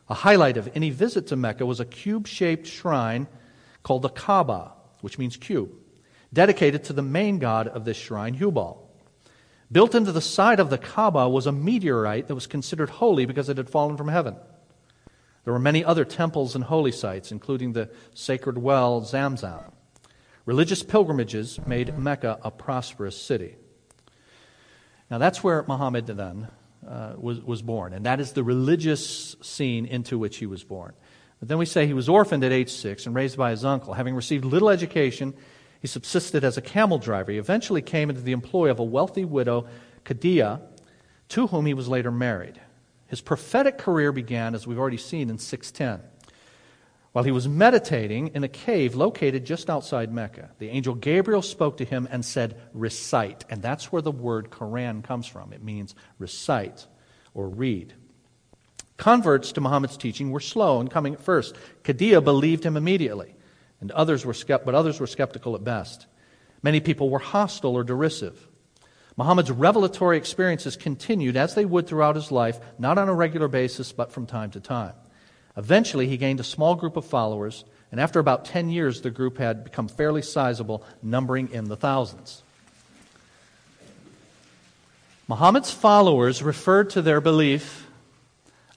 A 0.09 0.15
highlight 0.15 0.57
of 0.57 0.69
any 0.75 0.91
visit 0.91 1.29
to 1.29 1.37
Mecca 1.37 1.65
was 1.65 1.79
a 1.79 1.85
cube 1.85 2.27
shaped 2.27 2.67
shrine 2.67 3.29
called 3.83 4.03
the 4.03 4.09
Kaaba, 4.09 4.73
which 5.03 5.19
means 5.19 5.37
cube, 5.37 5.71
dedicated 6.33 6.85
to 6.85 6.93
the 6.93 7.03
main 7.03 7.39
god 7.39 7.69
of 7.69 7.85
this 7.85 7.97
shrine, 7.97 8.35
Hubal. 8.35 8.79
Built 9.71 9.95
into 9.95 10.13
the 10.13 10.21
side 10.21 10.61
of 10.61 10.71
the 10.71 10.79
Kaaba 10.79 11.29
was 11.29 11.47
a 11.47 11.53
meteorite 11.53 12.29
that 12.29 12.35
was 12.35 12.47
considered 12.47 12.91
holy 12.91 13.25
because 13.25 13.49
it 13.49 13.57
had 13.57 13.71
fallen 13.71 13.97
from 13.97 14.09
heaven. 14.09 14.37
There 15.45 15.53
were 15.53 15.59
many 15.59 15.85
other 15.85 16.05
temples 16.05 16.55
and 16.55 16.65
holy 16.65 16.93
sites, 16.93 17.31
including 17.31 17.73
the 17.73 17.91
sacred 18.15 18.59
well 18.59 19.03
Zamzam. 19.03 19.73
Religious 20.47 20.83
pilgrimages 20.83 21.59
made 21.67 21.99
Mecca 21.99 22.39
a 22.43 22.51
prosperous 22.51 23.21
city. 23.21 23.57
Now, 25.11 25.19
that's 25.19 25.45
where 25.45 25.65
Muhammad 25.69 26.07
then 26.07 26.49
uh, 26.87 27.15
was, 27.17 27.41
was 27.41 27.63
born, 27.63 27.93
and 27.93 28.07
that 28.07 28.21
is 28.21 28.33
the 28.33 28.43
religious 28.43 29.37
scene 29.43 29.87
into 29.87 30.19
which 30.19 30.39
he 30.39 30.47
was 30.47 30.65
born. 30.65 30.95
But 31.41 31.49
then 31.49 31.59
we 31.59 31.67
say 31.67 31.87
he 31.87 31.93
was 31.93 32.09
orphaned 32.09 32.45
at 32.45 32.53
age 32.53 32.71
six 32.71 33.07
and 33.07 33.15
raised 33.15 33.37
by 33.37 33.51
his 33.51 33.65
uncle. 33.65 33.95
Having 33.95 34.15
received 34.15 34.45
little 34.45 34.71
education, 34.71 35.35
he 35.81 35.87
subsisted 35.87 36.45
as 36.45 36.57
a 36.57 36.63
camel 36.63 36.99
driver. 36.99 37.33
He 37.33 37.39
eventually 37.39 37.83
came 37.83 38.09
into 38.09 38.23
the 38.23 38.33
employ 38.33 38.71
of 38.71 38.79
a 38.79 38.85
wealthy 38.85 39.25
widow, 39.25 39.67
Khadijah, 40.05 40.63
to 41.29 41.47
whom 41.49 41.67
he 41.67 41.75
was 41.75 41.89
later 41.89 42.11
married. 42.11 42.61
His 43.15 43.21
prophetic 43.21 43.79
career 43.79 44.11
began, 44.11 44.57
as 44.57 44.67
we've 44.67 44.77
already 44.77 44.97
seen, 44.97 45.31
in 45.31 45.39
610. 45.39 46.05
While 47.13 47.23
he 47.23 47.31
was 47.31 47.47
meditating 47.47 48.33
in 48.35 48.43
a 48.43 48.49
cave 48.49 48.97
located 48.97 49.45
just 49.45 49.71
outside 49.71 50.13
Mecca, 50.13 50.51
the 50.59 50.69
angel 50.71 50.97
Gabriel 50.97 51.41
spoke 51.41 51.77
to 51.77 51.85
him 51.85 52.09
and 52.11 52.25
said, 52.25 52.61
Recite. 52.73 53.45
And 53.49 53.63
that's 53.63 53.93
where 53.93 54.03
the 54.03 54.11
word 54.11 54.51
Quran 54.51 55.05
comes 55.05 55.29
from. 55.29 55.53
It 55.53 55.63
means 55.63 55.95
recite 56.19 56.89
or 57.35 57.49
read. 57.49 57.95
Converts 58.97 59.53
to 59.53 59.61
Muhammad's 59.61 59.97
teaching 59.97 60.33
were 60.33 60.41
slow 60.41 60.81
in 60.81 60.89
coming 60.89 61.15
at 61.15 61.21
first. 61.21 61.55
Khadijah 61.85 62.21
believed 62.21 62.67
him 62.67 62.77
immediately, 62.77 63.37
and 63.81 63.93
others 63.93 64.27
were 64.27 64.35
but 64.49 64.75
others 64.75 64.99
were 64.99 65.07
skeptical 65.07 65.55
at 65.55 65.63
best. 65.63 66.09
Many 66.65 66.81
people 66.81 67.11
were 67.11 67.21
hostile 67.21 67.77
or 67.77 67.85
derisive. 67.85 68.49
Muhammad's 69.17 69.51
revelatory 69.51 70.17
experiences 70.17 70.77
continued 70.77 71.37
as 71.37 71.55
they 71.55 71.65
would 71.65 71.87
throughout 71.87 72.17
his 72.17 72.33
life, 72.33 72.59
not 72.79 72.99
on 72.99 73.09
a 73.09 73.15
regular 73.15 73.47
basis, 73.47 73.93
but 73.93 74.11
from 74.11 74.27
time 74.27 74.51
to 74.51 74.61
time. 74.61 74.95
Eventually, 75.57 76.09
he 76.09 76.17
gained 76.17 76.41
a 76.41 76.45
small 76.45 76.75
group 76.75 76.97
of 76.97 77.05
followers, 77.05 77.65
and 77.93 78.01
after 78.01 78.19
about 78.19 78.45
10 78.45 78.71
years, 78.71 79.03
the 79.03 79.11
group 79.11 79.39
had 79.39 79.63
become 79.63 79.87
fairly 79.87 80.23
sizable, 80.23 80.85
numbering 81.01 81.53
in 81.53 81.67
the 81.67 81.77
thousands. 81.77 82.43
Muhammad's 85.29 85.71
followers 85.71 86.43
referred 86.43 86.91
to 86.91 87.03
their 87.03 87.21
belief 87.21 87.87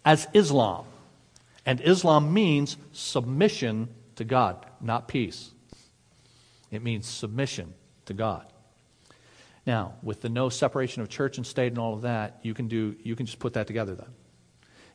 as 0.06 0.28
Islam, 0.34 0.86
and 1.66 1.82
Islam 1.82 2.32
means 2.32 2.78
submission 2.94 3.90
to 4.16 4.24
God, 4.24 4.66
not 4.80 5.08
peace. 5.08 5.52
It 6.70 6.84
means 6.84 7.08
submission 7.08 7.74
to 8.06 8.14
God. 8.14 8.46
Now, 9.68 9.96
with 10.02 10.22
the 10.22 10.30
no 10.30 10.48
separation 10.48 11.02
of 11.02 11.10
church 11.10 11.36
and 11.36 11.46
state 11.46 11.74
and 11.74 11.78
all 11.78 11.94
of 11.94 12.04
that, 12.04 12.40
you 12.42 12.54
can 12.54 12.70
do 12.70 12.96
you 13.04 13.18
can 13.18 13.26
just 13.26 13.38
put 13.38 13.54
that 13.54 13.68
together 13.68 13.96
then. 13.96 14.08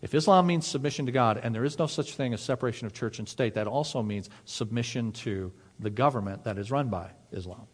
If 0.01 0.15
Islam 0.15 0.47
means 0.47 0.67
submission 0.67 1.07
to 1.07 1.13
God, 1.13 1.39
and 1.41 1.55
there 1.55 1.65
is 1.65 1.79
no 1.79 1.87
such 1.87 2.15
thing 2.15 2.33
as 2.33 2.41
separation 2.41 2.87
of 2.87 2.95
church 2.95 3.19
and 3.19 3.29
state, 3.29 3.55
that 3.55 3.67
also 3.67 4.03
means 4.03 4.31
submission 4.47 5.13
to 5.13 5.53
the 5.79 5.91
government 5.91 6.45
that 6.45 6.59
is 6.59 6.71
run 6.71 6.89
by 6.89 7.11
Islam. 7.31 7.67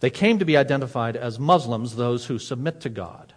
They 0.00 0.10
came 0.10 0.38
to 0.38 0.44
be 0.44 0.56
identified 0.56 1.16
as 1.16 1.40
Muslims, 1.40 1.96
those 1.96 2.26
who 2.26 2.38
submit 2.38 2.82
to 2.82 2.90
God. 2.90 3.32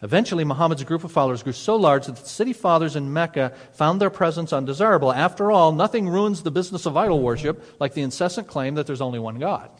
Eventually, 0.00 0.42
Muhammad's 0.42 0.82
group 0.82 1.04
of 1.04 1.12
followers 1.12 1.44
grew 1.44 1.52
so 1.52 1.76
large 1.76 2.06
that 2.06 2.16
the 2.16 2.28
city 2.28 2.54
fathers 2.54 2.96
in 2.96 3.12
Mecca 3.12 3.52
found 3.74 4.00
their 4.00 4.10
presence 4.10 4.52
undesirable. 4.52 5.12
After 5.12 5.52
all, 5.52 5.70
nothing 5.70 6.08
ruins 6.08 6.42
the 6.42 6.50
business 6.50 6.86
of 6.86 6.96
idol 6.96 7.20
worship 7.20 7.62
like 7.78 7.92
the 7.92 8.02
incessant 8.02 8.48
claim 8.48 8.74
that 8.74 8.86
there's 8.86 9.02
only 9.02 9.20
one 9.20 9.38
God. 9.38 9.70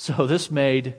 So, 0.00 0.28
this 0.28 0.48
made 0.48 0.94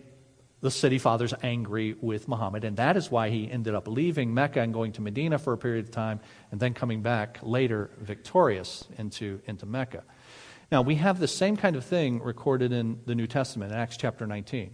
the 0.59 0.69
city 0.69 0.97
fathers 0.97 1.33
angry 1.41 1.95
with 2.01 2.27
Muhammad, 2.27 2.65
and 2.65 2.75
that 2.75 2.97
is 2.97 3.09
why 3.09 3.29
he 3.29 3.49
ended 3.49 3.73
up 3.73 3.87
leaving 3.87 4.33
Mecca 4.33 4.59
and 4.59 4.73
going 4.73 4.91
to 4.91 5.01
Medina 5.01 5.39
for 5.39 5.53
a 5.53 5.57
period 5.57 5.85
of 5.85 5.91
time, 5.91 6.19
and 6.51 6.59
then 6.59 6.73
coming 6.73 7.01
back 7.01 7.39
later 7.41 7.91
victorious 8.01 8.85
into, 8.97 9.39
into 9.45 9.65
Mecca. 9.65 10.03
Now, 10.69 10.81
we 10.81 10.95
have 10.95 11.17
the 11.17 11.29
same 11.29 11.55
kind 11.55 11.77
of 11.77 11.85
thing 11.85 12.21
recorded 12.21 12.73
in 12.73 12.99
the 13.05 13.15
New 13.15 13.25
Testament, 13.25 13.71
in 13.71 13.77
Acts 13.77 13.95
chapter 13.95 14.27
19, 14.27 14.71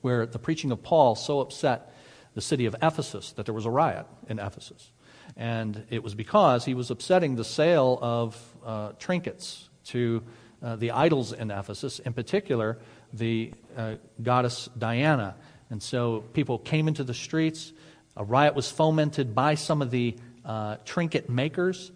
where 0.00 0.26
the 0.26 0.40
preaching 0.40 0.72
of 0.72 0.82
Paul 0.82 1.14
so 1.14 1.38
upset 1.38 1.94
the 2.34 2.40
city 2.40 2.66
of 2.66 2.74
Ephesus 2.82 3.30
that 3.34 3.46
there 3.46 3.54
was 3.54 3.66
a 3.66 3.70
riot 3.70 4.06
in 4.28 4.40
Ephesus. 4.40 4.90
And 5.36 5.86
it 5.90 6.02
was 6.02 6.16
because 6.16 6.64
he 6.64 6.74
was 6.74 6.90
upsetting 6.90 7.36
the 7.36 7.44
sale 7.44 8.00
of 8.02 8.56
uh, 8.66 8.92
trinkets 8.98 9.68
to 9.84 10.24
uh, 10.62 10.76
the 10.76 10.92
idols 10.92 11.32
in 11.32 11.50
Ephesus, 11.50 11.98
in 11.98 12.12
particular, 12.12 12.78
the 13.12 13.52
uh, 13.76 13.94
goddess 14.22 14.68
Diana. 14.76 15.36
And 15.70 15.82
so 15.82 16.20
people 16.32 16.58
came 16.58 16.88
into 16.88 17.04
the 17.04 17.14
streets. 17.14 17.72
A 18.16 18.24
riot 18.24 18.54
was 18.54 18.70
fomented 18.70 19.34
by 19.34 19.54
some 19.54 19.80
of 19.80 19.90
the 19.90 20.16
uh, 20.44 20.76
trinket 20.84 21.30
makers 21.30 21.92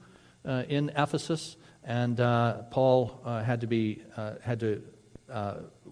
uh, 0.47 0.62
in 0.69 0.91
Ephesus, 0.91 1.57
and 1.85 2.21
uh, 2.21 2.62
Paul 2.71 3.21
uh, 3.25 3.43
had 3.43 3.62
to 3.62 3.67
be 3.67 4.03
uh, 4.17 4.35
had 4.43 4.61
to 4.61 4.83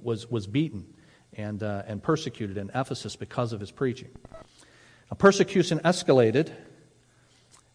was 0.02 0.30
was 0.30 0.46
beaten 0.46 0.86
and 1.32 1.62
and 1.62 2.02
persecuted 2.02 2.56
in 2.56 2.70
Ephesus 2.74 3.16
because 3.16 3.52
of 3.52 3.60
his 3.60 3.70
preaching. 3.70 4.10
A 5.10 5.14
persecution 5.14 5.80
escalated 5.80 6.52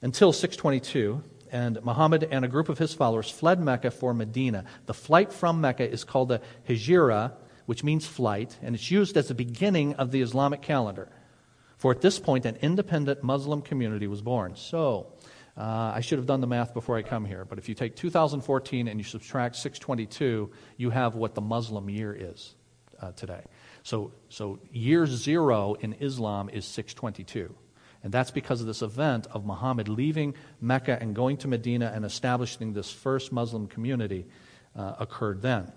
until 0.02 0.32
622 0.32 1.22
and 1.52 1.84
Muhammad 1.84 2.28
and 2.30 2.46
a 2.46 2.48
group 2.48 2.70
of 2.70 2.78
his 2.78 2.94
followers 2.94 3.30
fled 3.30 3.60
Mecca 3.60 3.92
for 3.92 4.14
Medina. 4.14 4.66
The 4.86 4.94
flight 4.94 5.34
from 5.34 5.62
Mecca 5.62 5.90
is 5.90 6.04
called 6.04 6.32
a 6.32 6.42
hijra, 6.68 7.34
which 7.66 7.84
means 7.84 8.06
flight, 8.06 8.58
and 8.62 8.76
it's 8.76 8.90
used 8.90 9.18
as 9.18 9.28
the 9.28 9.36
beginning 9.36 9.96
of 9.96 10.12
the 10.12 10.22
Islamic 10.22 10.62
calendar. 10.62 11.10
For 11.78 11.92
at 11.92 12.02
this 12.02 12.20
point, 12.20 12.46
an 12.46 12.58
independent 12.62 13.24
Muslim 13.24 13.62
community 13.62 14.08
was 14.08 14.22
born. 14.22 14.56
So, 14.56 15.14
uh, 15.58 15.92
I 15.96 16.02
should 16.02 16.20
have 16.20 16.26
done 16.26 16.42
the 16.42 16.48
math 16.48 16.74
before 16.74 16.98
I 16.98 17.02
come 17.02 17.26
here, 17.26 17.46
but 17.46 17.58
if 17.58 17.68
you 17.68 17.76
take 17.76 17.96
2014 17.96 18.88
and 18.88 19.00
you 19.00 19.04
subtract 19.04 19.56
622, 19.58 20.52
you 20.78 20.90
have 20.90 21.16
what 21.16 21.36
the 21.36 21.42
Muslim 21.42 21.90
year 21.90 22.16
is 22.18 22.56
uh, 23.02 23.12
today. 23.12 23.44
So, 23.84 24.14
so 24.30 24.60
year 24.72 25.06
zero 25.06 25.74
in 25.74 25.94
Islam 25.94 26.50
is 26.50 26.66
622. 26.66 27.54
And 28.04 28.14
that's 28.14 28.32
because 28.32 28.62
of 28.62 28.68
this 28.68 28.82
event 28.82 29.28
of 29.32 29.46
Muhammad 29.46 29.90
leaving 29.90 30.36
Mecca 30.62 30.98
and 31.02 31.16
going 31.16 31.38
to 31.38 31.48
Medina 31.48 31.92
and 31.94 32.06
establishing 32.06 32.74
this 32.74 32.92
first 32.92 33.32
Muslim 33.32 33.68
community 33.68 34.26
uh, 34.76 34.96
occurred 35.00 35.42
then. 35.42 35.72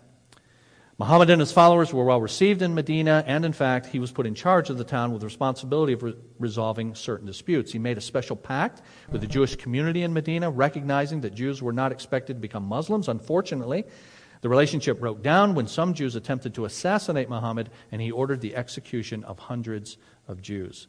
Muhammad 0.99 1.31
and 1.31 1.41
his 1.41 1.51
followers 1.51 1.93
were 1.93 2.05
well 2.05 2.21
received 2.21 2.63
in 2.63 2.75
Medina, 2.75 3.25
and 3.27 3.45
in 3.45 3.53
fact, 3.53 3.87
he 3.87 3.99
was 3.99 4.13
put 4.13 4.27
in 4.27 4.37
charge 4.37 4.71
of 4.71 4.79
the 4.79 4.85
town 4.85 5.13
with 5.13 5.25
responsibility 5.25 5.95
of 5.95 6.03
re- 6.03 6.15
resolving 6.39 6.95
certain 6.95 7.27
disputes. 7.27 7.73
He 7.73 7.79
made 7.81 7.99
a 7.99 8.01
special 8.01 8.37
pact 8.37 8.83
with 9.11 9.21
the 9.21 9.27
Jewish 9.27 9.57
community 9.57 10.03
in 10.03 10.13
Medina, 10.13 10.49
recognizing 10.49 11.23
that 11.23 11.35
Jews 11.35 11.61
were 11.61 11.73
not 11.73 11.91
expected 11.91 12.35
to 12.35 12.41
become 12.41 12.65
Muslims. 12.65 13.09
Unfortunately, 13.09 13.85
the 14.43 14.49
relationship 14.49 15.01
broke 15.01 15.23
down 15.23 15.55
when 15.55 15.67
some 15.67 15.95
Jews 15.95 16.15
attempted 16.15 16.55
to 16.55 16.67
assassinate 16.67 17.29
Muhammad, 17.29 17.71
and 17.91 18.01
he 18.01 18.13
ordered 18.13 18.41
the 18.41 18.55
execution 18.55 19.25
of 19.25 19.39
hundreds 19.39 19.97
of 20.29 20.43
Jews. 20.43 20.89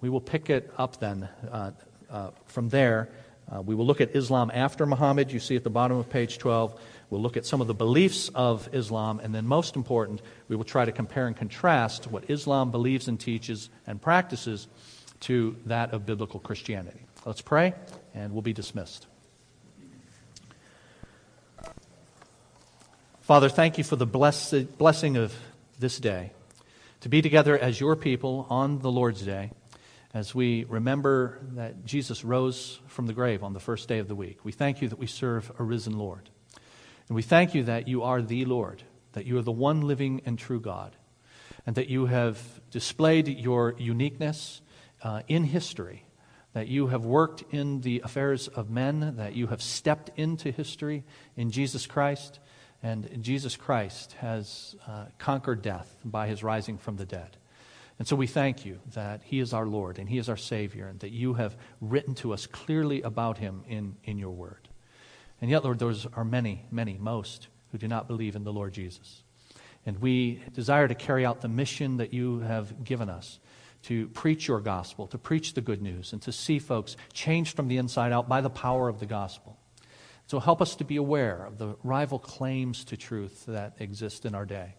We 0.00 0.08
will 0.08 0.20
pick 0.20 0.48
it 0.48 0.72
up 0.78 0.98
then 0.98 1.28
uh, 1.50 1.72
uh, 2.10 2.30
from 2.46 2.68
there. 2.70 3.08
Uh, 3.52 3.60
we 3.60 3.74
will 3.74 3.84
look 3.84 4.00
at 4.00 4.14
Islam 4.14 4.50
after 4.54 4.86
Muhammad. 4.86 5.32
You 5.32 5.40
see 5.40 5.56
at 5.56 5.64
the 5.64 5.70
bottom 5.70 5.96
of 5.96 6.08
page 6.08 6.38
12. 6.38 6.80
We'll 7.10 7.20
look 7.20 7.36
at 7.36 7.44
some 7.44 7.60
of 7.60 7.66
the 7.66 7.74
beliefs 7.74 8.30
of 8.34 8.68
Islam, 8.72 9.20
and 9.20 9.34
then, 9.34 9.44
most 9.44 9.74
important, 9.74 10.22
we 10.48 10.54
will 10.54 10.64
try 10.64 10.84
to 10.84 10.92
compare 10.92 11.26
and 11.26 11.36
contrast 11.36 12.06
what 12.06 12.30
Islam 12.30 12.70
believes 12.70 13.08
and 13.08 13.18
teaches 13.18 13.68
and 13.86 14.00
practices 14.00 14.68
to 15.20 15.56
that 15.66 15.92
of 15.92 16.06
biblical 16.06 16.38
Christianity. 16.38 17.00
Let's 17.26 17.42
pray, 17.42 17.74
and 18.14 18.32
we'll 18.32 18.42
be 18.42 18.52
dismissed. 18.52 19.08
Father, 23.22 23.48
thank 23.48 23.76
you 23.76 23.84
for 23.84 23.96
the 23.96 24.06
blessed, 24.06 24.78
blessing 24.78 25.16
of 25.16 25.34
this 25.80 25.98
day, 25.98 26.30
to 27.00 27.08
be 27.08 27.20
together 27.20 27.58
as 27.58 27.80
your 27.80 27.96
people 27.96 28.46
on 28.48 28.78
the 28.78 28.90
Lord's 28.90 29.22
Day 29.22 29.50
as 30.12 30.34
we 30.34 30.64
remember 30.64 31.38
that 31.52 31.84
Jesus 31.84 32.24
rose 32.24 32.80
from 32.86 33.06
the 33.06 33.12
grave 33.12 33.42
on 33.42 33.52
the 33.52 33.60
first 33.60 33.88
day 33.88 33.98
of 33.98 34.08
the 34.08 34.14
week. 34.14 34.44
We 34.44 34.52
thank 34.52 34.82
you 34.82 34.88
that 34.88 34.98
we 34.98 35.06
serve 35.06 35.52
a 35.58 35.62
risen 35.62 35.96
Lord. 35.96 36.30
And 37.08 37.16
we 37.16 37.22
thank 37.22 37.54
you 37.54 37.64
that 37.64 37.88
you 37.88 38.02
are 38.02 38.20
the 38.22 38.44
Lord, 38.44 38.82
that 39.12 39.26
you 39.26 39.38
are 39.38 39.42
the 39.42 39.52
one 39.52 39.82
living 39.82 40.22
and 40.24 40.38
true 40.38 40.60
God, 40.60 40.96
and 41.66 41.76
that 41.76 41.88
you 41.88 42.06
have 42.06 42.38
displayed 42.70 43.28
your 43.28 43.74
uniqueness 43.78 44.62
uh, 45.02 45.22
in 45.28 45.44
history, 45.44 46.04
that 46.52 46.66
you 46.68 46.88
have 46.88 47.04
worked 47.04 47.44
in 47.52 47.80
the 47.82 48.00
affairs 48.04 48.48
of 48.48 48.70
men, 48.70 49.16
that 49.16 49.34
you 49.34 49.46
have 49.46 49.62
stepped 49.62 50.10
into 50.16 50.50
history 50.50 51.04
in 51.36 51.50
Jesus 51.50 51.86
Christ, 51.86 52.40
And 52.82 53.22
Jesus 53.22 53.56
Christ 53.56 54.12
has 54.20 54.74
uh, 54.86 55.06
conquered 55.18 55.60
death 55.60 55.96
by 56.04 56.28
his 56.28 56.42
rising 56.42 56.78
from 56.78 56.96
the 56.96 57.04
dead. 57.04 57.36
And 58.00 58.08
so 58.08 58.16
we 58.16 58.26
thank 58.26 58.64
you 58.64 58.80
that 58.94 59.20
he 59.22 59.40
is 59.40 59.52
our 59.52 59.66
Lord 59.66 59.98
and 59.98 60.08
he 60.08 60.16
is 60.16 60.30
our 60.30 60.36
Savior, 60.38 60.88
and 60.88 60.98
that 61.00 61.10
you 61.10 61.34
have 61.34 61.54
written 61.82 62.14
to 62.14 62.32
us 62.32 62.46
clearly 62.46 63.02
about 63.02 63.36
him 63.36 63.62
in, 63.68 63.94
in 64.04 64.16
your 64.16 64.30
word. 64.30 64.70
And 65.42 65.50
yet, 65.50 65.64
Lord, 65.64 65.78
those 65.78 66.06
are 66.14 66.24
many, 66.24 66.64
many, 66.70 66.96
most 66.98 67.48
who 67.70 67.76
do 67.76 67.88
not 67.88 68.08
believe 68.08 68.36
in 68.36 68.42
the 68.42 68.54
Lord 68.54 68.72
Jesus. 68.72 69.22
And 69.84 69.98
we 69.98 70.42
desire 70.54 70.88
to 70.88 70.94
carry 70.94 71.26
out 71.26 71.42
the 71.42 71.48
mission 71.48 71.98
that 71.98 72.14
you 72.14 72.40
have 72.40 72.84
given 72.84 73.10
us 73.10 73.38
to 73.82 74.08
preach 74.08 74.48
your 74.48 74.60
gospel, 74.60 75.06
to 75.08 75.18
preach 75.18 75.52
the 75.52 75.60
good 75.60 75.82
news, 75.82 76.14
and 76.14 76.22
to 76.22 76.32
see 76.32 76.58
folks 76.58 76.96
changed 77.12 77.54
from 77.54 77.68
the 77.68 77.76
inside 77.76 78.12
out 78.12 78.30
by 78.30 78.40
the 78.40 78.48
power 78.48 78.88
of 78.88 78.98
the 78.98 79.06
gospel. 79.06 79.58
So 80.26 80.40
help 80.40 80.62
us 80.62 80.74
to 80.76 80.84
be 80.84 80.96
aware 80.96 81.44
of 81.44 81.58
the 81.58 81.76
rival 81.82 82.18
claims 82.18 82.82
to 82.86 82.96
truth 82.96 83.44
that 83.46 83.74
exist 83.78 84.24
in 84.24 84.34
our 84.34 84.46
day. 84.46 84.76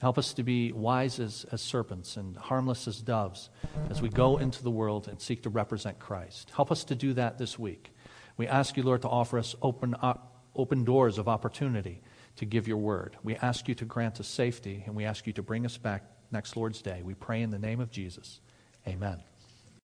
Help 0.00 0.16
us 0.16 0.32
to 0.34 0.42
be 0.42 0.72
wise 0.72 1.20
as, 1.20 1.44
as 1.52 1.60
serpents 1.60 2.16
and 2.16 2.36
harmless 2.36 2.88
as 2.88 3.02
doves 3.02 3.50
as 3.90 4.00
we 4.00 4.08
go 4.08 4.38
into 4.38 4.62
the 4.62 4.70
world 4.70 5.08
and 5.08 5.20
seek 5.20 5.42
to 5.42 5.50
represent 5.50 5.98
Christ. 5.98 6.50
Help 6.56 6.72
us 6.72 6.84
to 6.84 6.94
do 6.94 7.12
that 7.14 7.36
this 7.36 7.58
week. 7.58 7.92
We 8.38 8.46
ask 8.46 8.78
you, 8.78 8.82
Lord, 8.82 9.02
to 9.02 9.08
offer 9.08 9.38
us 9.38 9.54
open, 9.60 9.94
uh, 9.94 10.14
open 10.56 10.84
doors 10.84 11.18
of 11.18 11.28
opportunity 11.28 12.02
to 12.36 12.46
give 12.46 12.66
your 12.66 12.78
word. 12.78 13.18
We 13.22 13.36
ask 13.36 13.68
you 13.68 13.74
to 13.74 13.84
grant 13.84 14.18
us 14.20 14.26
safety, 14.26 14.82
and 14.86 14.96
we 14.96 15.04
ask 15.04 15.26
you 15.26 15.34
to 15.34 15.42
bring 15.42 15.66
us 15.66 15.76
back 15.76 16.04
next 16.30 16.56
Lord's 16.56 16.80
Day. 16.80 17.02
We 17.04 17.12
pray 17.12 17.42
in 17.42 17.50
the 17.50 17.58
name 17.58 17.80
of 17.80 17.90
Jesus. 17.90 18.40
Amen. 18.88 19.22